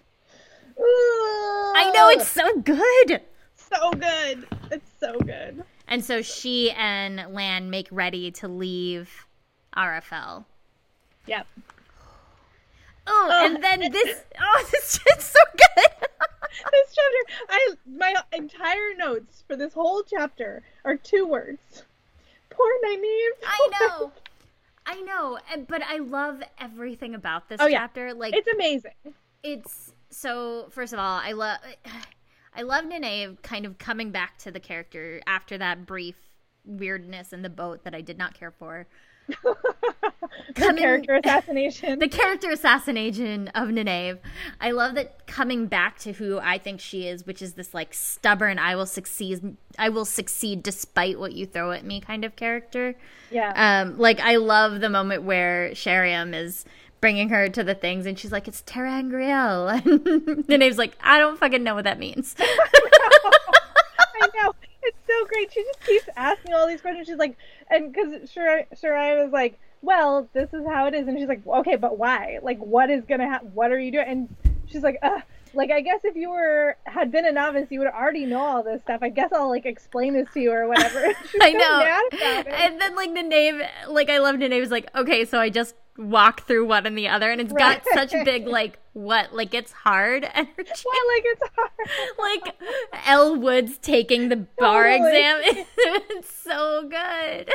I 0.79 1.91
know 1.93 2.09
it's 2.09 2.27
so 2.27 2.57
good. 2.61 3.21
So 3.55 3.91
good. 3.91 4.47
It's 4.71 4.89
so 4.99 5.19
good. 5.19 5.63
And 5.87 6.03
so 6.03 6.21
she 6.21 6.71
and 6.71 7.33
Lan 7.33 7.69
make 7.69 7.87
ready 7.91 8.31
to 8.31 8.47
leave 8.47 9.27
RFL. 9.75 10.45
Yep. 11.27 11.47
Oh, 13.05 13.29
oh, 13.31 13.45
and 13.45 13.63
then 13.63 13.91
this 13.91 14.23
oh 14.39 14.65
this 14.71 14.99
shit's 14.99 15.25
so 15.25 15.39
good. 15.51 15.91
this 16.71 16.95
chapter 16.95 17.45
I 17.49 17.69
my 17.85 18.15
entire 18.31 18.95
notes 18.97 19.43
for 19.45 19.55
this 19.55 19.73
whole 19.73 20.03
chapter 20.03 20.63
are 20.85 20.95
two 20.95 21.25
words. 21.25 21.83
Poor 22.49 22.71
Nynaeve. 22.85 23.45
I 23.45 23.69
know. 23.81 24.11
I 24.85 25.01
know, 25.01 25.39
but 25.67 25.81
I 25.81 25.97
love 25.97 26.43
everything 26.59 27.15
about 27.15 27.47
this 27.47 27.59
oh, 27.61 27.69
chapter. 27.69 28.07
Yeah. 28.07 28.13
Like 28.13 28.35
it's 28.35 28.47
amazing. 28.47 28.91
It's 29.41 29.93
so 30.09 30.67
first 30.71 30.93
of 30.93 30.99
all, 30.99 31.19
I 31.23 31.31
love 31.31 31.59
I 32.55 32.61
love 32.61 32.85
Nynaeve 32.85 33.41
kind 33.41 33.65
of 33.65 33.77
coming 33.77 34.11
back 34.11 34.37
to 34.39 34.51
the 34.51 34.59
character 34.59 35.21
after 35.25 35.57
that 35.57 35.85
brief 35.85 36.15
weirdness 36.65 37.33
in 37.33 37.41
the 37.41 37.49
boat 37.49 37.83
that 37.83 37.95
I 37.95 38.01
did 38.01 38.17
not 38.17 38.33
care 38.33 38.51
for. 38.51 38.87
the 39.27 40.73
character 40.77 41.15
assassination. 41.15 41.99
the 41.99 42.07
character 42.07 42.51
assassination 42.51 43.47
of 43.49 43.69
Nynaeve. 43.69 44.19
I 44.59 44.71
love 44.71 44.95
that 44.95 45.27
coming 45.27 45.67
back 45.67 45.97
to 45.99 46.11
who 46.11 46.39
I 46.39 46.57
think 46.57 46.81
she 46.81 47.07
is, 47.07 47.25
which 47.25 47.41
is 47.41 47.53
this 47.53 47.73
like 47.73 47.93
stubborn 47.93 48.59
I 48.59 48.75
will 48.75 48.85
succeed 48.85 49.55
I 49.79 49.89
will 49.89 50.05
succeed 50.05 50.61
despite 50.61 51.19
what 51.19 51.33
you 51.33 51.45
throw 51.45 51.71
at 51.71 51.85
me 51.85 52.01
kind 52.01 52.25
of 52.25 52.35
character. 52.35 52.95
Yeah. 53.31 53.53
Um 53.55 53.97
like 53.97 54.19
I 54.19 54.35
love 54.35 54.81
the 54.81 54.89
moment 54.89 55.23
where 55.23 55.73
Sheriam 55.73 56.33
is 56.33 56.65
bringing 57.03 57.27
her 57.27 57.49
to 57.49 57.65
the 57.65 57.75
things, 57.75 58.05
and 58.05 58.17
she's 58.17 58.31
like, 58.31 58.47
"It's 58.47 58.61
ter'angreal," 58.61 59.67
and 59.85 60.47
Nynaeve's 60.47 60.77
like, 60.77 60.95
"I 61.01 61.19
don't 61.19 61.37
fucking 61.37 61.61
know 61.61 61.75
what 61.75 61.83
that 61.83 61.99
means." 61.99 62.33
I 62.39 64.29
know. 64.41 64.53
It's 64.81 64.97
so 65.05 65.25
great. 65.25 65.51
She 65.51 65.61
just 65.65 65.85
keeps 65.85 66.07
asking 66.15 66.53
all 66.53 66.65
these 66.65 66.79
questions. 66.79 67.07
She's 67.07 67.17
like, 67.17 67.35
and 67.69 67.91
because 67.91 68.29
Sheriam, 68.31 68.67
Sheriam 68.79 69.21
was 69.21 69.33
like, 69.33 69.59
well, 69.81 70.29
this 70.31 70.53
is 70.53 70.65
how 70.65 70.87
it 70.87 70.93
is. 70.93 71.07
And 71.09 71.19
she's 71.19 71.27
like, 71.27 71.45
okay, 71.45 71.75
but 71.75 71.97
why? 71.97 72.39
Like, 72.41 72.59
what 72.59 72.89
is 72.89 73.03
going 73.03 73.19
to 73.19 73.27
happen? 73.27 73.51
What 73.53 73.71
are 73.71 73.79
you 73.79 73.91
doing? 73.91 74.05
And 74.07 74.35
she's 74.67 74.81
like, 74.81 74.97
uh, 75.01 75.19
like, 75.53 75.71
I 75.71 75.81
guess 75.81 76.01
if 76.03 76.15
you 76.15 76.29
were, 76.29 76.77
had 76.85 77.11
been 77.11 77.25
a 77.25 77.31
novice, 77.31 77.67
you 77.69 77.79
would 77.79 77.89
already 77.89 78.25
know 78.25 78.39
all 78.39 78.63
this 78.63 78.81
stuff. 78.81 78.99
I 79.01 79.09
guess 79.09 79.31
I'll, 79.33 79.49
like, 79.49 79.65
explain 79.65 80.13
this 80.13 80.27
to 80.33 80.39
you 80.39 80.51
or 80.51 80.67
whatever. 80.67 80.99
I 81.41 81.51
know. 81.51 82.47
And 82.47 82.79
then, 82.79 82.95
like, 82.95 83.13
the 83.13 83.23
name, 83.23 83.61
like, 83.89 84.09
I 84.09 84.19
love 84.19 84.35
Nynaeve's 84.35 84.71
like, 84.71 84.89
okay, 84.95 85.25
so 85.25 85.39
I 85.39 85.49
just 85.49 85.75
walk 85.97 86.47
through 86.47 86.65
one 86.65 86.85
and 86.85 86.97
the 86.97 87.07
other 87.07 87.31
and 87.31 87.39
it's 87.39 87.53
right. 87.53 87.83
got 87.83 87.93
such 87.93 88.25
big 88.25 88.47
like 88.59 88.79
what 88.93 89.33
like 89.33 89.53
it's 89.53 89.71
hard 89.71 90.23
energy. 90.33 90.51
What 90.55 90.65
like 90.65 91.23
it's 91.25 91.43
hard? 91.55 91.71
Like 92.19 92.55
Elle 93.05 93.35
Woods 93.37 93.77
taking 93.77 94.29
the 94.29 94.35
bar 94.57 94.85
totally. 94.85 95.09
exam. 95.09 95.65
It's 95.77 96.33
so 96.33 96.87
good. 96.89 97.53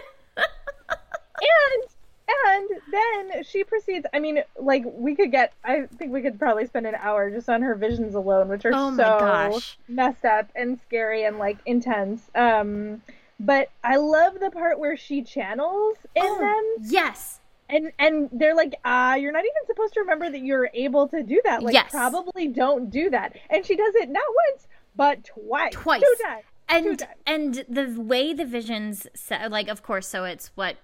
And 1.40 1.88
and 2.28 2.68
then 2.90 3.42
she 3.42 3.64
proceeds 3.64 4.06
i 4.12 4.18
mean 4.18 4.42
like 4.58 4.82
we 4.84 5.14
could 5.14 5.30
get 5.30 5.52
i 5.64 5.86
think 5.96 6.12
we 6.12 6.20
could 6.20 6.38
probably 6.38 6.66
spend 6.66 6.86
an 6.86 6.94
hour 6.96 7.30
just 7.30 7.48
on 7.48 7.62
her 7.62 7.74
visions 7.74 8.14
alone 8.14 8.48
which 8.48 8.64
are 8.64 8.72
oh 8.74 8.94
so 8.94 9.60
messed 9.88 10.24
up 10.24 10.50
and 10.54 10.78
scary 10.86 11.24
and 11.24 11.38
like 11.38 11.58
intense. 11.64 12.30
Um 12.34 13.02
but 13.40 13.70
i 13.82 13.96
love 13.96 14.40
the 14.40 14.50
part 14.50 14.78
where 14.78 14.96
she 14.96 15.22
channels 15.22 15.96
in 16.14 16.22
oh, 16.26 16.38
them. 16.38 16.90
yes 16.90 17.40
and 17.68 17.92
and 17.98 18.28
they're 18.32 18.54
like 18.54 18.74
ah 18.84 19.12
uh, 19.12 19.14
you're 19.14 19.32
not 19.32 19.44
even 19.44 19.66
supposed 19.66 19.94
to 19.94 20.00
remember 20.00 20.30
that 20.30 20.40
you're 20.40 20.70
able 20.74 21.08
to 21.08 21.22
do 21.22 21.40
that 21.44 21.62
like 21.62 21.74
yes. 21.74 21.90
probably 21.90 22.48
don't 22.48 22.90
do 22.90 23.10
that 23.10 23.36
and 23.50 23.64
she 23.64 23.76
does 23.76 23.94
it 23.96 24.08
not 24.08 24.22
once 24.50 24.66
but 24.96 25.24
twice 25.24 25.72
twice 25.72 26.00
two 26.00 26.24
times 26.24 26.44
and 26.68 26.84
two 26.84 26.96
times. 26.96 27.18
and 27.26 27.64
the 27.68 28.00
way 28.00 28.32
the 28.32 28.44
visions 28.44 29.06
set, 29.14 29.50
like 29.50 29.68
of 29.68 29.82
course 29.82 30.06
so 30.06 30.24
it's 30.24 30.50
what 30.54 30.76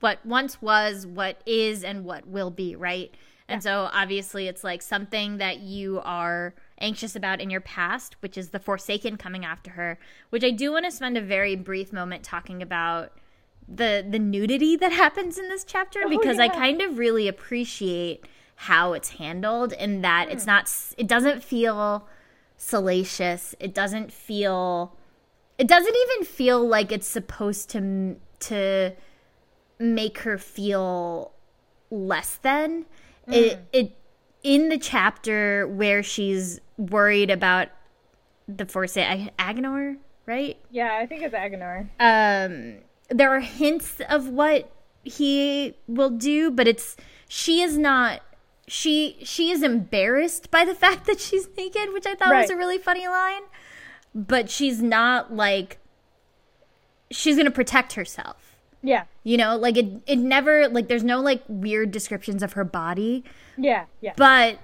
what 0.00 0.24
once 0.24 0.60
was 0.60 1.06
what 1.06 1.40
is 1.46 1.84
and 1.84 2.04
what 2.04 2.26
will 2.26 2.50
be 2.50 2.76
right 2.76 3.14
and 3.48 3.64
yeah. 3.64 3.70
so 3.70 3.90
obviously 3.92 4.48
it's 4.48 4.64
like 4.64 4.82
something 4.82 5.38
that 5.38 5.60
you 5.60 6.00
are 6.04 6.54
anxious 6.78 7.14
about 7.14 7.40
in 7.40 7.50
your 7.50 7.60
past 7.60 8.16
which 8.20 8.36
is 8.36 8.50
the 8.50 8.58
forsaken 8.58 9.16
coming 9.16 9.44
after 9.44 9.72
her 9.72 9.98
which 10.30 10.44
i 10.44 10.50
do 10.50 10.72
want 10.72 10.84
to 10.84 10.90
spend 10.90 11.16
a 11.16 11.22
very 11.22 11.56
brief 11.56 11.92
moment 11.92 12.22
talking 12.22 12.60
about 12.60 13.12
the 13.68 14.04
the 14.08 14.18
nudity 14.18 14.76
that 14.76 14.92
happens 14.92 15.38
in 15.38 15.48
this 15.48 15.64
chapter 15.64 16.00
oh, 16.04 16.08
because 16.08 16.36
yeah. 16.36 16.44
I 16.44 16.48
kind 16.48 16.82
of 16.82 16.98
really 16.98 17.28
appreciate 17.28 18.24
how 18.56 18.92
it's 18.92 19.10
handled 19.10 19.72
in 19.72 20.02
that 20.02 20.28
mm. 20.28 20.32
it's 20.32 20.46
not 20.46 20.70
it 20.96 21.06
doesn't 21.06 21.42
feel 21.42 22.06
salacious. 22.56 23.54
It 23.58 23.74
doesn't 23.74 24.12
feel 24.12 24.96
it 25.58 25.66
doesn't 25.66 25.96
even 25.96 26.24
feel 26.24 26.66
like 26.66 26.92
it's 26.92 27.08
supposed 27.08 27.70
to 27.70 28.16
to 28.40 28.92
make 29.78 30.18
her 30.18 30.38
feel 30.38 31.32
less 31.90 32.36
than 32.36 32.84
mm. 33.28 33.34
it 33.34 33.58
it 33.72 33.96
in 34.42 34.68
the 34.68 34.78
chapter 34.78 35.66
where 35.66 36.02
she's 36.02 36.60
worried 36.76 37.30
about 37.30 37.68
the 38.48 38.66
force 38.66 38.94
forsaken 38.94 39.30
Aginor, 39.38 39.96
right? 40.26 40.56
Yeah, 40.70 40.96
I 41.00 41.06
think 41.06 41.22
it's 41.22 41.34
Aginor. 41.34 41.88
Um 41.98 42.78
there 43.12 43.30
are 43.30 43.40
hints 43.40 44.00
of 44.08 44.28
what 44.28 44.70
he 45.04 45.76
will 45.86 46.10
do, 46.10 46.50
but 46.50 46.68
it's 46.68 46.96
she 47.28 47.62
is 47.62 47.76
not 47.76 48.20
she 48.66 49.18
she 49.22 49.50
is 49.50 49.62
embarrassed 49.62 50.50
by 50.50 50.64
the 50.64 50.74
fact 50.84 51.06
that 51.06 51.20
she's 51.20 51.48
naked, 51.56 51.92
which 51.92 52.06
I 52.06 52.14
thought 52.14 52.30
right. 52.30 52.42
was 52.42 52.50
a 52.50 52.56
really 52.56 52.78
funny 52.78 53.06
line. 53.06 53.42
But 54.14 54.50
she's 54.50 54.82
not 54.82 55.34
like 55.34 55.78
she's 57.10 57.36
gonna 57.36 57.50
protect 57.50 57.94
herself. 57.94 58.56
Yeah. 58.82 59.04
You 59.22 59.36
know, 59.36 59.56
like 59.56 59.76
it 59.76 60.02
it 60.06 60.16
never 60.16 60.68
like 60.68 60.88
there's 60.88 61.04
no 61.04 61.20
like 61.20 61.42
weird 61.48 61.92
descriptions 61.92 62.42
of 62.42 62.54
her 62.54 62.64
body. 62.64 63.24
Yeah, 63.56 63.84
yeah. 64.00 64.14
But 64.16 64.58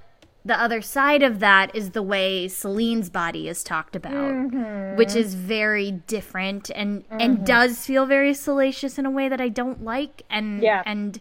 the 0.48 0.60
other 0.60 0.80
side 0.80 1.22
of 1.22 1.40
that 1.40 1.74
is 1.76 1.90
the 1.90 2.02
way 2.02 2.48
Selene's 2.48 3.10
body 3.10 3.48
is 3.48 3.62
talked 3.62 3.94
about, 3.94 4.12
mm-hmm. 4.12 4.96
which 4.96 5.14
is 5.14 5.34
very 5.34 5.92
different 5.92 6.70
and 6.74 7.04
mm-hmm. 7.04 7.20
and 7.20 7.46
does 7.46 7.84
feel 7.84 8.06
very 8.06 8.34
salacious 8.34 8.98
in 8.98 9.06
a 9.06 9.10
way 9.10 9.28
that 9.28 9.40
I 9.40 9.50
don't 9.50 9.84
like 9.84 10.22
and 10.30 10.62
yeah. 10.62 10.82
and 10.86 11.20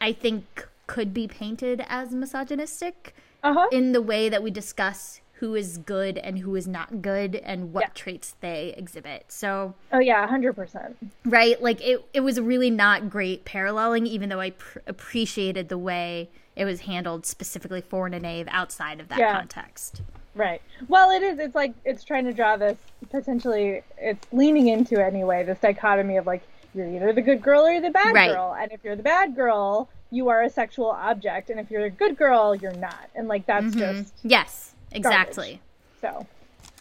I 0.00 0.12
think 0.12 0.68
could 0.88 1.14
be 1.14 1.28
painted 1.28 1.84
as 1.88 2.12
misogynistic 2.12 3.14
uh-huh. 3.42 3.68
in 3.70 3.92
the 3.92 4.02
way 4.02 4.28
that 4.28 4.42
we 4.42 4.50
discuss 4.50 5.20
who 5.34 5.54
is 5.54 5.78
good 5.78 6.18
and 6.18 6.40
who 6.40 6.56
is 6.56 6.66
not 6.66 7.00
good 7.00 7.36
and 7.36 7.72
what 7.72 7.84
yeah. 7.84 7.90
traits 7.94 8.34
they 8.40 8.74
exhibit. 8.76 9.26
So 9.28 9.74
Oh 9.92 10.00
yeah, 10.00 10.26
100%. 10.26 10.94
Right? 11.24 11.62
Like 11.62 11.80
it 11.80 12.04
it 12.12 12.20
was 12.20 12.40
really 12.40 12.70
not 12.70 13.08
great 13.08 13.44
paralleling 13.44 14.08
even 14.08 14.28
though 14.28 14.40
I 14.40 14.50
pr- 14.50 14.80
appreciated 14.88 15.68
the 15.68 15.78
way 15.78 16.30
it 16.58 16.64
was 16.64 16.80
handled 16.80 17.24
specifically 17.24 17.80
for 17.80 18.10
Nynaeve 18.10 18.48
outside 18.50 19.00
of 19.00 19.08
that 19.08 19.18
yeah. 19.18 19.32
context. 19.32 20.02
Right. 20.34 20.60
Well, 20.88 21.10
it 21.10 21.22
is. 21.22 21.38
It's 21.38 21.54
like 21.54 21.72
it's 21.84 22.04
trying 22.04 22.24
to 22.24 22.32
draw 22.32 22.56
this 22.56 22.76
potentially. 23.10 23.82
It's 23.96 24.26
leaning 24.32 24.68
into 24.68 25.02
anyway 25.02 25.44
this 25.44 25.58
dichotomy 25.60 26.16
of 26.16 26.26
like 26.26 26.42
you're 26.74 26.88
either 26.88 27.12
the 27.12 27.22
good 27.22 27.40
girl 27.40 27.62
or 27.62 27.70
you're 27.70 27.80
the 27.80 27.90
bad 27.90 28.14
right. 28.14 28.32
girl, 28.32 28.54
and 28.58 28.70
if 28.72 28.80
you're 28.84 28.96
the 28.96 29.02
bad 29.02 29.34
girl, 29.34 29.88
you 30.10 30.28
are 30.28 30.42
a 30.42 30.50
sexual 30.50 30.90
object, 30.90 31.50
and 31.50 31.58
if 31.58 31.70
you're 31.70 31.84
a 31.84 31.90
good 31.90 32.16
girl, 32.16 32.54
you're 32.54 32.74
not. 32.74 33.08
And 33.14 33.28
like 33.28 33.46
that's 33.46 33.66
mm-hmm. 33.66 34.00
just 34.00 34.14
yes, 34.22 34.74
exactly. 34.92 35.60
Garbage. 36.02 36.26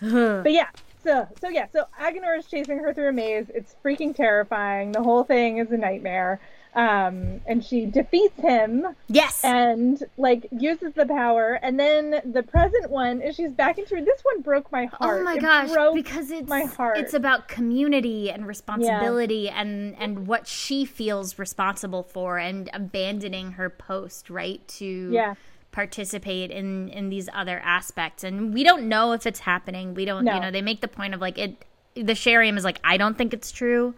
So, 0.02 0.42
but 0.44 0.52
yeah. 0.52 0.70
So, 1.04 1.28
so 1.40 1.48
yeah, 1.48 1.68
so 1.72 1.86
Aginor 2.02 2.38
is 2.38 2.48
chasing 2.48 2.80
her 2.80 2.94
through 2.94 3.10
a 3.10 3.14
maze. 3.14 3.46
It's 3.54 3.76
freaking 3.84 4.14
terrifying. 4.14 4.92
The 4.92 5.02
whole 5.02 5.24
thing 5.24 5.60
is 5.60 5.72
a 5.72 5.78
nightmare 5.78 6.42
um, 6.76 7.42
and 7.46 7.64
she 7.64 7.86
defeats 7.86 8.40
him. 8.40 8.86
Yes. 9.08 9.44
And 9.44 10.04
like 10.18 10.48
uses 10.52 10.94
the 10.94 11.06
power, 11.06 11.60
and 11.62 11.80
then 11.80 12.22
the 12.26 12.44
present 12.44 12.90
one 12.90 13.22
is 13.22 13.36
she's 13.36 13.52
back 13.52 13.78
into 13.78 13.96
this 13.96 14.22
one 14.24 14.42
broke 14.42 14.72
my 14.72 14.86
heart. 14.86 15.22
Oh 15.22 15.24
my 15.24 15.36
it 15.36 15.42
gosh! 15.42 15.70
because 15.94 16.32
it's 16.32 16.50
my 16.50 16.64
heart. 16.64 16.98
It's 16.98 17.14
about 17.14 17.48
community 17.48 18.30
and 18.30 18.46
responsibility, 18.46 19.46
yeah. 19.46 19.62
and 19.62 19.96
and 20.00 20.28
what 20.28 20.48
she 20.48 20.86
feels 20.86 21.40
responsible 21.40 22.04
for, 22.04 22.38
and 22.38 22.70
abandoning 22.74 23.54
her 23.54 23.70
post 23.70 24.30
right 24.30 24.66
to 24.68 25.10
yeah 25.12 25.36
participate 25.72 26.50
in 26.50 26.90
in 26.90 27.10
these 27.10 27.30
other 27.34 27.60
aspects 27.60 28.24
and 28.24 28.52
we 28.52 28.64
don't 28.64 28.88
know 28.88 29.12
if 29.12 29.28
it's 29.28 29.40
happening 29.42 29.94
we 29.94 30.06
don't 30.06 30.24
no. 30.24 30.34
you 30.34 30.40
know 30.40 30.50
they 30.50 30.62
make 30.62 30.82
the 30.82 30.88
point 30.88 31.14
of 31.14 31.22
like 31.22 31.38
it 31.38 31.66
the 31.94 32.16
sheriam 32.16 32.58
is 32.58 32.64
like 32.64 32.80
i 32.84 32.98
don't 32.98 33.16
think 33.16 33.32
it's 33.32 33.52
true 33.52 33.94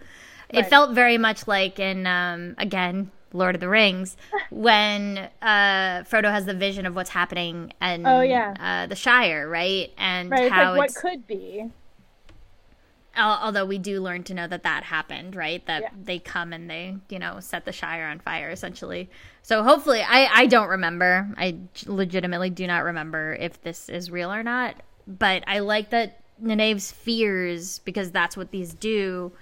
It 0.50 0.66
felt 0.68 0.92
very 0.92 1.18
much 1.18 1.48
like 1.48 1.80
in 1.80 2.08
um, 2.08 2.56
again 2.58 3.12
Lord 3.34 3.56
of 3.56 3.62
the 3.62 3.70
Rings 3.70 4.18
when 4.50 5.30
uh, 5.42 6.04
Frodo 6.04 6.32
has 6.32 6.46
the 6.46 6.54
vision 6.54 6.86
of 6.86 6.96
what's 6.96 7.10
happening 7.10 7.74
and 7.80 8.08
oh 8.08 8.22
yeah 8.22 8.54
uh, 8.60 8.88
the 8.88 8.96
Shire 8.96 9.48
right 9.48 9.92
and 9.98 10.32
right, 10.32 10.52
how 10.52 10.72
like 10.72 10.78
what 10.78 10.96
could 10.96 11.28
be. 11.28 11.66
Although 13.18 13.66
we 13.66 13.80
do 13.80 14.00
learn 14.02 14.24
to 14.26 14.34
know 14.34 14.48
that 14.48 14.64
that 14.64 14.84
happened, 14.84 15.36
right? 15.36 15.66
That 15.66 15.82
yeah. 15.82 15.90
they 16.04 16.20
come 16.20 16.54
and 16.54 16.70
they, 16.70 16.96
you 17.10 17.20
know, 17.20 17.42
set 17.42 17.66
the 17.66 17.74
Shire 17.74 18.08
on 18.08 18.20
fire, 18.20 18.50
essentially. 18.50 19.10
So 19.42 19.62
hopefully, 19.62 20.02
I 20.02 20.30
I 20.32 20.46
don't 20.46 20.70
remember. 20.70 21.28
I 21.36 21.58
legitimately 21.86 22.52
do 22.52 22.66
not 22.66 22.86
remember 22.86 23.34
if 23.34 23.62
this 23.62 23.90
is 23.90 24.10
real 24.10 24.32
or 24.32 24.42
not. 24.42 24.76
But 25.06 25.44
I 25.48 25.60
like 25.60 25.90
that 25.90 26.22
Nynaeve's 26.42 26.92
fears 26.92 27.80
because 27.80 28.12
that's 28.12 28.38
what 28.38 28.52
these 28.52 28.74
do 28.74 29.34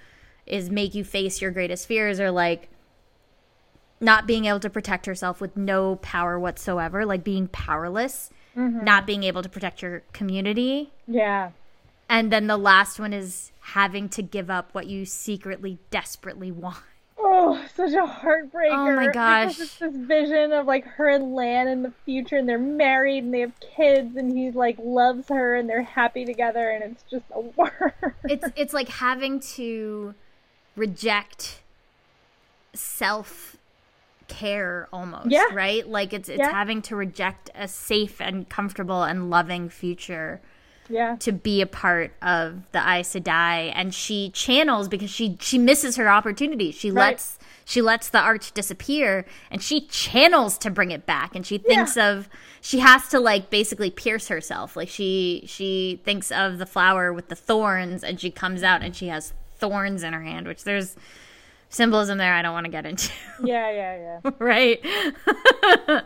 is 0.48 0.70
make 0.70 0.94
you 0.94 1.04
face 1.04 1.40
your 1.40 1.50
greatest 1.50 1.86
fears 1.86 2.20
or 2.20 2.30
like 2.30 2.68
not 4.00 4.26
being 4.26 4.44
able 4.44 4.60
to 4.60 4.70
protect 4.70 5.06
herself 5.06 5.40
with 5.40 5.56
no 5.56 5.96
power 5.96 6.38
whatsoever, 6.38 7.04
like 7.04 7.24
being 7.24 7.48
powerless, 7.48 8.30
mm-hmm. 8.56 8.84
not 8.84 9.06
being 9.06 9.24
able 9.24 9.42
to 9.42 9.48
protect 9.48 9.82
your 9.82 10.02
community. 10.12 10.92
Yeah. 11.06 11.50
And 12.08 12.32
then 12.32 12.46
the 12.46 12.56
last 12.56 12.98
one 12.98 13.12
is 13.12 13.52
having 13.60 14.08
to 14.10 14.22
give 14.22 14.50
up 14.50 14.70
what 14.72 14.86
you 14.86 15.04
secretly 15.04 15.78
desperately 15.90 16.50
want. 16.50 16.78
Oh, 17.20 17.62
such 17.74 17.92
a 17.92 18.06
heartbreaker. 18.06 18.70
Oh 18.70 18.94
my 18.94 19.08
gosh. 19.08 19.58
It's 19.58 19.76
this 19.76 19.94
vision 19.94 20.52
of 20.52 20.66
like 20.66 20.84
her 20.84 21.08
and 21.08 21.34
Lan 21.34 21.66
in 21.66 21.82
the 21.82 21.92
future 22.04 22.36
and 22.36 22.48
they're 22.48 22.58
married 22.58 23.24
and 23.24 23.34
they 23.34 23.40
have 23.40 23.58
kids 23.60 24.16
and 24.16 24.36
he 24.38 24.52
like 24.52 24.76
loves 24.78 25.28
her 25.28 25.56
and 25.56 25.68
they're 25.68 25.82
happy 25.82 26.24
together 26.24 26.70
and 26.70 26.84
it's 26.84 27.02
just 27.10 27.24
a 27.32 27.40
worm. 27.56 28.14
It's 28.24 28.46
it's 28.56 28.72
like 28.72 28.88
having 28.88 29.40
to 29.40 30.14
reject 30.78 31.60
self 32.74 33.56
care 34.28 34.88
almost 34.92 35.30
yeah. 35.30 35.46
right 35.52 35.88
like 35.88 36.12
it's 36.12 36.28
it's 36.28 36.38
yeah. 36.38 36.50
having 36.50 36.82
to 36.82 36.94
reject 36.94 37.50
a 37.54 37.66
safe 37.66 38.20
and 38.20 38.48
comfortable 38.48 39.02
and 39.02 39.30
loving 39.30 39.70
future 39.70 40.40
yeah 40.90 41.16
to 41.16 41.32
be 41.32 41.60
a 41.62 41.66
part 41.66 42.12
of 42.22 42.70
the 42.72 42.78
Aes 42.78 43.14
Sedai 43.14 43.72
and 43.74 43.94
she 43.94 44.30
channels 44.30 44.86
because 44.86 45.10
she 45.10 45.36
she 45.40 45.58
misses 45.58 45.96
her 45.96 46.08
opportunity 46.08 46.70
she 46.70 46.90
right. 46.90 47.12
lets 47.12 47.38
she 47.64 47.82
lets 47.82 48.10
the 48.10 48.18
arch 48.18 48.52
disappear 48.52 49.24
and 49.50 49.62
she 49.62 49.80
channels 49.82 50.58
to 50.58 50.70
bring 50.70 50.90
it 50.90 51.06
back 51.06 51.34
and 51.34 51.46
she 51.46 51.58
thinks 51.58 51.96
yeah. 51.96 52.10
of 52.10 52.28
she 52.60 52.80
has 52.80 53.08
to 53.08 53.18
like 53.18 53.50
basically 53.50 53.90
pierce 53.90 54.28
herself 54.28 54.76
like 54.76 54.88
she 54.88 55.42
she 55.46 56.00
thinks 56.04 56.30
of 56.30 56.58
the 56.58 56.66
flower 56.66 57.12
with 57.12 57.28
the 57.28 57.36
thorns 57.36 58.04
and 58.04 58.20
she 58.20 58.30
comes 58.30 58.62
out 58.62 58.82
and 58.82 58.94
she 58.94 59.08
has 59.08 59.32
thorns 59.58 60.02
in 60.02 60.12
her 60.12 60.22
hand 60.22 60.46
which 60.46 60.64
there's 60.64 60.96
symbolism 61.68 62.18
there 62.18 62.34
I 62.34 62.42
don't 62.42 62.52
want 62.52 62.64
to 62.64 62.70
get 62.70 62.86
into. 62.86 63.12
Yeah, 63.44 63.70
yeah, 63.70 64.20
yeah. 64.24 64.30
right. 64.40 64.82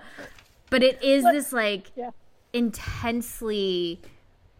but 0.70 0.82
it 0.82 1.02
is 1.02 1.22
but, 1.22 1.32
this 1.32 1.52
like 1.52 1.90
yeah. 1.96 2.10
intensely 2.52 4.00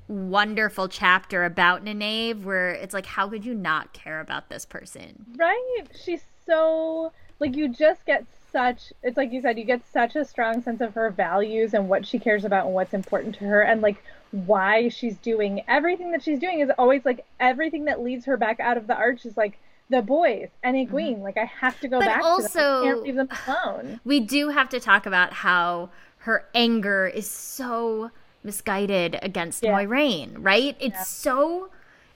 wonderful 0.09 0.89
chapter 0.89 1.45
about 1.45 1.85
Nynaeve 1.85 2.45
where 2.45 2.71
it's 2.71 2.95
like 2.95 3.07
how 3.07 3.29
could 3.29 3.45
you 3.45 3.55
not 3.55 3.93
care 3.93 4.21
about 4.21 4.49
this 4.49 4.65
person? 4.65 5.27
Right. 5.37 5.85
She's 6.05 6.23
so 6.47 7.13
like 7.41 7.57
you 7.57 7.69
just 7.69 8.05
get 8.07 8.25
such 8.51 8.93
it's 9.03 9.17
like 9.17 9.33
you 9.33 9.41
said 9.41 9.59
you 9.59 9.65
get 9.65 9.83
such 9.93 10.17
a 10.17 10.25
strong 10.25 10.63
sense 10.63 10.81
of 10.81 10.95
her 10.95 11.11
values 11.11 11.75
and 11.75 11.89
what 11.89 12.07
she 12.07 12.19
cares 12.19 12.45
about 12.45 12.67
and 12.67 12.75
what's 12.75 12.93
important 12.93 13.35
to 13.35 13.45
her 13.45 13.63
and 13.63 13.81
like 13.81 14.03
why 14.33 14.89
she's 14.89 15.17
doing 15.19 15.63
everything 15.69 16.11
that 16.13 16.23
she's 16.23 16.39
doing 16.39 16.61
is 16.61 16.71
always 16.79 17.05
like 17.05 17.25
everything 17.39 17.85
that 17.85 18.03
leads 18.03 18.25
her 18.25 18.37
back 18.37 18.59
out 18.61 18.77
of 18.77 18.87
the 18.87 18.97
arch 18.97 19.25
is 19.27 19.37
like 19.37 19.59
the 19.91 20.03
boys 20.03 20.49
and 20.63 20.75
Egwene. 20.75 21.15
Mm-hmm. 21.15 21.23
Like 21.23 21.37
I 21.37 21.45
have 21.45 21.79
to 21.81 21.89
go 21.89 22.01
but 22.01 22.07
back. 22.07 22.25
Also, 22.25 22.49
to 22.49 22.59
them. 22.59 22.83
I 22.83 22.85
can't 22.87 23.03
leave 23.03 23.15
them 23.15 23.29
alone. 23.47 24.01
We 24.05 24.21
do 24.21 24.49
have 24.49 24.69
to 24.71 24.81
talk 24.81 25.07
about 25.07 25.35
how 25.35 25.91
her 26.19 26.47
anger 26.55 27.07
is 27.07 27.31
so 27.31 28.11
misguided 28.43 29.19
against 29.23 29.63
yeah. 29.63 29.73
Moiraine, 29.73 30.35
right? 30.39 30.77
It's 30.81 30.95
yeah. 30.95 31.03
so. 31.03 31.71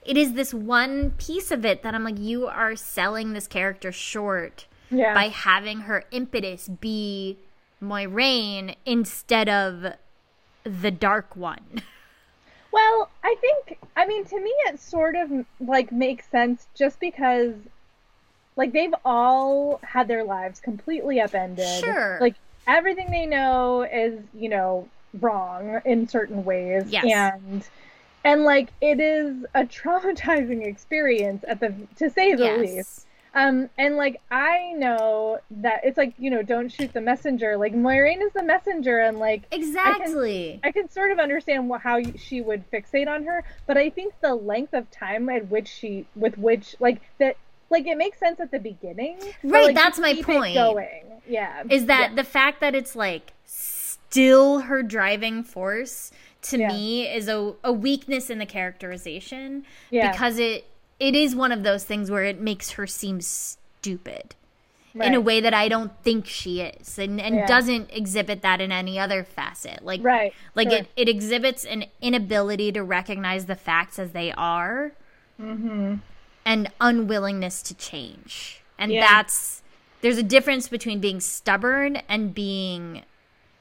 It 0.05 0.15
is 0.15 0.33
this 0.33 0.53
one 0.53 1.11
piece 1.17 1.51
of 1.51 1.65
it 1.65 1.83
that 1.83 1.93
I'm 1.93 2.05
like, 2.05 2.17
you 2.17 2.47
are 2.47 2.77
selling 2.77 3.33
this 3.33 3.45
character 3.45 3.91
short 3.91 4.65
yeah. 4.89 5.13
by 5.13 5.27
having 5.27 5.81
her 5.81 6.05
impetus 6.11 6.69
be 6.69 7.37
Moiraine 7.83 8.77
instead 8.85 9.49
of 9.49 9.95
the 10.63 10.91
Dark 10.91 11.35
One. 11.35 11.81
Well, 12.71 13.09
I 13.23 13.35
think 13.39 13.79
I 13.95 14.05
mean 14.05 14.25
to 14.25 14.39
me 14.39 14.53
it 14.67 14.79
sort 14.79 15.15
of 15.15 15.45
like 15.59 15.91
makes 15.91 16.27
sense 16.29 16.67
just 16.75 16.99
because 16.99 17.53
like 18.55 18.73
they've 18.73 18.93
all 19.05 19.79
had 19.83 20.07
their 20.07 20.23
lives 20.23 20.59
completely 20.59 21.21
upended. 21.21 21.83
Sure. 21.83 22.17
Like 22.19 22.35
everything 22.65 23.09
they 23.11 23.25
know 23.25 23.83
is, 23.83 24.19
you 24.33 24.49
know, 24.49 24.89
wrong 25.19 25.81
in 25.85 26.07
certain 26.07 26.43
ways. 26.43 26.85
Yes. 26.89 27.05
And 27.05 27.67
and 28.23 28.43
like 28.43 28.69
it 28.81 28.99
is 28.99 29.45
a 29.55 29.63
traumatizing 29.63 30.65
experience 30.65 31.45
at 31.47 31.59
the 31.59 31.73
to 31.97 32.09
say 32.09 32.35
the 32.35 32.43
yes. 32.43 32.59
least. 32.59 33.06
Um, 33.37 33.69
and 33.77 33.97
like 33.97 34.19
I 34.31 34.73
know 34.75 35.37
that 35.51 35.81
it's 35.83 35.95
like 35.95 36.15
you 36.17 36.31
know 36.31 36.41
don't 36.41 36.69
shoot 36.69 36.91
the 36.91 37.01
messenger. 37.01 37.55
Like 37.55 37.75
Moiraine 37.75 38.23
is 38.23 38.33
the 38.33 38.41
messenger, 38.41 38.97
and 38.97 39.19
like 39.19 39.43
exactly, 39.51 40.53
I 40.53 40.53
can, 40.53 40.59
I 40.63 40.71
can 40.71 40.89
sort 40.89 41.11
of 41.11 41.19
understand 41.19 41.71
how 41.83 42.01
she 42.15 42.41
would 42.41 42.69
fixate 42.71 43.07
on 43.07 43.25
her, 43.25 43.43
but 43.67 43.77
I 43.77 43.91
think 43.91 44.15
the 44.21 44.33
length 44.33 44.73
of 44.73 44.89
time 44.89 45.29
at 45.29 45.49
which 45.49 45.67
she, 45.67 46.07
with 46.15 46.35
which 46.39 46.75
like 46.79 46.99
that, 47.19 47.37
like 47.69 47.85
it 47.85 47.95
makes 47.95 48.17
sense 48.17 48.39
at 48.39 48.49
the 48.49 48.59
beginning. 48.59 49.19
Right, 49.43 49.65
like, 49.65 49.75
that's 49.75 49.99
my 49.99 50.19
point. 50.19 50.55
Going, 50.55 51.03
yeah, 51.27 51.61
is 51.69 51.85
that 51.85 52.09
yeah. 52.09 52.15
the 52.15 52.23
fact 52.23 52.59
that 52.61 52.73
it's 52.73 52.95
like 52.95 53.33
still 53.45 54.61
her 54.61 54.81
driving 54.81 55.43
force 55.43 56.11
to 56.41 56.57
yeah. 56.57 56.69
me 56.69 57.07
is 57.07 57.27
a, 57.27 57.53
a 57.63 57.71
weakness 57.71 58.31
in 58.31 58.39
the 58.39 58.47
characterization 58.47 59.63
yeah. 59.91 60.11
because 60.11 60.39
it 60.39 60.65
it 60.99 61.15
is 61.15 61.35
one 61.35 61.51
of 61.51 61.63
those 61.63 61.83
things 61.83 62.09
where 62.09 62.23
it 62.23 62.39
makes 62.39 62.71
her 62.71 62.87
seem 62.87 63.21
stupid 63.21 64.35
right. 64.97 65.07
in 65.07 65.13
a 65.13 65.21
way 65.21 65.39
that 65.39 65.53
I 65.53 65.67
don't 65.67 65.91
think 66.03 66.25
she 66.25 66.61
is 66.61 66.97
and, 66.97 67.21
and 67.21 67.35
yeah. 67.35 67.45
doesn't 67.45 67.89
exhibit 67.91 68.41
that 68.41 68.61
in 68.61 68.71
any 68.71 68.99
other 68.99 69.23
facet. 69.23 69.83
Like 69.83 70.03
right. 70.03 70.33
like 70.55 70.69
sure. 70.69 70.79
it, 70.79 70.87
it 70.95 71.09
exhibits 71.09 71.65
an 71.65 71.85
inability 72.01 72.71
to 72.73 72.83
recognize 72.83 73.45
the 73.45 73.55
facts 73.55 73.99
as 73.99 74.11
they 74.11 74.31
are 74.33 74.93
mm-hmm. 75.39 75.95
and 76.45 76.71
unwillingness 76.81 77.61
to 77.63 77.73
change. 77.75 78.61
And 78.77 78.91
yeah. 78.91 79.01
that's 79.01 79.61
there's 80.01 80.17
a 80.17 80.23
difference 80.23 80.67
between 80.67 80.99
being 80.99 81.19
stubborn 81.19 81.97
and 82.09 82.33
being 82.33 83.03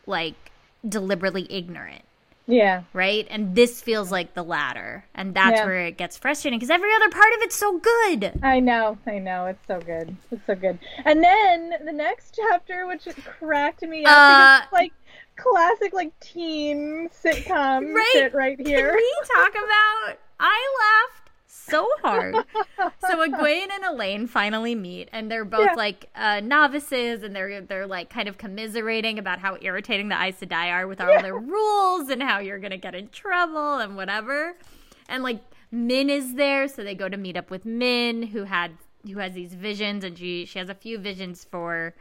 like 0.07 0.51
deliberately 0.87 1.47
ignorant. 1.51 2.03
Yeah. 2.47 2.83
Right? 2.93 3.27
And 3.29 3.55
this 3.55 3.81
feels 3.81 4.13
like 4.13 4.35
the 4.35 4.43
latter. 4.43 5.05
And 5.15 5.35
that's 5.35 5.59
yeah. 5.59 5.67
where 5.67 5.87
it 5.87 5.97
gets 5.97 6.17
frustrating 6.17 6.59
because 6.59 6.71
every 6.71 6.95
other 6.95 7.11
part 7.11 7.33
of 7.35 7.41
it's 7.43 7.57
so 7.57 7.79
good. 7.79 8.39
I 8.43 8.61
know. 8.61 8.99
I 9.07 9.19
know. 9.19 9.47
It's 9.47 9.67
so 9.67 9.81
good. 9.81 10.17
It's 10.31 10.47
so 10.47 10.55
good. 10.55 10.79
And 11.05 11.23
then 11.23 11.75
the 11.85 11.93
next 11.93 12.39
chapter, 12.41 12.87
which 12.87 13.07
cracked 13.25 13.83
me 13.83 14.05
up, 14.05 14.13
uh, 14.13 14.61
like 14.73 14.93
classic 15.37 15.93
like 15.93 16.19
teen 16.21 17.09
sitcom 17.09 17.95
right? 17.95 18.11
shit 18.13 18.35
right 18.35 18.59
here. 18.59 18.89
Can 18.89 18.97
we 18.97 19.15
talk 19.35 19.51
about 19.51 20.19
I 20.41 21.05
laughed 21.09 21.26
so 21.69 21.89
hard. 22.03 22.35
so 23.01 23.27
Egwene 23.29 23.69
and 23.73 23.85
Elayne 23.85 24.29
finally 24.29 24.75
meet, 24.75 25.09
and 25.13 25.31
they're 25.31 25.45
both 25.45 25.69
yeah. 25.71 25.75
like 25.75 26.09
uh, 26.15 26.41
novices, 26.41 27.23
and 27.23 27.35
they're 27.35 27.61
they're 27.61 27.87
like 27.87 28.11
kind 28.11 28.29
of 28.29 28.39
commiserating 28.39 29.19
about 29.19 29.39
how 29.39 29.57
irritating 29.61 30.09
the 30.09 30.21
Aes 30.21 30.41
Sedai 30.41 30.71
are 30.73 30.87
with 30.87 31.01
all 31.01 31.11
yeah. 31.11 31.23
their 31.23 31.39
rules 31.39 32.09
and 32.09 32.23
how 32.23 32.39
you're 32.39 32.59
gonna 32.59 32.77
get 32.77 32.95
in 32.95 33.09
trouble 33.09 33.79
and 33.79 33.97
whatever. 33.97 34.57
And 35.09 35.23
like 35.23 35.41
Min 35.71 36.11
is 36.11 36.35
there, 36.35 36.69
so 36.69 36.83
they 36.85 36.95
go 36.95 37.09
to 37.09 37.17
meet 37.17 37.37
up 37.37 37.51
with 37.51 37.65
Min, 37.65 38.23
who 38.23 38.45
had 38.45 38.73
who 39.07 39.19
has 39.19 39.35
these 39.35 39.55
visions, 39.55 40.05
and 40.05 40.19
she 40.19 40.45
she 40.45 40.59
has 40.59 40.69
a 40.69 40.75
few 40.75 40.99
visions 40.99 41.45
for 41.45 41.95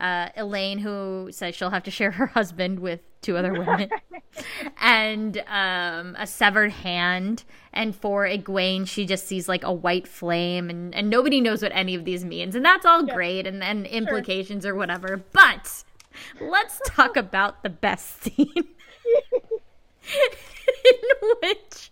uh, 0.00 0.28
Elayne, 0.36 0.78
who 0.78 1.28
says 1.32 1.54
she'll 1.54 1.70
have 1.70 1.82
to 1.84 1.90
share 1.90 2.12
her 2.12 2.26
husband 2.26 2.78
with 2.78 3.00
two 3.20 3.36
other 3.36 3.52
women, 3.52 3.90
and 4.80 5.42
um, 5.48 6.14
a 6.18 6.26
severed 6.26 6.70
hand. 6.70 7.44
And 7.72 7.94
for 7.94 8.24
Egwene, 8.24 8.86
she 8.86 9.06
just 9.06 9.26
sees 9.26 9.48
like 9.48 9.64
a 9.64 9.72
white 9.72 10.06
flame, 10.06 10.70
and, 10.70 10.94
and 10.94 11.10
nobody 11.10 11.40
knows 11.40 11.62
what 11.62 11.72
any 11.74 11.94
of 11.94 12.04
these 12.04 12.24
means. 12.24 12.54
And 12.54 12.64
that's 12.64 12.86
all 12.86 13.04
yeah. 13.04 13.14
great 13.14 13.46
and, 13.46 13.62
and 13.62 13.86
implications 13.86 14.64
sure. 14.64 14.74
or 14.74 14.76
whatever. 14.76 15.22
But 15.32 15.84
let's 16.40 16.80
talk 16.86 17.16
about 17.16 17.62
the 17.62 17.70
best 17.70 18.22
scene 18.22 18.52
in 18.56 18.64
which. 21.42 21.90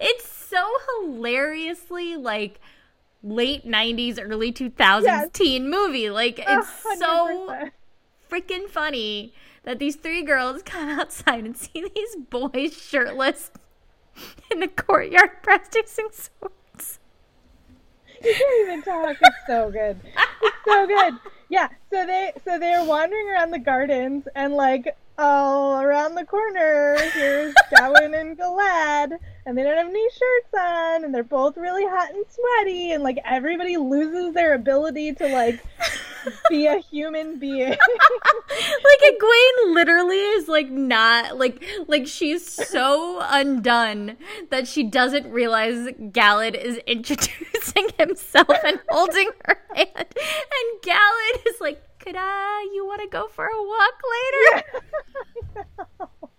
it's 0.00 0.28
so 0.28 0.68
hilariously 1.00 2.16
like 2.16 2.60
late 3.22 3.66
90s 3.66 4.18
early 4.20 4.52
2000s 4.52 5.02
yes. 5.02 5.28
teen 5.32 5.70
movie. 5.70 6.10
Like 6.10 6.38
it's 6.38 6.68
100%. 6.84 6.98
so 6.98 7.70
freaking 8.30 8.68
funny 8.68 9.34
that 9.64 9.78
these 9.78 9.96
three 9.96 10.22
girls 10.22 10.62
come 10.64 10.88
outside 10.88 11.44
and 11.44 11.56
see 11.56 11.88
these 11.94 12.16
boys 12.16 12.76
shirtless 12.76 13.50
in 14.50 14.60
the 14.60 14.68
courtyard 14.68 15.30
practicing 15.42 16.08
swords 16.10 16.98
you 18.22 18.32
can't 18.32 18.68
even 18.68 18.82
talk 18.82 19.16
it's 19.20 19.36
so 19.48 19.68
good. 19.70 19.98
It's 20.42 20.56
so 20.64 20.86
good. 20.86 21.14
Yeah 21.48 21.68
so 21.90 22.06
they 22.06 22.32
so 22.44 22.58
they're 22.58 22.84
wandering 22.84 23.28
around 23.28 23.50
the 23.50 23.58
gardens 23.58 24.28
and 24.36 24.54
like 24.54 24.96
oh 25.24 25.80
around 25.80 26.16
the 26.16 26.24
corner 26.24 26.96
here's 27.14 27.54
Gawyn 27.76 28.20
and 28.20 28.36
Galad 28.36 29.16
and 29.46 29.56
they 29.56 29.62
don't 29.62 29.76
have 29.76 29.86
any 29.86 30.10
shirts 30.10 30.54
on 30.58 31.04
and 31.04 31.14
they're 31.14 31.22
both 31.22 31.56
really 31.56 31.84
hot 31.84 32.10
and 32.10 32.24
sweaty 32.28 32.90
and 32.90 33.04
like 33.04 33.18
everybody 33.24 33.76
loses 33.76 34.34
their 34.34 34.54
ability 34.54 35.12
to 35.12 35.28
like 35.28 35.62
be 36.48 36.66
a 36.66 36.78
human 36.78 37.38
being. 37.38 37.68
like 37.68 37.78
Egwene 39.04 39.74
literally 39.74 40.16
is 40.16 40.48
like 40.48 40.70
not 40.70 41.38
like 41.38 41.62
like 41.86 42.06
she's 42.06 42.46
so 42.46 43.20
undone 43.22 44.16
that 44.50 44.66
she 44.66 44.82
doesn't 44.82 45.30
realize 45.30 45.88
Galad 46.10 46.54
is 46.54 46.78
introducing 46.86 47.88
himself 47.98 48.48
and 48.64 48.80
holding 48.88 49.30
her 49.46 49.58
hand. 49.74 49.88
And 49.96 50.82
Galad 50.82 51.46
is 51.46 51.60
like, 51.60 51.82
Could 52.02 52.16
I 52.18 52.68
you 52.74 52.84
wanna 52.86 53.06
go 53.06 53.28
for 53.28 53.46
a 53.46 53.62
walk 53.62 54.02
later? 54.12 54.64
Yeah. 55.56 55.82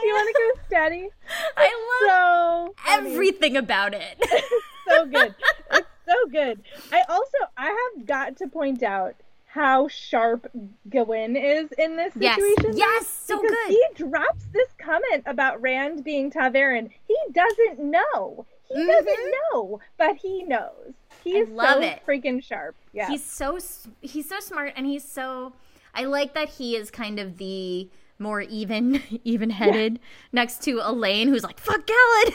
Do 0.00 0.06
you 0.06 0.14
want 0.14 0.34
to 0.34 0.42
go 0.42 0.66
steady? 0.66 1.08
I 1.56 2.02
love 2.02 2.68
so 2.68 2.74
everything 2.88 3.56
about 3.56 3.94
it. 3.94 4.18
so 4.88 5.06
good. 5.06 5.34
It's 5.72 5.88
so 6.04 6.14
good. 6.30 6.60
I 6.92 7.02
also 7.08 7.38
I 7.56 7.90
have 7.94 8.06
got 8.06 8.36
to 8.38 8.48
point 8.48 8.82
out 8.82 9.14
how 9.46 9.86
sharp 9.86 10.50
Gawyn 10.88 11.36
is 11.36 11.70
in 11.78 11.96
this 11.96 12.12
situation. 12.14 12.76
Yes, 12.76 12.76
yes 12.76 13.06
so 13.08 13.40
because 13.40 13.56
good. 13.68 13.70
He 13.70 13.84
drops 13.94 14.44
this 14.52 14.68
comment 14.78 15.22
about 15.26 15.62
Rand 15.62 16.02
being 16.02 16.30
ta'veren. 16.30 16.90
He 17.06 17.16
doesn't 17.32 17.78
know. 17.78 18.46
He 18.68 18.74
mm-hmm. 18.74 18.88
doesn't 18.88 19.34
know, 19.52 19.80
but 19.96 20.16
he 20.16 20.42
knows. 20.42 20.94
He's 21.24 21.48
so 21.48 21.80
it. 21.80 22.02
freaking 22.06 22.42
sharp. 22.42 22.76
Yeah. 22.92 23.08
He's 23.08 23.24
so 23.24 23.58
he's 24.00 24.28
so 24.28 24.40
smart 24.40 24.74
and 24.76 24.86
he's 24.86 25.04
so 25.04 25.52
I 25.94 26.04
like 26.04 26.34
that 26.34 26.50
he 26.50 26.76
is 26.76 26.90
kind 26.90 27.18
of 27.18 27.38
the 27.38 27.88
more 28.18 28.42
even 28.42 29.02
even 29.24 29.50
headed 29.50 29.94
yeah. 29.94 29.98
next 30.32 30.62
to 30.64 30.80
Elayne 30.80 31.28
who's 31.28 31.42
like 31.42 31.58
fuck 31.58 31.86
Galad 31.86 32.34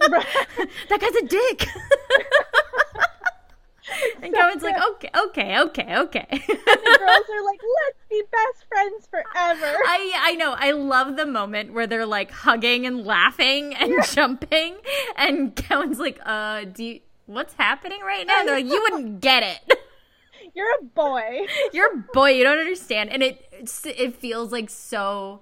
that 0.88 1.00
guy's 1.00 1.14
a 1.14 1.26
dick. 1.26 1.66
and 4.22 4.34
So 4.34 4.40
Gawyn's 4.40 4.62
like, 4.62 4.76
okay, 4.92 5.10
okay, 5.14 5.60
okay, 5.60 5.96
okay. 5.98 6.26
the 6.30 6.98
girls 6.98 7.28
are 7.30 7.44
like, 7.44 7.60
let's 7.60 7.98
be 8.08 8.22
best 8.30 8.64
friends 8.68 9.06
forever. 9.06 9.76
I 9.86 10.12
I 10.18 10.34
know. 10.36 10.54
I 10.56 10.70
love 10.72 11.16
the 11.16 11.26
moment 11.26 11.72
where 11.72 11.86
they're 11.86 12.06
like 12.06 12.30
hugging 12.30 12.86
and 12.86 13.04
laughing 13.04 13.74
and 13.74 14.04
jumping, 14.06 14.76
and 15.16 15.54
Gawyn's 15.54 15.98
like, 15.98 16.18
"Uh, 16.24 16.64
do 16.64 16.84
you, 16.84 17.00
what's 17.26 17.54
happening 17.54 18.00
right 18.02 18.26
now?" 18.26 18.44
They're 18.44 18.56
like, 18.56 18.66
"You 18.66 18.80
wouldn't 18.82 19.20
get 19.20 19.42
it. 19.42 19.78
You're 20.54 20.72
a 20.80 20.84
boy. 20.84 21.46
You're 21.72 21.92
a 21.94 22.04
boy. 22.12 22.30
You 22.30 22.44
don't 22.44 22.58
understand." 22.58 23.10
And 23.10 23.22
it 23.22 23.48
it 23.84 24.16
feels 24.16 24.52
like 24.52 24.70
so. 24.70 25.40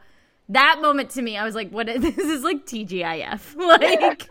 That 0.48 0.80
moment 0.82 1.10
to 1.10 1.22
me, 1.22 1.38
I 1.38 1.44
was 1.44 1.54
like, 1.54 1.70
"What? 1.70 1.88
Is, 1.88 2.02
this 2.16 2.18
is 2.18 2.42
like 2.42 2.66
TGIF. 2.66 3.56
Like 3.56 4.28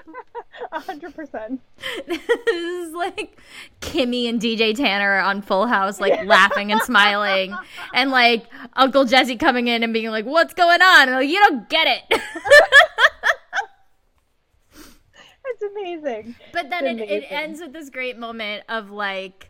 A 0.71 0.79
hundred 0.79 1.15
percent. 1.15 1.61
this 2.05 2.21
is 2.47 2.93
like 2.93 3.39
Kimmy 3.79 4.27
and 4.29 4.39
DJ 4.39 4.75
Tanner 4.75 5.17
on 5.19 5.41
Full 5.41 5.65
House, 5.65 5.99
like 5.99 6.25
laughing 6.25 6.71
and 6.71 6.81
smiling, 6.81 7.55
and 7.93 8.11
like 8.11 8.45
Uncle 8.75 9.05
Jesse 9.05 9.37
coming 9.37 9.67
in 9.67 9.81
and 9.83 9.93
being 9.93 10.09
like, 10.11 10.25
"What's 10.25 10.53
going 10.53 10.81
on?" 10.81 11.07
And 11.07 11.17
like, 11.17 11.29
you 11.29 11.39
don't 11.39 11.67
get 11.69 11.87
it. 11.87 12.21
It's 15.61 15.75
amazing. 16.03 16.35
But 16.53 16.69
then 16.69 16.85
it, 16.85 16.99
It's 16.99 17.01
it 17.01 17.17
amazing. 17.17 17.29
ends 17.29 17.61
with 17.61 17.73
this 17.73 17.89
great 17.89 18.17
moment 18.17 18.63
of 18.69 18.91
like 18.91 19.49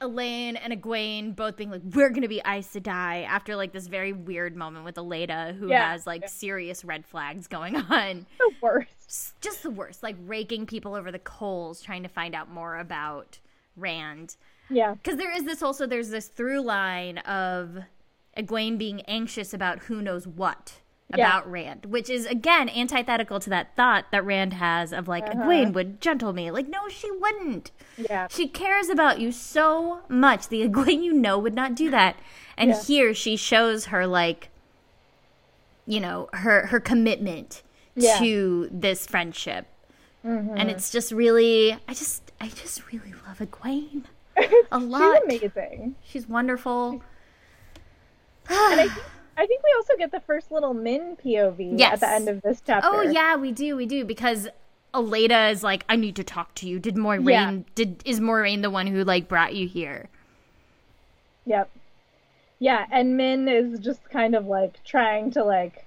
Elayne 0.00 0.56
and 0.56 0.72
Egwene 0.72 1.34
both 1.36 1.56
being 1.56 1.70
like, 1.70 1.82
"We're 1.94 2.10
gonna 2.10 2.26
be 2.28 2.40
Aes 2.44 2.66
Sedai," 2.74 3.24
after 3.24 3.54
like 3.54 3.72
this 3.72 3.86
very 3.86 4.12
weird 4.12 4.56
moment 4.56 4.84
with 4.84 4.96
Elaida, 4.96 5.56
who 5.56 5.68
Yeah. 5.68 5.92
has 5.92 6.06
like 6.06 6.22
Yeah. 6.22 6.26
serious 6.28 6.84
red 6.84 7.06
flags 7.06 7.46
going 7.46 7.76
on. 7.90 8.26
The 8.38 8.52
worst. 8.60 8.88
Just- 9.08 9.40
Just 9.40 9.62
the 9.62 9.70
worst, 9.70 10.02
like 10.02 10.16
raking 10.26 10.66
people 10.66 10.94
over 10.94 11.12
the 11.12 11.18
coals, 11.20 11.82
trying 11.82 12.02
to 12.02 12.08
find 12.08 12.34
out 12.34 12.50
more 12.50 12.78
about 12.78 13.38
Rand. 13.76 14.36
Yeah. 14.68 14.94
Because 14.94 15.16
there 15.18 15.30
is 15.34 15.44
this 15.44 15.62
also, 15.62 15.86
there's 15.86 16.08
this 16.10 16.26
through 16.28 16.62
line 16.62 17.18
of 17.18 17.78
Egwene 18.36 18.78
being 18.78 19.02
anxious 19.02 19.52
about 19.54 19.80
who 19.80 20.00
knows 20.02 20.26
what 20.26 20.80
Yeah. 21.14 21.26
about 21.38 21.50
Rand, 21.50 21.86
which 21.86 22.08
is 22.08 22.24
again 22.24 22.70
antithetical 22.70 23.38
to 23.40 23.50
that 23.50 23.76
thought 23.76 24.06
that 24.12 24.24
Rand 24.24 24.54
has 24.54 24.92
of 24.94 25.08
like 25.08 25.24
Uh-huh. 25.24 25.34
Egwene 25.42 25.74
would 25.74 26.00
gentle 26.00 26.32
me. 26.32 26.50
Like, 26.50 26.68
no, 26.68 26.88
she 26.88 27.10
wouldn't. 27.10 27.70
Yeah. 27.98 28.28
She 28.30 28.48
cares 28.48 28.88
about 28.88 29.20
you 29.20 29.30
so 29.30 30.00
much. 30.08 30.48
The 30.48 30.66
Egwene 30.66 31.02
you 31.02 31.12
know 31.12 31.38
would 31.38 31.54
not 31.54 31.74
do 31.74 31.90
that. 31.90 32.16
And 32.56 32.70
Yeah. 32.70 32.82
here 32.82 33.14
she 33.14 33.36
shows 33.36 33.86
her 33.86 34.06
like, 34.06 34.48
you 35.86 36.00
know, 36.00 36.30
her 36.32 36.66
her 36.68 36.80
commitment 36.80 37.62
Yeah. 37.94 38.18
to 38.18 38.68
this 38.72 39.06
friendship. 39.06 39.66
Mm-hmm. 40.24 40.56
And 40.56 40.70
it's 40.70 40.90
just 40.90 41.12
really, 41.12 41.72
I 41.86 41.92
just, 41.94 42.32
I 42.40 42.48
just 42.48 42.90
really 42.90 43.12
love 43.26 43.38
Egwene. 43.40 44.04
A 44.38 44.42
She's 44.80 44.88
lot. 44.88 45.24
amazing. 45.24 45.96
She's 46.04 46.26
wonderful. 46.28 47.02
And 48.48 48.80
I 48.80 48.88
think, 48.88 48.92
I 49.36 49.46
think 49.46 49.62
we 49.62 49.72
also 49.76 49.94
get 49.98 50.10
the 50.10 50.20
first 50.20 50.52
little 50.52 50.74
Min 50.74 51.16
POV 51.16 51.78
Yes. 51.78 51.94
at 51.94 52.00
the 52.00 52.08
end 52.08 52.28
of 52.28 52.42
this 52.42 52.62
chapter. 52.64 52.88
Oh 52.90 53.02
yeah, 53.02 53.36
we 53.36 53.52
do, 53.52 53.76
we 53.76 53.86
do 53.86 54.04
because 54.04 54.48
Elaida 54.94 55.50
is 55.50 55.62
like, 55.62 55.84
I 55.88 55.96
need 55.96 56.16
to 56.16 56.24
talk 56.24 56.54
to 56.56 56.68
you. 56.68 56.78
Did 56.78 56.96
Moiraine? 56.96 57.24
Yeah. 57.58 57.58
Did 57.74 58.02
is 58.04 58.20
Moiraine 58.20 58.62
the 58.62 58.70
one 58.70 58.86
who 58.86 59.04
like 59.04 59.28
brought 59.28 59.54
you 59.54 59.66
here? 59.66 60.08
Yep. 61.46 61.70
Yeah, 62.58 62.86
and 62.92 63.16
Min 63.16 63.48
is 63.48 63.80
just 63.80 64.08
kind 64.10 64.34
of 64.34 64.46
like 64.46 64.84
trying 64.84 65.30
to 65.32 65.42
like 65.42 65.84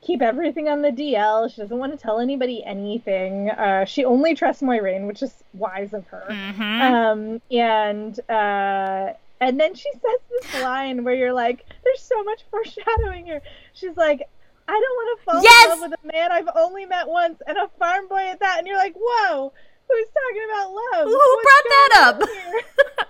keep 0.00 0.22
everything 0.22 0.68
on 0.68 0.82
the 0.82 0.90
DL. 0.90 1.52
She 1.52 1.60
doesn't 1.60 1.78
want 1.78 1.92
to 1.92 1.98
tell 1.98 2.20
anybody 2.20 2.62
anything. 2.64 3.50
Uh, 3.50 3.84
she 3.84 4.04
only 4.04 4.34
trusts 4.34 4.62
Moiraine, 4.62 5.06
which 5.06 5.22
is 5.22 5.42
wise 5.54 5.92
of 5.92 6.06
her. 6.08 6.26
Mm-hmm. 6.28 6.82
Um, 6.82 7.42
and 7.50 8.20
uh, 8.30 9.14
and 9.40 9.58
then 9.58 9.74
she 9.74 9.90
says 9.92 10.20
line 10.60 11.04
where 11.04 11.14
you're 11.14 11.32
like, 11.32 11.64
"There's 11.84 12.00
so 12.02 12.22
much 12.24 12.44
foreshadowing 12.50 13.26
here." 13.26 13.42
She's 13.72 13.96
like, 13.96 14.22
"I 14.68 14.72
don't 14.72 14.80
want 14.80 15.18
to 15.18 15.24
fall 15.24 15.42
Yes! 15.42 15.64
in 15.64 15.80
love 15.80 15.90
with 15.90 16.00
a 16.04 16.06
man 16.12 16.32
I've 16.32 16.48
only 16.54 16.86
met 16.86 17.08
once, 17.08 17.40
and 17.46 17.56
a 17.58 17.68
farm 17.78 18.08
boy 18.08 18.28
at 18.28 18.40
that." 18.40 18.58
And 18.58 18.66
you're 18.66 18.76
like, 18.78 18.94
"Whoa, 18.96 19.52
who's 19.88 20.06
talking 20.08 20.42
about 20.50 20.72
love? 20.72 21.08
Who 21.08 21.14
What's 21.18 21.42
brought 21.42 21.68
that 21.68 21.90
up? 22.02 22.28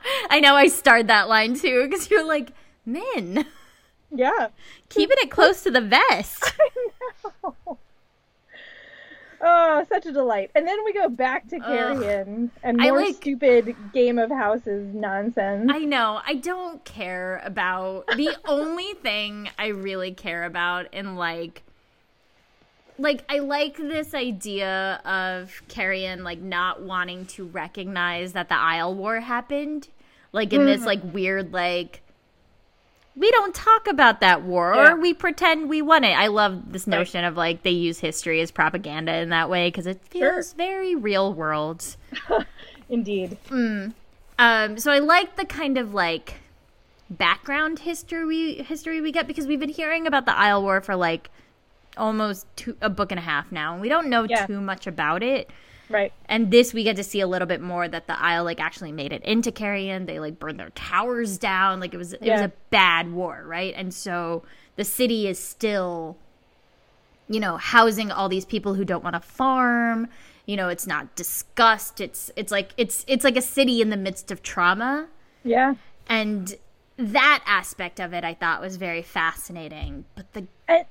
I 0.30 0.41
know 0.41 0.55
I 0.55 0.68
starred 0.68 1.09
that 1.09 1.28
line 1.28 1.55
too 1.59 1.85
because 1.89 2.11
you're 2.11 2.26
like, 2.26 2.53
Min, 2.87 3.47
yeah. 4.11 4.49
keeping 4.89 5.16
it 5.20 5.30
close 5.30 5.62
to 5.62 5.70
the 5.70 5.80
vest. 5.80 6.53
Oh, 9.47 9.85
such 9.91 10.07
a 10.07 10.13
delight. 10.13 10.51
And 10.55 10.67
then 10.67 10.83
we 10.87 10.95
go 10.95 11.11
back 11.11 11.47
to 11.49 11.59
Cairhien 11.59 12.49
and 12.63 12.79
more 12.79 13.03
like- 13.03 13.17
stupid 13.17 13.77
Game 13.93 14.19
of 14.19 14.31
Houses 14.31 14.95
nonsense. 14.95 15.71
I 15.71 15.81
know. 15.81 16.23
I 16.27 16.37
don't 16.37 16.83
care 16.85 17.43
about 17.45 18.07
the 18.17 18.31
only 18.47 18.95
thing 18.95 19.51
I 19.59 19.67
really 19.67 20.13
care 20.13 20.45
about 20.45 20.93
in 20.95 21.15
like 21.17 21.63
like 22.97 23.25
I 23.29 23.41
like 23.41 23.77
this 23.77 24.15
idea 24.15 25.03
of 25.05 25.61
Cairhien 25.69 26.23
like 26.23 26.41
not 26.41 26.81
wanting 26.81 27.27
to 27.27 27.45
recognize 27.45 28.33
that 28.33 28.49
the 28.49 28.55
Aiel 28.55 28.95
War 28.95 29.21
happened. 29.21 29.89
Like 30.33 30.55
in 30.55 30.65
this 30.65 30.79
mm-hmm. 30.79 30.87
like 30.87 31.01
weird 31.13 31.53
like 31.53 32.01
we 33.17 33.31
don't 33.31 33.55
talk 33.55 33.87
about 33.87 34.21
that 34.21 34.43
war 34.43 34.75
Yeah. 34.75 34.93
or 34.93 34.97
we 35.01 35.15
pretend 35.15 35.69
we 35.69 35.83
won 35.83 36.03
it. 36.05 36.12
I 36.15 36.27
love 36.27 36.73
this 36.73 36.87
notion 36.87 37.25
of 37.25 37.37
like 37.37 37.62
they 37.62 37.71
use 37.71 38.01
history 38.01 38.41
as 38.41 38.51
propaganda 38.51 39.15
in 39.17 39.29
that 39.29 39.49
way 39.49 39.69
because 39.69 39.87
it 39.87 40.01
feels 40.11 40.53
very 40.53 40.95
real 40.95 41.33
world. 41.33 41.97
Indeed. 42.89 43.39
Um, 44.39 44.79
so 44.79 44.91
I 44.93 44.99
like 44.99 45.37
the 45.37 45.45
kind 45.45 45.79
of 45.79 45.95
like 45.95 46.35
background 47.11 47.79
history 47.81 48.25
we, 48.25 48.55
history 48.62 49.01
we 49.01 49.12
get 49.12 49.27
because 49.27 49.47
we've 49.47 49.61
been 49.61 49.69
hearing 49.69 50.07
about 50.07 50.27
the 50.27 50.33
Aiel 50.33 50.62
War 50.62 50.81
for 50.81 50.97
like 50.97 51.31
almost 51.97 52.47
two, 52.57 52.77
a 52.81 52.91
book 52.91 53.12
and 53.12 53.19
a 53.19 53.23
half 53.23 53.53
now, 53.53 53.73
and 53.75 53.81
we 53.81 53.89
don't 53.89 54.09
know 54.09 54.25
Yeah. 54.29 54.47
too 54.47 54.61
much 54.61 54.87
about 54.87 55.23
it. 55.23 55.49
Right. 55.89 56.12
And 56.26 56.51
this 56.51 56.72
we 56.72 56.82
get 56.82 56.97
to 56.97 57.05
see 57.05 57.20
a 57.20 57.26
little 57.26 57.47
bit 57.47 57.61
more 57.61 57.87
that 57.87 58.07
the 58.07 58.14
Aiel 58.14 58.45
like 58.45 58.61
actually 58.61 58.93
made 58.93 59.12
it 59.12 59.22
into 59.22 59.53
Cairhien. 59.53 60.07
They 60.07 60.18
like 60.18 60.39
burned 60.39 60.59
their 60.59 60.70
towers 60.70 61.39
down. 61.39 61.80
Like 61.80 61.93
it 61.93 61.99
was 61.99 62.14
it 62.14 62.22
was 62.22 62.41
a 62.41 62.53
bad 62.70 63.12
war, 63.12 63.45
right? 63.47 63.74
And 63.76 63.93
so 63.93 64.45
the 64.76 64.85
city 64.85 65.28
is 65.28 65.39
still 65.39 66.16
you 67.28 67.41
know, 67.41 67.57
housing 67.57 68.11
all 68.11 68.28
these 68.28 68.45
people 68.45 68.74
who 68.74 68.85
don't 68.85 69.03
want 69.03 69.14
to 69.14 69.20
farm. 69.20 70.09
You 70.47 70.57
know, 70.57 70.68
it's 70.68 70.87
not 70.87 71.14
discussed. 71.16 72.01
It's 72.01 72.30
it's 72.37 72.53
like 72.53 72.72
it's 72.76 73.05
it's 73.09 73.24
like 73.24 73.37
a 73.37 73.43
city 73.43 73.80
in 73.80 73.91
the 73.91 73.97
midst 73.97 74.30
of 74.30 74.43
trauma. 74.43 75.09
Yeah. 75.43 75.74
And 76.09 76.55
that 76.97 77.43
aspect 77.47 77.99
of 77.99 78.12
it 78.12 78.24
I 78.24 78.35
thought 78.35 78.61
was 78.61 78.76
very 78.76 79.03
fascinating. 79.03 80.05
But 80.14 80.32
the 80.35 80.47
And, 80.68 80.85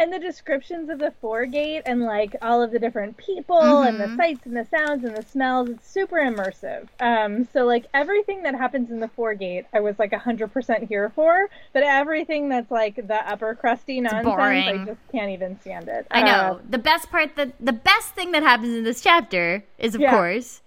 and 0.00 0.12
the 0.12 0.18
descriptions 0.18 0.88
of 0.90 0.98
the 0.98 1.12
foregate 1.20 1.82
and 1.86 2.00
like 2.02 2.34
all 2.42 2.62
of 2.62 2.72
the 2.72 2.78
different 2.78 3.16
people 3.16 3.82
and 3.82 4.00
Mm-hmm. 4.00 4.16
the 4.16 4.16
sights 4.16 4.46
and 4.46 4.56
the 4.56 4.64
sounds 4.64 5.04
and 5.04 5.14
the 5.14 5.22
smells, 5.22 5.68
it's 5.68 5.88
super 5.88 6.16
immersive. 6.16 6.88
Um, 6.98 7.46
so 7.52 7.64
like 7.66 7.86
everything 7.94 8.42
that 8.44 8.54
happens 8.54 8.90
in 8.90 8.98
the 9.00 9.08
foregate, 9.08 9.66
I 9.72 9.80
was 9.80 9.98
like 9.98 10.12
hundred 10.14 10.52
percent 10.52 10.84
here 10.88 11.12
for. 11.14 11.48
But 11.72 11.82
everything 11.84 12.48
that's 12.48 12.70
like 12.70 12.96
the 12.96 13.14
upper 13.30 13.54
crusty 13.54 14.00
nonsense, 14.00 14.26
I 14.38 14.82
just 14.86 15.00
can't 15.12 15.30
even 15.30 15.60
stand 15.60 15.88
it. 15.88 16.06
I 16.10 16.22
Uh, 16.22 16.24
know. 16.24 16.60
the 16.68 16.78
best 16.78 17.10
part 17.10 17.36
that 17.36 17.52
the 17.60 17.72
best 17.72 18.14
thing 18.14 18.32
that 18.32 18.42
happens 18.42 18.74
in 18.74 18.84
this 18.84 19.00
chapter 19.02 19.64
is 19.78 19.94
of 19.94 20.00
Yeah. 20.00 20.10
course 20.16 20.62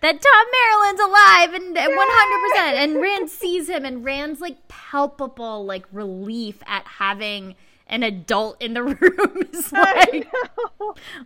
that 0.00 0.20
Tom 0.20 0.46
Merrilin's 0.52 1.00
alive 1.00 1.54
and 1.54 1.78
and 1.78 1.92
100% 1.96 2.74
and 2.74 3.00
Rand 3.00 3.30
sees 3.30 3.68
him 3.68 3.84
and 3.86 4.04
Rand's 4.04 4.40
like 4.40 4.68
palpable 4.68 5.64
like 5.64 5.86
relief 5.92 6.62
at 6.66 6.84
having 6.86 7.54
an 7.86 8.02
adult 8.02 8.60
in 8.62 8.74
the 8.74 8.82
room 8.84 9.42
is 9.52 9.72
like 9.72 10.26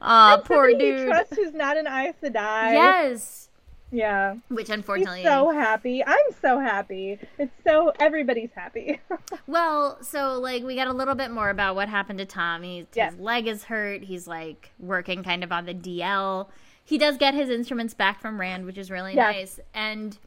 And 0.01 0.45
poor 0.45 0.73
dude 0.77 1.07
trust 1.09 1.35
who's 1.35 1.55
not 1.55 1.77
an 1.77 1.87
Aes 1.87 2.15
die. 2.33 2.73
yes 2.73 3.49
Yeah. 3.91 4.37
which 4.49 4.69
unfortunately, 4.69 5.21
He's 5.21 5.29
so 5.29 5.51
happy. 5.51 6.05
I'm 6.05 6.17
so 6.43 6.59
happy. 6.61 7.19
It's 7.39 7.53
so 7.65 7.93
everybody's 8.01 8.51
happy. 8.55 9.01
Well, 9.47 10.03
so 10.03 10.39
like 10.39 10.63
we 10.63 10.75
got 10.77 10.89
a 10.89 10.93
little 10.93 11.15
bit 11.15 11.31
more 11.31 11.49
about 11.49 11.75
what 11.75 11.89
happened 11.89 12.19
to 12.19 12.27
Tom. 12.27 12.63
He's. 12.63 12.85
His 12.95 13.17
leg 13.19 13.47
is 13.47 13.65
hurt. 13.65 14.03
He's 14.03 14.27
like 14.27 14.73
working 14.79 15.23
kind 15.23 15.43
of 15.43 15.53
on 15.53 15.65
the 15.65 15.73
DL. 15.75 16.49
He 16.85 16.99
does 16.99 17.17
get 17.17 17.33
his 17.35 17.49
instruments 17.49 17.95
back 17.95 18.21
from 18.21 18.39
Rand, 18.41 18.67
which 18.67 18.77
is 18.77 18.91
really 18.91 19.15
nice. 19.15 19.59
And 19.75 20.19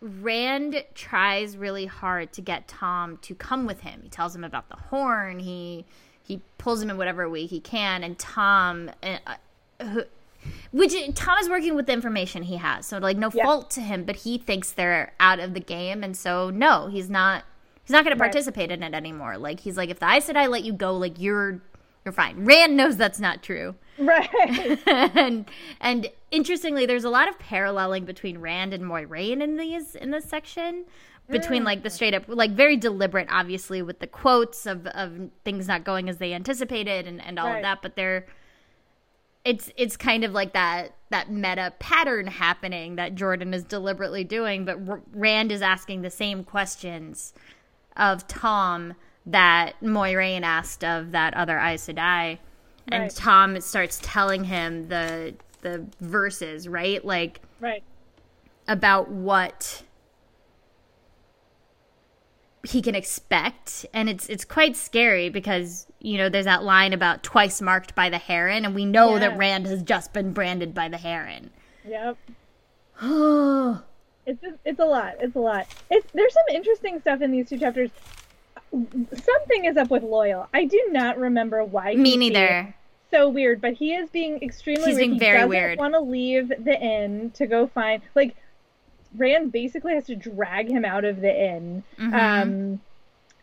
Rand 0.00 0.84
tries 0.94 1.56
really 1.56 1.86
hard 1.86 2.32
to 2.34 2.40
get 2.40 2.68
Tom 2.68 3.16
to 3.22 3.34
come 3.34 3.66
with 3.66 3.80
him. 3.80 4.00
He 4.02 4.08
tells 4.08 4.34
him 4.34 4.44
about 4.44 4.68
the 4.68 4.76
horn. 4.76 5.40
He 5.40 5.84
he 6.22 6.42
pulls 6.58 6.82
him 6.82 6.90
in 6.90 6.98
whatever 6.98 7.28
way 7.28 7.46
he 7.46 7.58
can. 7.58 8.04
And 8.04 8.18
Tom, 8.18 8.90
uh, 9.02 9.16
uh, 9.26 9.84
who- 9.84 10.04
which 10.72 10.94
Tom 11.14 11.38
is 11.38 11.48
working 11.48 11.74
with 11.74 11.86
the 11.86 11.92
information 11.94 12.42
he 12.42 12.56
has, 12.58 12.84
so 12.86 12.98
like 12.98 13.16
no 13.16 13.30
Yeah. 13.32 13.44
fault 13.44 13.70
to 13.72 13.80
him, 13.80 14.04
but 14.04 14.16
he 14.16 14.36
thinks 14.38 14.70
they're 14.70 15.14
out 15.18 15.40
of 15.40 15.54
the 15.54 15.60
game, 15.60 16.04
and 16.04 16.14
so 16.16 16.50
no, 16.50 16.88
he's 16.88 17.08
not. 17.10 17.44
He's 17.82 17.92
not 17.94 18.04
going 18.04 18.14
to 18.14 18.20
Right. 18.20 18.30
participate 18.30 18.70
in 18.70 18.82
it 18.82 18.92
anymore. 18.92 19.38
Like 19.38 19.60
he's 19.60 19.78
like, 19.78 19.88
if 19.88 19.98
the 19.98 20.06
Aes 20.10 20.28
Sedai 20.28 20.46
let 20.50 20.62
you 20.64 20.74
go, 20.74 20.94
like 20.94 21.18
you're 21.18 21.60
you're 22.04 22.12
fine. 22.12 22.44
Rand 22.44 22.76
knows 22.76 22.96
that's 22.96 23.20
not 23.20 23.42
true. 23.42 23.74
Right. 23.98 24.28
and 24.86 25.44
and 25.80 26.10
interestingly, 26.30 26.86
there's 26.86 27.04
a 27.04 27.10
lot 27.10 27.28
of 27.28 27.38
paralleling 27.38 28.04
between 28.04 28.38
Rand 28.38 28.72
and 28.72 28.84
Moiraine 28.84 29.42
in 29.42 29.56
these 29.56 29.94
in 29.94 30.10
this 30.10 30.24
section. 30.24 30.84
Between 31.30 31.62
like 31.62 31.82
the 31.82 31.90
straight 31.90 32.14
up 32.14 32.22
like 32.26 32.52
very 32.52 32.78
deliberate, 32.78 33.28
obviously, 33.30 33.82
with 33.82 33.98
the 33.98 34.06
quotes 34.06 34.64
of, 34.64 34.86
of 34.86 35.28
things 35.44 35.68
not 35.68 35.84
going 35.84 36.08
as 36.08 36.16
they 36.16 36.32
anticipated 36.32 37.06
and, 37.06 37.20
and 37.22 37.38
all 37.38 37.48
Right. 37.48 37.56
of 37.56 37.62
that, 37.64 37.82
but 37.82 37.96
they're 37.96 38.24
it's 39.44 39.70
it's 39.76 39.96
kind 39.96 40.24
of 40.24 40.32
like 40.32 40.54
that 40.54 40.94
that 41.10 41.30
meta 41.30 41.72
pattern 41.78 42.26
happening 42.26 42.96
that 42.96 43.14
Jordan 43.14 43.52
is 43.52 43.62
deliberately 43.64 44.24
doing, 44.24 44.64
but 44.64 44.78
R- 44.88 45.00
Rand 45.12 45.52
is 45.52 45.60
asking 45.60 46.00
the 46.00 46.10
same 46.10 46.44
questions 46.44 47.34
of 47.96 48.26
Tom 48.26 48.94
that 49.28 49.74
Moiraine 49.82 50.42
asked 50.42 50.82
of 50.84 51.12
that 51.12 51.34
other 51.34 51.58
Aes 51.58 51.86
Sedai, 51.86 52.38
and 52.90 53.10
Tom 53.14 53.60
starts 53.60 53.98
telling 54.02 54.44
him 54.44 54.88
the 54.88 55.34
the 55.60 55.84
verses 56.00 56.68
right, 56.68 57.04
like 57.04 57.40
Right. 57.60 57.82
about 58.68 59.10
what 59.10 59.82
he 62.64 62.82
can 62.82 62.94
expect 62.94 63.86
and 63.94 64.08
it's 64.10 64.28
it's 64.28 64.44
quite 64.44 64.76
scary 64.76 65.28
because 65.28 65.86
you 66.00 66.18
know 66.18 66.28
there's 66.28 66.44
that 66.44 66.62
line 66.64 66.92
about 66.92 67.22
twice 67.22 67.62
marked 67.62 67.94
by 67.94 68.10
the 68.10 68.18
heron 68.18 68.64
and 68.64 68.74
we 68.74 68.84
know 68.84 69.14
Yeah. 69.14 69.20
that 69.20 69.38
Rand 69.38 69.66
has 69.66 69.82
just 69.82 70.12
been 70.12 70.32
branded 70.32 70.74
by 70.74 70.88
the 70.88 70.98
heron. 70.98 71.50
Yep. 71.86 72.16
Oh, 73.02 73.82
It's 74.26 74.42
just, 74.42 74.56
it's 74.66 74.78
a 74.78 74.84
lot. 74.84 75.14
It's 75.20 75.34
a 75.36 75.38
lot. 75.38 75.66
It's 75.90 76.06
there's 76.12 76.34
some 76.34 76.54
interesting 76.54 77.00
stuff 77.00 77.22
in 77.22 77.30
these 77.32 77.48
two 77.48 77.58
chapters. 77.58 77.90
Something 79.12 79.64
is 79.64 79.76
up 79.76 79.90
with 79.90 80.02
Loial. 80.02 80.46
I 80.52 80.64
do 80.64 80.88
not 80.90 81.18
remember 81.18 81.64
why. 81.64 81.94
me 81.94 82.16
neither. 82.16 82.74
So 83.10 83.28
weird, 83.28 83.60
but 83.60 83.72
he 83.74 83.94
is 83.94 84.10
being 84.10 84.42
extremely. 84.42 84.84
He's 84.90 84.96
weird. 84.96 84.98
being 84.98 85.12
he 85.14 85.18
very 85.18 85.36
doesn't 85.38 85.48
weird. 85.48 85.78
Want 85.78 85.94
to 85.94 86.00
leave 86.00 86.48
the 86.48 86.78
inn 86.80 87.30
to 87.36 87.46
go 87.46 87.66
find 87.66 88.02
like. 88.14 88.36
Rand 89.16 89.52
basically 89.52 89.94
has 89.94 90.04
to 90.04 90.14
drag 90.14 90.68
him 90.68 90.84
out 90.84 91.06
of 91.06 91.22
the 91.22 91.34
inn. 91.34 91.82
Mhm. 91.98 92.12
Um, 92.12 92.80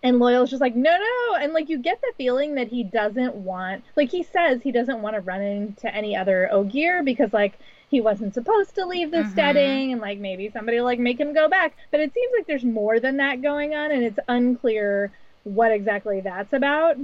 and 0.04 0.18
Loial's 0.18 0.52
just 0.52 0.62
like, 0.62 0.76
no, 0.76 0.96
no. 0.96 1.36
And 1.38 1.54
like, 1.54 1.70
you 1.70 1.80
get 1.80 2.00
the 2.02 2.14
feeling 2.16 2.54
that 2.54 2.68
he 2.68 2.84
doesn't 2.84 3.34
want, 3.34 3.84
like, 3.96 4.12
he 4.12 4.22
says 4.22 4.62
he 4.62 4.72
doesn't 4.72 5.02
want 5.02 5.16
to 5.16 5.22
run 5.22 5.42
into 5.42 5.92
any 5.94 6.16
other 6.16 6.48
Ogier 6.52 7.02
because, 7.02 7.34
like, 7.34 7.54
he 7.90 8.00
wasn't 8.00 8.36
supposed 8.36 8.76
to 8.76 8.86
leave 8.86 9.10
the 9.10 9.24
Mhm. 9.24 9.32
steading 9.32 9.92
and, 9.92 10.00
like, 10.02 10.20
maybe 10.20 10.52
somebody 10.52 10.78
will, 10.78 10.86
like, 10.86 11.00
make 11.00 11.20
him 11.20 11.34
go 11.34 11.50
back. 11.50 11.76
But 11.90 12.00
it 12.00 12.14
seems 12.14 12.32
like 12.38 12.46
there's 12.46 12.64
more 12.64 13.00
than 13.00 13.18
that 13.18 13.42
going 13.42 13.74
on, 13.74 13.90
and 13.90 14.04
it's 14.04 14.20
unclear 14.28 15.12
what 15.46 15.72
exactly 15.72 16.20
that's 16.20 16.52
about. 16.54 16.98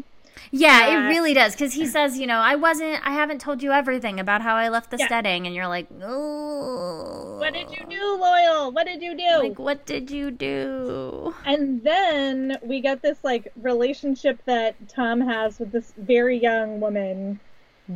Yeah, 0.52 0.88
Uh, 0.88 0.92
it 0.92 1.08
really 1.10 1.34
does 1.34 1.54
because 1.54 1.74
he 1.74 1.86
says, 1.86 2.18
you 2.18 2.26
know, 2.28 2.38
I 2.39 2.56
wasn't, 2.56 3.06
I 3.06 3.12
haven't 3.12 3.39
told 3.42 3.62
you 3.62 3.72
everything 3.72 4.20
about 4.20 4.42
how 4.42 4.56
I 4.56 4.70
left 4.70 4.89
the 4.92 4.98
Yeah. 4.98 5.08
steading, 5.08 5.46
and 5.46 5.56
you're 5.56 5.68
like, 5.68 5.88
oh, 6.02 7.38
What 7.39 7.54
did 7.54 7.70
you 7.72 7.86
do, 7.89 8.18
Loial? 8.22 8.74
What 8.74 8.86
did 8.86 9.02
you 9.02 9.16
do? 9.16 9.50
Like, 9.50 9.60
what 9.60 9.86
did 9.86 10.10
you 10.12 10.32
do? 10.32 11.34
And 11.46 11.84
then 11.84 12.58
we 12.64 12.82
get 12.82 13.02
this 13.02 13.18
like 13.24 13.52
relationship 13.62 14.39
that 14.46 14.76
Tom 14.89 15.22
has 15.22 15.60
with 15.60 15.72
this 15.72 15.94
very 15.98 16.38
young 16.38 16.80
woman, 16.80 17.39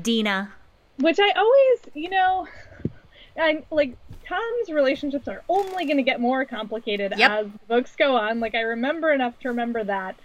Dena. 0.01 0.51
which 0.99 1.19
I 1.19 1.31
always, 1.31 1.79
you 1.93 2.09
know, 2.09 2.47
I'm 3.39 3.63
like 3.71 3.95
Tom's 4.27 4.69
relationships 4.69 5.27
are 5.27 5.43
only 5.47 5.85
going 5.85 5.97
to 5.97 6.03
get 6.03 6.19
more 6.19 6.43
complicated 6.45 7.13
Yep. 7.17 7.31
as 7.31 7.47
books 7.67 7.95
go 7.95 8.15
on. 8.17 8.39
Like 8.39 8.55
I 8.55 8.61
remember 8.61 9.11
enough 9.11 9.39
to 9.41 9.49
remember 9.49 9.83
that. 9.83 10.15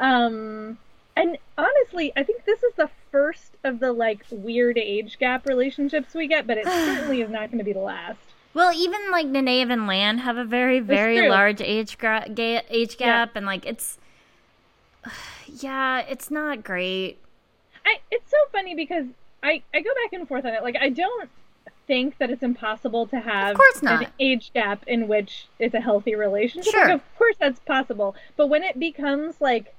Um 0.00 0.78
and 1.16 1.36
honestly, 1.58 2.12
I 2.16 2.22
think 2.22 2.44
this 2.44 2.62
is 2.62 2.74
the 2.76 2.88
first 3.12 3.52
of 3.64 3.80
the 3.80 3.92
like 3.92 4.24
weird 4.30 4.78
age 4.78 5.18
gap 5.18 5.46
relationships 5.46 6.14
we 6.14 6.26
get, 6.28 6.46
but 6.46 6.56
it 6.58 6.64
certainly 6.66 7.20
is 7.20 7.30
not 7.30 7.48
going 7.50 7.58
to 7.58 7.64
be 7.64 7.72
the 7.72 7.80
last. 7.80 8.18
Well, 8.54 8.72
even 8.72 9.10
like 9.12 9.26
Nynaeve 9.26 9.70
and 9.70 9.86
Lan 9.86 10.18
have 10.18 10.36
a 10.36 10.44
very, 10.44 10.80
very 10.80 11.28
large 11.28 11.60
age 11.60 11.98
gra- 11.98 12.26
ga- 12.32 12.62
age 12.68 12.96
Yeah. 12.98 13.26
gap, 13.26 13.36
and 13.36 13.46
like 13.46 13.64
it's, 13.66 13.98
yeah, 15.46 16.00
it's 16.08 16.30
not 16.30 16.62
great. 16.64 17.18
I 17.84 18.00
it's 18.10 18.30
so 18.30 18.36
funny 18.52 18.74
because 18.74 19.06
I 19.42 19.62
I 19.74 19.80
go 19.80 19.90
back 20.04 20.12
and 20.12 20.26
forth 20.28 20.44
on 20.44 20.52
it. 20.54 20.62
Like 20.62 20.76
I 20.80 20.88
don't 20.90 21.28
think 21.86 22.18
that 22.18 22.30
it's 22.30 22.42
impossible 22.42 23.06
to 23.08 23.18
have 23.20 23.52
Of 23.52 23.56
course 23.56 23.82
not. 23.82 24.02
an 24.04 24.10
age 24.20 24.52
gap 24.54 24.84
in 24.86 25.08
which 25.08 25.46
it's 25.58 25.74
a 25.74 25.80
healthy 25.80 26.14
relationship. 26.14 26.72
Sure. 26.72 26.84
Like, 26.86 26.94
of 26.94 27.16
course 27.18 27.36
that's 27.38 27.58
possible. 27.60 28.14
But 28.36 28.46
when 28.48 28.62
it 28.62 28.78
becomes 28.78 29.40
like 29.40 29.74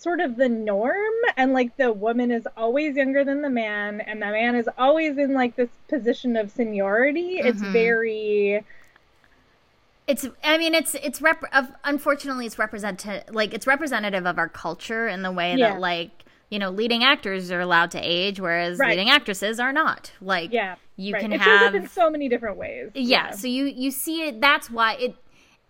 sort 0.00 0.18
of 0.20 0.36
the 0.36 0.48
norm 0.48 0.94
and 1.36 1.52
like 1.52 1.76
the 1.76 1.92
woman 1.92 2.30
is 2.30 2.48
always 2.56 2.96
younger 2.96 3.22
than 3.22 3.42
the 3.42 3.50
man 3.50 4.00
and 4.00 4.22
the 4.22 4.26
man 4.26 4.54
is 4.54 4.66
always 4.78 5.18
in 5.18 5.34
like 5.34 5.56
this 5.56 5.68
position 5.88 6.36
of 6.38 6.50
seniority, 6.50 7.36
it's 7.38 7.60
Mhm. 7.60 7.72
very 7.72 8.64
It's, 10.06 10.26
I 10.42 10.58
mean, 10.58 10.74
it's 10.74 10.94
it's 10.96 11.20
rep- 11.22 11.44
of, 11.52 11.70
unfortunately 11.84 12.44
it's 12.46 12.58
represent 12.58 13.06
like 13.30 13.54
it's 13.54 13.66
representative 13.66 14.26
of 14.26 14.38
our 14.38 14.48
culture 14.48 15.06
in 15.06 15.22
the 15.22 15.30
way 15.30 15.54
Yeah. 15.54 15.72
that 15.74 15.80
like 15.80 16.10
you 16.48 16.58
know 16.58 16.70
leading 16.70 17.04
actors 17.04 17.50
are 17.52 17.60
allowed 17.60 17.90
to 17.92 17.98
age, 18.00 18.40
whereas 18.40 18.78
Right. 18.78 18.90
leading 18.90 19.10
actresses 19.10 19.60
are 19.60 19.72
not. 19.72 20.10
Like, 20.20 20.50
yeah. 20.52 20.76
you 20.96 21.12
right. 21.12 21.20
can 21.22 21.32
it 21.34 21.38
shows 21.42 21.46
up 21.60 21.60
have 21.60 21.74
in 21.76 21.86
so 21.86 22.10
many 22.10 22.28
different 22.28 22.56
ways. 22.56 22.90
yeah, 22.94 23.30
so 23.32 23.46
you 23.46 23.66
you 23.66 23.90
see 23.92 24.22
it 24.26 24.40
that's 24.40 24.68
why 24.70 24.94
it 24.94 25.14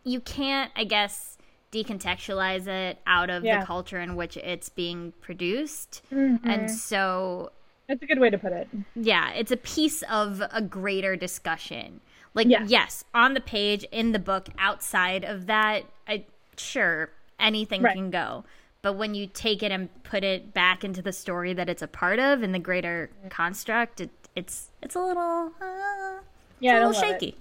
you 0.05 0.21
can't 0.21 0.71
i 0.75 0.85
guess 0.85 1.37
decontextualize 1.73 2.67
it 2.67 2.99
out 3.07 3.31
of 3.31 3.45
Yeah. 3.45 3.61
the 3.61 3.67
culture 3.67 4.01
in 4.01 4.17
which 4.17 4.37
it's 4.37 4.69
being 4.69 5.13
produced 5.21 6.03
Mhm. 6.11 6.41
and 6.45 6.71
so 6.71 7.53
That's 7.87 8.03
a 8.03 8.07
good 8.07 8.19
way 8.19 8.31
to 8.31 8.39
put 8.39 8.53
it. 8.53 8.69
yeah 8.95 9.31
it's 9.33 9.53
a 9.53 9.57
piece 9.57 10.03
of 10.05 10.43
a 10.53 10.61
greater 10.63 11.17
discussion 11.17 12.01
like 12.35 12.49
Yeah. 12.49 12.65
yes 12.67 13.05
on 13.15 13.35
the 13.35 13.41
page 13.41 13.85
in 13.93 14.13
the 14.13 14.19
book 14.19 14.49
outside 14.59 15.25
of 15.25 15.47
that 15.47 15.85
I, 16.09 16.25
sure 16.57 17.11
anything 17.39 17.83
Right. 17.83 17.95
can 17.95 18.11
go 18.11 18.45
but 18.83 18.95
when 18.95 19.15
you 19.15 19.27
take 19.27 19.63
it 19.63 19.71
and 19.71 19.91
put 20.05 20.25
it 20.25 20.53
back 20.55 20.83
into 20.85 21.03
the 21.03 21.13
story 21.13 21.53
that 21.53 21.69
it's 21.69 21.83
a 21.83 21.89
part 21.89 22.19
of 22.19 22.43
in 22.43 22.53
the 22.53 22.59
greater 22.59 23.11
construct 23.29 24.01
it, 24.01 24.11
it's 24.35 24.71
it's 24.83 24.95
a 24.97 25.01
little 25.01 25.53
uh, 25.61 26.21
Yeah, 26.59 26.85
a 26.85 26.87
little 26.89 26.91
it. 26.91 26.97
shaky 27.21 27.35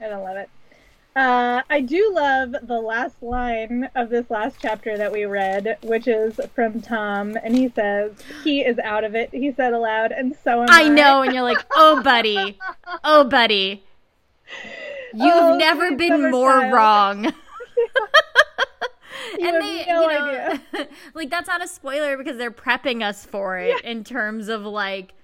I 0.00 0.08
don't 0.08 0.22
love 0.24 0.36
it. 0.36 0.50
Uh, 1.14 1.60
I 1.68 1.82
do 1.82 2.10
love 2.14 2.54
the 2.62 2.80
last 2.80 3.22
line 3.22 3.90
of 3.94 4.08
this 4.08 4.30
last 4.30 4.56
chapter 4.62 4.96
that 4.96 5.12
we 5.12 5.26
read, 5.26 5.76
which 5.82 6.08
is 6.08 6.40
from 6.54 6.80
Tom, 6.80 7.36
and 7.44 7.54
he 7.54 7.68
says, 7.68 8.12
He 8.42 8.62
is 8.62 8.78
out 8.78 9.04
of 9.04 9.14
it, 9.14 9.28
he 9.30 9.52
said 9.52 9.74
aloud, 9.74 10.10
and 10.12 10.34
so 10.42 10.62
am 10.62 10.70
I. 10.70 10.84
I 10.84 10.88
know, 10.88 11.20
and 11.22 11.34
you're 11.34 11.42
like, 11.42 11.62
oh, 11.74 12.02
buddy, 12.02 12.58
oh, 13.04 13.24
buddy, 13.24 13.82
you've 15.14 15.34
Oh, 15.34 15.56
never 15.58 15.94
been 15.96 16.30
more 16.30 16.60
child. 16.60 16.72
wrong. 16.72 17.32
And 19.40 19.62
they, 19.62 19.84
no 19.86 20.02
you 20.02 20.08
know, 20.08 20.08
idea. 20.28 20.88
like 21.14 21.30
that's 21.30 21.46
not 21.48 21.62
a 21.64 21.68
spoiler 21.68 22.16
because 22.16 22.36
they're 22.38 22.50
prepping 22.50 23.02
us 23.02 23.24
for 23.24 23.56
it 23.58 23.80
in 23.82 24.04
terms 24.04 24.48
of 24.48 24.62
like 24.62 25.14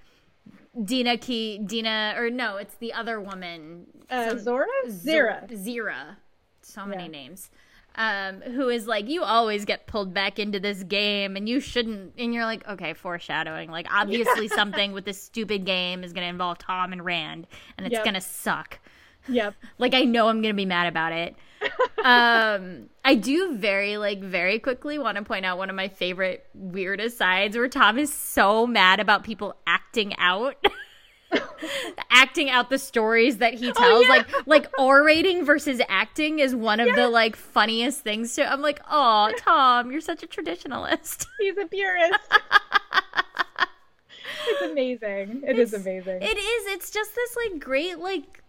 Dena 0.83 1.17
Key, 1.17 1.59
Dena, 1.59 2.13
or 2.17 2.29
no, 2.29 2.57
it's 2.57 2.75
the 2.75 2.93
other 2.93 3.19
woman, 3.19 3.87
Uh, 4.09 4.29
some- 4.29 4.39
Zora? 4.39 4.65
Zera. 4.87 5.49
Zera, 5.51 6.15
so 6.61 6.85
many 6.85 7.03
Yeah. 7.03 7.09
names. 7.09 7.49
Um, 7.95 8.41
who 8.41 8.69
is 8.69 8.87
like, 8.87 9.09
you 9.09 9.23
always 9.23 9.65
get 9.65 9.87
pulled 9.87 10.13
back 10.13 10.39
into 10.39 10.59
this 10.59 10.83
game, 10.83 11.35
and 11.35 11.49
you 11.49 11.59
shouldn't. 11.59 12.13
And 12.17 12.33
you're 12.33 12.45
like, 12.45 12.65
okay, 12.67 12.93
foreshadowing. 12.93 13.71
Like, 13.71 13.87
obviously, 13.91 14.47
something 14.47 14.91
with 14.93 15.05
this 15.05 15.21
stupid 15.21 15.65
game 15.65 16.03
is 16.03 16.13
going 16.13 16.23
to 16.23 16.29
involve 16.29 16.59
Tom 16.59 16.93
and 16.93 17.03
Rand, 17.03 17.47
and 17.77 17.85
it's 17.87 17.93
Yep. 17.93 18.03
going 18.03 18.13
to 18.13 18.21
suck. 18.21 18.79
Yep. 19.27 19.53
Like, 19.79 19.93
I 19.95 20.03
know 20.03 20.27
I'm 20.29 20.41
going 20.41 20.53
to 20.53 20.57
be 20.57 20.65
mad 20.65 20.87
about 20.87 21.11
it. 21.11 21.35
um, 22.05 22.89
I 23.09 23.15
do 23.15 23.55
very, 23.55 23.97
like, 23.97 24.21
very 24.21 24.59
quickly 24.59 24.99
want 24.99 25.17
to 25.17 25.23
point 25.23 25.43
out 25.43 25.57
one 25.57 25.71
of 25.71 25.75
my 25.75 25.87
favorite 25.87 26.45
weirdest 26.53 27.17
sides 27.17 27.57
where 27.57 27.67
Tom 27.67 27.97
is 27.97 28.13
so 28.13 28.67
mad 28.67 28.99
about 28.99 29.23
people 29.23 29.55
acting 29.65 30.15
out. 30.19 30.63
acting 32.11 32.51
out 32.51 32.69
the 32.69 32.77
stories 32.77 33.37
that 33.37 33.55
he 33.55 33.69
oh, 33.69 33.73
tells 33.73 34.03
yeah. 34.03 34.09
like 34.09 34.47
like 34.47 34.79
orating 34.79 35.43
versus 35.43 35.81
acting 35.87 36.39
is 36.39 36.55
one 36.55 36.79
of 36.79 36.95
the 36.95 37.07
like 37.07 37.35
funniest 37.35 37.99
things 37.99 38.33
to 38.33 38.51
i'm 38.51 38.61
like 38.63 38.81
oh 38.89 39.31
tom 39.37 39.91
you're 39.91 40.01
such 40.01 40.23
a 40.23 40.27
traditionalist 40.27 41.27
He's 41.39 41.55
a 41.55 41.65
purist. 41.67 42.19
it's 44.47 44.61
amazing. 44.71 45.43
It 45.45 45.59
is 45.59 45.73
It's- 45.73 45.85
amazing. 45.85 46.21
It 46.21 46.37
is. 46.37 46.73
It's 46.73 46.91
just 46.91 47.13
this 47.15 47.35
like 47.45 47.59
great 47.59 47.99
like 47.99 48.43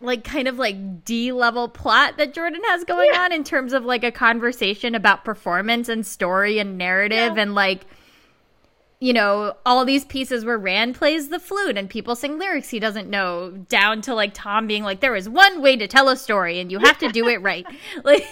like 0.00 0.24
kind 0.24 0.48
of 0.48 0.58
like 0.58 1.04
D 1.04 1.30
level 1.32 1.68
plot 1.68 2.16
that 2.16 2.32
Jordan 2.34 2.62
has 2.68 2.84
going 2.84 3.10
Yeah. 3.12 3.22
on 3.22 3.32
in 3.32 3.44
terms 3.44 3.72
of 3.72 3.84
like 3.84 4.02
a 4.04 4.10
conversation 4.10 4.94
about 4.94 5.24
performance 5.24 5.88
and 5.88 6.06
story 6.06 6.58
and 6.58 6.78
narrative 6.78 7.36
Yeah. 7.36 7.42
and 7.42 7.54
like 7.54 7.86
you 9.02 9.14
know, 9.14 9.54
all 9.64 9.86
these 9.86 10.04
pieces 10.04 10.44
where 10.44 10.58
Rand 10.58 10.94
plays 10.94 11.30
the 11.30 11.38
flute 11.38 11.78
and 11.78 11.88
people 11.88 12.14
sing 12.14 12.38
lyrics 12.38 12.68
he 12.68 12.78
doesn't 12.78 13.08
know, 13.08 13.50
down 13.70 14.02
to 14.02 14.14
like 14.14 14.32
Tom 14.34 14.66
being 14.66 14.82
like, 14.82 15.00
there 15.00 15.16
is 15.16 15.26
one 15.26 15.62
way 15.62 15.74
to 15.76 15.86
tell 15.86 16.10
a 16.10 16.16
story 16.18 16.60
and 16.60 16.70
you 16.70 16.78
have 16.80 16.98
to 16.98 17.08
do 17.08 17.26
it 17.28 17.40
right. 17.40 17.64
Like, 18.04 18.26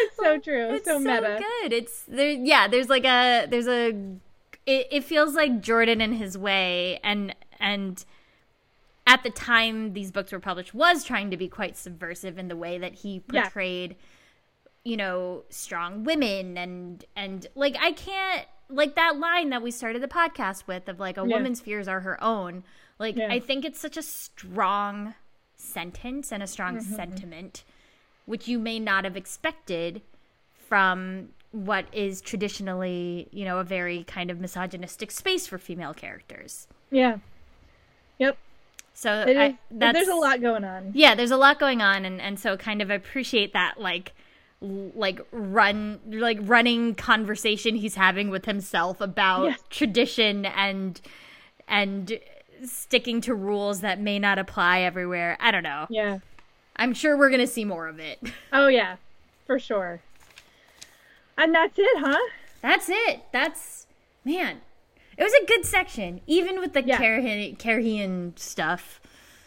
It's 0.00 0.16
so 0.16 0.38
true. 0.38 0.74
It's 0.74 0.84
so 0.84 0.98
so 0.98 1.04
meta. 1.04 1.38
good. 1.62 1.72
It's 1.72 2.02
there. 2.04 2.30
Yeah, 2.30 2.68
there's 2.68 2.88
like 2.88 3.04
a 3.04 3.46
there's 3.48 3.66
a. 3.68 3.90
It, 4.66 4.86
it 4.90 5.04
feels 5.04 5.34
like 5.34 5.60
Jordan 5.60 6.00
in 6.00 6.12
his 6.12 6.36
way, 6.36 7.00
and 7.02 7.34
and 7.58 8.04
at 9.06 9.22
the 9.22 9.30
time 9.30 9.92
these 9.94 10.10
books 10.10 10.32
were 10.32 10.40
published, 10.40 10.74
was 10.74 11.04
trying 11.04 11.30
to 11.30 11.36
be 11.36 11.48
quite 11.48 11.76
subversive 11.76 12.38
in 12.38 12.48
the 12.48 12.56
way 12.56 12.78
that 12.78 12.94
he 12.94 13.22
Yeah. 13.32 13.42
portrayed, 13.42 13.96
you 14.84 14.96
know, 14.96 15.44
strong 15.48 16.04
women 16.04 16.56
and 16.56 17.04
and 17.16 17.46
like 17.54 17.76
I 17.80 17.92
can't 17.92 18.46
like 18.68 18.94
that 18.94 19.18
line 19.18 19.50
that 19.50 19.60
we 19.62 19.70
started 19.70 20.02
the 20.02 20.08
podcast 20.08 20.66
with 20.66 20.88
of 20.88 20.98
like 21.00 21.16
a 21.18 21.26
Yeah. 21.26 21.36
woman's 21.36 21.60
fears 21.60 21.88
are 21.88 22.00
her 22.00 22.22
own. 22.22 22.64
Like 22.98 23.16
Yeah. 23.16 23.28
I 23.30 23.40
think 23.40 23.64
it's 23.64 23.78
such 23.80 23.96
a 23.96 24.02
strong 24.02 25.14
sentence 25.56 26.32
and 26.32 26.42
a 26.42 26.46
strong 26.46 26.76
Mm-hmm. 26.78 26.94
sentiment, 26.94 27.64
which 28.26 28.48
you 28.48 28.58
may 28.58 28.78
not 28.78 29.04
have 29.04 29.16
expected 29.16 30.00
from 30.68 31.28
what 31.50 31.84
is 31.92 32.20
traditionally, 32.22 33.28
you 33.30 33.44
know, 33.44 33.58
a 33.58 33.64
very 33.64 34.04
kind 34.04 34.30
of 34.30 34.40
misogynistic 34.40 35.10
space 35.10 35.46
for 35.46 35.58
female 35.58 35.92
characters. 35.92 36.66
Yeah. 36.90 37.18
Yep. 38.18 38.38
So 39.02 39.22
is, 39.22 39.36
I, 39.36 39.58
that's, 39.68 39.96
there's 39.98 40.06
a 40.06 40.14
lot 40.14 40.40
going 40.40 40.62
on. 40.62 40.92
Yeah, 40.94 41.16
there's 41.16 41.32
a 41.32 41.36
lot 41.36 41.58
going 41.58 41.82
on, 41.82 42.04
and 42.04 42.20
and 42.20 42.38
so 42.38 42.56
kind 42.56 42.80
of 42.80 42.88
appreciate 42.88 43.52
that 43.52 43.80
like 43.80 44.12
like 44.60 45.20
run 45.32 45.98
like 46.06 46.38
running 46.42 46.94
conversation 46.94 47.74
he's 47.74 47.96
having 47.96 48.30
with 48.30 48.44
himself 48.44 49.00
about 49.00 49.42
Yes. 49.46 49.58
tradition 49.70 50.46
and 50.46 51.00
and 51.66 52.20
sticking 52.64 53.20
to 53.22 53.34
rules 53.34 53.80
that 53.80 54.00
may 54.00 54.20
not 54.20 54.38
apply 54.38 54.82
everywhere. 54.82 55.36
I 55.40 55.50
don't 55.50 55.64
know. 55.64 55.86
Yeah. 55.90 56.20
I'm 56.76 56.94
sure 56.94 57.16
we're 57.18 57.30
gonna 57.30 57.48
see 57.48 57.64
more 57.64 57.88
of 57.88 57.98
it. 57.98 58.20
Oh 58.52 58.68
yeah, 58.68 58.98
for 59.48 59.58
sure. 59.58 60.00
And 61.36 61.52
that's 61.52 61.76
it, 61.76 61.98
huh? 61.98 62.18
That's 62.60 62.88
it. 62.88 63.22
That's 63.32 63.88
man. 64.24 64.60
It 65.16 65.22
was 65.22 65.32
a 65.34 65.44
good 65.46 65.64
section, 65.66 66.20
even 66.26 66.58
with 66.60 66.72
the 66.72 66.82
Yeah. 66.82 66.98
Cairhien 66.98 68.38
stuff, 68.38 69.00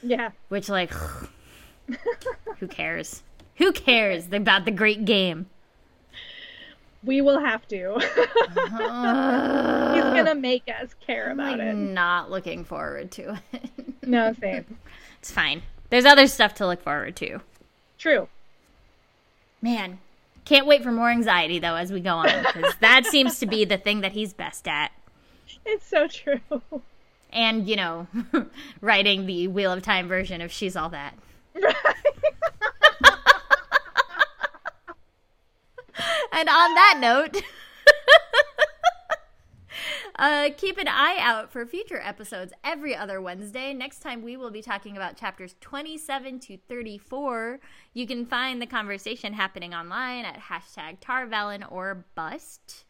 Yeah. 0.04 0.32
which 0.50 0.70
like, 0.70 0.92
who 2.60 2.68
cares? 2.68 3.24
Who 3.56 3.72
cares 3.72 4.32
about 4.32 4.66
the 4.66 4.72
great 4.72 5.06
game? 5.06 5.48
We 7.04 7.22
will 7.22 7.40
have 7.40 7.68
to. 7.68 7.98
He's 8.00 10.04
gonna 10.04 10.36
make 10.36 10.64
us 10.68 10.96
care 11.06 11.32
about 11.32 11.60
like 11.60 11.68
it. 11.68 11.74
not 11.76 12.32
looking 12.32 12.64
forward 12.66 13.12
to 13.12 13.40
it. 13.54 13.70
No, 14.08 14.34
same. 14.40 14.78
it's 15.18 15.32
fine. 15.32 15.64
There's 15.90 16.06
other 16.06 16.28
stuff 16.28 16.54
to 16.56 16.68
look 16.68 16.84
forward 16.84 17.16
to. 17.16 17.40
True. 17.98 18.28
Man, 19.64 19.98
can't 20.46 20.68
wait 20.68 20.84
for 20.84 20.92
more 20.92 21.10
anxiety 21.10 21.58
though 21.58 21.74
as 21.76 21.92
we 21.92 22.02
go 22.02 22.18
on 22.18 22.28
because 22.54 22.76
that 22.82 23.08
seems 23.08 23.40
to 23.40 23.48
be 23.48 23.66
the 23.66 23.78
thing 23.78 24.02
that 24.02 24.12
he's 24.12 24.32
best 24.34 24.68
at. 24.68 24.92
It's 25.66 25.88
so 25.88 26.08
true. 26.08 26.40
And 27.32 27.68
you 27.68 27.76
know, 27.76 28.08
writing 28.82 29.26
the 29.26 29.48
Wheel 29.48 29.72
of 29.72 29.82
Time 29.84 30.08
version 30.08 30.42
of 30.42 30.52
She's 30.52 30.76
All 30.76 30.90
That. 30.90 31.16
And 36.36 36.50
on 36.50 36.76
that 36.76 36.98
note, 37.00 37.42
uh, 40.18 40.50
keep 40.58 40.78
an 40.78 40.90
eye 40.90 41.16
out 41.18 41.50
for 41.50 41.66
future 41.66 42.02
episodes 42.04 42.52
every 42.62 42.94
other 42.94 43.22
Wednesday. 43.22 43.74
Next 43.74 44.00
time, 44.00 44.22
we 44.22 44.36
will 44.36 44.52
be 44.52 44.62
talking 44.62 44.98
about 44.98 45.16
chapters 45.16 45.56
27 45.62 46.40
to 46.42 46.58
34. 46.68 47.62
You 47.94 48.06
can 48.06 48.26
find 48.26 48.62
the 48.62 48.66
conversation 48.66 49.32
happening 49.32 49.74
online 49.74 50.26
at 50.26 50.42
hashtag 50.42 50.98
Tar 51.00 51.26
Valon 51.26 51.66
or 51.72 52.04
Bust. 52.16 52.84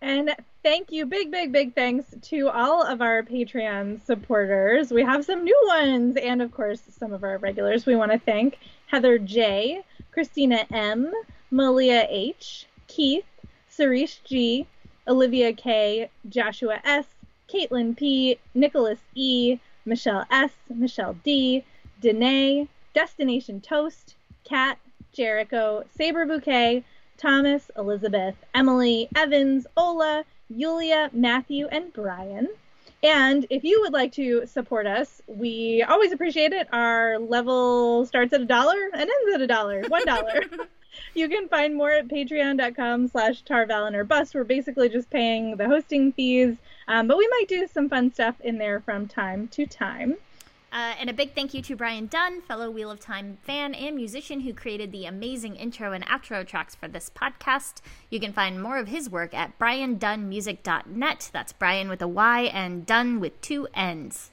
And 0.00 0.34
thank 0.62 0.92
you, 0.92 1.06
big, 1.06 1.30
big, 1.30 1.52
big 1.52 1.74
thanks 1.74 2.14
to 2.22 2.48
all 2.48 2.86
of 2.86 3.00
our 3.00 3.22
Patreon 3.22 4.04
supporters. 4.04 4.90
We 4.90 5.02
have 5.02 5.24
some 5.24 5.44
new 5.44 5.62
ones, 5.66 6.16
and 6.16 6.42
of 6.42 6.52
course, 6.52 6.82
some 6.90 7.12
of 7.12 7.24
our 7.24 7.38
regulars. 7.38 7.86
We 7.86 7.96
want 7.96 8.12
to 8.12 8.18
thank 8.18 8.58
Heather 8.86 9.18
J, 9.18 9.82
Christina 10.12 10.66
M, 10.72 11.12
Malia 11.50 12.06
H, 12.08 12.66
Keith, 12.86 13.24
Sarish 13.70 14.22
G, 14.24 14.66
Olivia 15.08 15.52
K, 15.52 16.10
Joshua 16.28 16.80
S, 16.84 17.06
Caitlin 17.48 17.96
P, 17.96 18.38
Nicholas 18.54 19.00
E, 19.14 19.58
Michelle 19.84 20.24
S, 20.30 20.52
Michelle 20.68 21.16
D, 21.24 21.64
Danae, 22.00 22.68
Destination 22.94 23.60
Toast, 23.60 24.16
Kat, 24.44 24.78
Jericho, 25.12 25.84
Saber 25.96 26.26
Bouquet, 26.26 26.84
Thomas, 27.16 27.70
Elizabeth, 27.76 28.34
Emily, 28.54 29.08
Evans, 29.14 29.66
Ola, 29.76 30.24
Yulia, 30.48 31.10
Matthew, 31.12 31.66
and 31.68 31.92
Brian. 31.92 32.48
And 33.02 33.46
if 33.50 33.64
you 33.64 33.82
would 33.82 33.92
like 33.92 34.12
to 34.12 34.46
support 34.46 34.86
us, 34.86 35.20
we 35.26 35.82
always 35.82 36.12
appreciate 36.12 36.52
it. 36.52 36.68
Our 36.72 37.18
level 37.18 38.06
starts 38.06 38.32
at 38.32 38.40
a 38.40 38.46
dollar 38.46 38.78
and 38.94 39.02
ends 39.02 39.34
at 39.34 39.42
a 39.42 39.46
dollar, 39.46 39.82
one 39.88 40.06
dollar. 40.06 40.40
you 41.14 41.28
can 41.28 41.48
find 41.48 41.74
more 41.74 41.90
at 41.90 42.08
patreon.com 42.08 43.08
slash 43.08 43.44
tarvalon 43.44 43.94
or 43.94 44.04
bust. 44.04 44.34
We're 44.34 44.44
basically 44.44 44.88
just 44.88 45.10
paying 45.10 45.56
the 45.56 45.66
hosting 45.66 46.12
fees, 46.12 46.56
um, 46.88 47.06
but 47.06 47.18
we 47.18 47.28
might 47.28 47.46
do 47.46 47.66
some 47.66 47.90
fun 47.90 48.10
stuff 48.12 48.40
in 48.40 48.56
there 48.56 48.80
from 48.80 49.06
time 49.06 49.48
to 49.48 49.66
time. 49.66 50.16
Uh, 50.74 50.92
and 50.98 51.08
a 51.08 51.12
big 51.12 51.36
thank 51.36 51.54
you 51.54 51.62
to 51.62 51.76
Bryan 51.76 52.08
Dunn, 52.08 52.40
fellow 52.40 52.68
Wheel 52.68 52.90
of 52.90 52.98
Time 52.98 53.38
fan 53.42 53.74
and 53.74 53.94
musician 53.94 54.40
who 54.40 54.52
created 54.52 54.90
the 54.90 55.06
amazing 55.06 55.54
intro 55.54 55.92
and 55.92 56.04
outro 56.06 56.44
tracks 56.44 56.74
for 56.74 56.88
this 56.88 57.08
podcast. 57.08 57.74
You 58.10 58.18
can 58.18 58.32
find 58.32 58.60
more 58.60 58.78
of 58.78 58.88
his 58.88 59.08
work 59.08 59.32
at 59.34 59.56
bryandunnmusic.net. 59.56 61.30
That's 61.32 61.52
Brian 61.52 61.88
with 61.88 62.02
a 62.02 62.08
Y 62.08 62.40
and 62.52 62.84
Dunn 62.84 63.20
with 63.20 63.40
two 63.40 63.68
N's. 63.72 64.32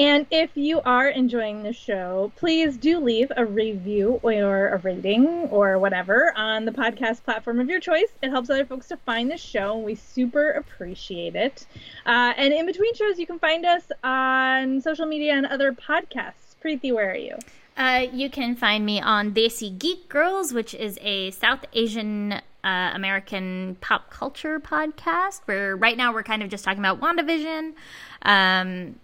And 0.00 0.24
if 0.30 0.56
you 0.56 0.80
are 0.86 1.10
enjoying 1.10 1.62
the 1.62 1.74
show, 1.74 2.32
please 2.36 2.78
do 2.78 3.00
leave 3.00 3.30
a 3.36 3.44
review 3.44 4.18
or 4.22 4.68
a 4.68 4.78
rating 4.78 5.26
or 5.50 5.78
whatever 5.78 6.32
on 6.38 6.64
the 6.64 6.72
podcast 6.72 7.22
platform 7.22 7.60
of 7.60 7.68
your 7.68 7.80
choice. 7.80 8.08
It 8.22 8.30
helps 8.30 8.48
other 8.48 8.64
folks 8.64 8.88
to 8.88 8.96
find 8.96 9.30
the 9.30 9.36
show, 9.36 9.76
and 9.76 9.84
we 9.84 9.94
super 9.94 10.52
appreciate 10.52 11.36
it. 11.36 11.66
Uh, 12.06 12.32
and 12.38 12.54
in 12.54 12.64
between 12.64 12.94
shows, 12.94 13.18
you 13.18 13.26
can 13.26 13.38
find 13.38 13.66
us 13.66 13.92
on 14.02 14.80
social 14.80 15.04
media 15.04 15.34
and 15.34 15.44
other 15.44 15.70
podcasts. 15.70 16.56
Preeti, 16.64 16.94
where 16.94 17.10
are 17.10 17.14
you? 17.14 17.36
Uh, 17.76 18.06
you 18.10 18.30
can 18.30 18.56
find 18.56 18.86
me 18.86 19.02
on 19.02 19.34
Desi 19.34 19.78
Geek 19.78 20.08
Girls, 20.08 20.54
which 20.54 20.72
is 20.72 20.98
a 21.02 21.30
South 21.32 21.66
Asian 21.74 22.40
uh, 22.64 22.90
American 22.94 23.76
pop 23.82 24.08
culture 24.10 24.58
podcast. 24.58 25.42
Where 25.44 25.76
right 25.76 25.98
now 25.98 26.14
we're 26.14 26.22
kind 26.22 26.42
of 26.42 26.48
just 26.48 26.64
talking 26.64 26.78
about 26.78 27.02
WandaVision. 27.02 27.74
Um, 28.22 28.96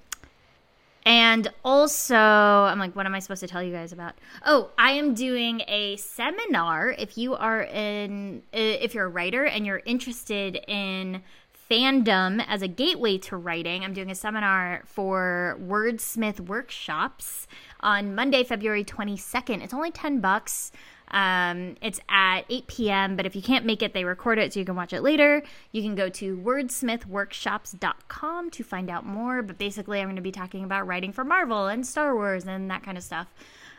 and 1.07 1.47
also, 1.65 2.17
I'm 2.17 2.81
like, 2.81 2.97
what 2.97 3.07
am 3.07 3.15
I 3.15 3.21
supposed 3.21 3.41
to 3.41 3.47
tell 3.47 3.63
you 3.63 3.73
guys 3.73 3.93
about? 3.93 4.15
Oh, 4.45 4.71
I 4.77 4.91
am 4.91 5.15
doing 5.15 5.63
a 5.69 5.97
seminar. 5.99 6.97
If 6.99 7.17
you 7.17 7.37
are 7.37 7.63
in, 7.63 8.43
uh, 8.53 8.59
if 8.59 8.93
you're 8.93 9.05
a 9.05 9.09
writer 9.09 9.45
and 9.45 9.65
you're 9.65 9.83
interested 9.87 10.59
in 10.67 11.23
fandom 11.71 12.45
as 12.49 12.61
a 12.61 12.67
gateway 12.67 13.19
to 13.19 13.37
writing, 13.37 13.85
I'm 13.85 13.93
doing 13.93 14.11
a 14.11 14.17
seminar 14.17 14.83
for 14.85 15.57
Wordsmith 15.63 16.41
Workshops 16.41 17.47
on 17.79 18.17
Monday, 18.17 18.43
February 18.43 18.85
22nd. 18.85 19.63
It's 19.63 19.73
only 19.75 19.93
10 19.93 20.19
bucks. 20.19 20.73
Um, 21.11 21.77
it's 21.81 21.99
at 22.09 22.43
8 22.51 22.67
p.m., 22.67 23.17
but 23.17 23.25
if 23.27 23.37
you 23.37 23.43
can't 23.43 23.65
make 23.65 23.81
it, 23.83 23.95
they 23.95 24.05
record 24.05 24.39
it 24.39 24.53
so 24.53 24.61
you 24.61 24.67
can 24.67 24.77
watch 24.77 24.93
it 24.93 25.03
later. 25.03 25.43
You 25.73 25.83
can 25.83 25.95
go 25.95 26.09
to 26.09 26.37
wordsmithworkshops.com 26.37 28.51
to 28.51 28.65
find 28.65 28.91
out 28.91 29.07
more. 29.07 29.43
But 29.43 29.59
basically, 29.59 30.01
I'm 30.01 30.07
going 30.07 30.17
to 30.17 30.23
be 30.23 30.33
talking 30.33 30.65
about 30.65 30.87
writing 30.87 31.13
for 31.13 31.25
Marvel 31.25 31.69
and 31.69 31.87
Star 31.87 32.15
Wars 32.15 32.45
and 32.45 32.71
that 32.71 32.83
kind 32.83 32.99
of 32.99 33.05
stuff. 33.05 33.29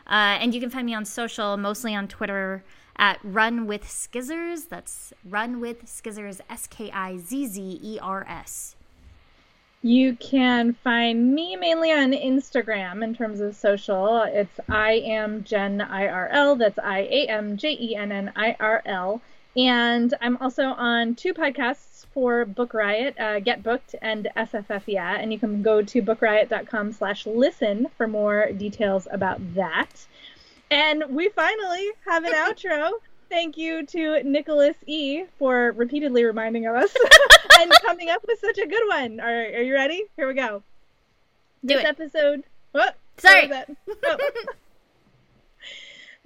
Uh, 0.07 0.39
and 0.39 0.55
you 0.55 0.61
can 0.61 0.69
find 0.69 0.85
me 0.85 0.93
on 0.93 1.03
social, 1.03 1.57
mostly 1.57 1.93
on 1.93 2.07
Twitter 2.07 2.63
at 2.95 3.19
Run 3.23 3.67
with 3.67 3.83
Skizzers. 3.83 4.69
That's 4.69 5.11
Run 5.25 5.59
with 5.59 5.85
Skizzers, 5.85 6.39
S 6.49 6.67
K 6.67 6.89
I 6.91 7.17
Z 7.17 7.47
Z 7.47 7.79
E 7.83 7.99
R 8.01 8.25
S. 8.27 8.76
You 9.87 10.17
can 10.17 10.73
find 10.73 11.33
me 11.33 11.55
mainly 11.55 11.93
on 11.93 12.11
Instagram 12.11 13.01
in 13.05 13.15
terms 13.15 13.39
of 13.39 13.55
social. 13.55 14.21
It's 14.23 14.59
I 14.67 14.95
am 15.05 15.45
Jenn 15.45 15.77
IRL. 15.79 16.59
That's 16.59 16.77
I 16.77 17.07
A 17.09 17.27
M 17.29 17.55
J 17.55 17.71
E 17.79 17.95
N 17.95 18.11
N 18.11 18.33
I 18.35 18.57
R 18.59 18.81
L. 18.85 19.21
And 19.55 20.13
I'm 20.19 20.35
also 20.41 20.63
on 20.63 21.15
two 21.15 21.33
podcasts 21.33 22.05
for 22.13 22.43
Book 22.43 22.73
Riot, 22.73 23.17
uh, 23.17 23.39
Get 23.39 23.63
Booked 23.63 23.95
and 24.01 24.27
SFF 24.35 24.83
Yeah. 24.87 25.15
And 25.17 25.31
you 25.31 25.39
can 25.39 25.61
go 25.61 25.81
to 25.81 26.01
bookriot.com 26.01 26.91
slash 26.91 27.25
listen 27.25 27.87
for 27.95 28.09
more 28.09 28.51
details 28.51 29.07
about 29.09 29.39
that. 29.55 30.05
And 30.69 31.05
we 31.11 31.29
finally 31.29 31.91
have 32.05 32.25
an 32.25 32.33
outro. 32.35 32.91
Thank 33.29 33.57
you 33.57 33.85
to 33.87 34.23
Nicholas 34.23 34.77
E 34.85 35.25
for 35.37 35.73
repeatedly 35.73 36.23
reminding 36.23 36.65
us 36.65 36.95
and 37.59 37.71
coming 37.85 38.09
up 38.09 38.23
with 38.27 38.39
such 38.39 38.57
a 38.57 38.67
good 38.67 38.83
one. 38.87 39.19
Are, 39.19 39.27
are 39.27 39.61
you 39.61 39.73
ready? 39.73 40.05
Here 40.15 40.27
we 40.27 40.33
go. 40.33 40.63
Do 41.65 41.73
this 41.75 41.83
it. 41.83 41.85
episode. 41.85 42.43
What? 42.71 42.95
Sorry. 43.17 43.47
What 43.47 43.69
was 43.69 43.97
that? 44.01 44.17
Oh. 44.19 44.53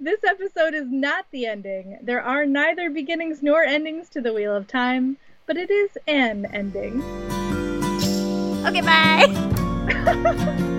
This 0.00 0.24
episode 0.24 0.74
is 0.74 0.90
not 0.90 1.26
the 1.30 1.46
ending. 1.46 1.98
There 2.02 2.20
are 2.20 2.44
neither 2.44 2.90
beginnings 2.90 3.40
nor 3.40 3.62
endings 3.62 4.08
to 4.08 4.20
the 4.20 4.32
Wheel 4.32 4.56
of 4.56 4.66
Time, 4.66 5.16
but 5.46 5.56
it 5.56 5.70
is 5.70 5.96
an 6.08 6.46
ending. 6.46 7.00
Okay, 8.66 8.80
bye. 8.80 10.78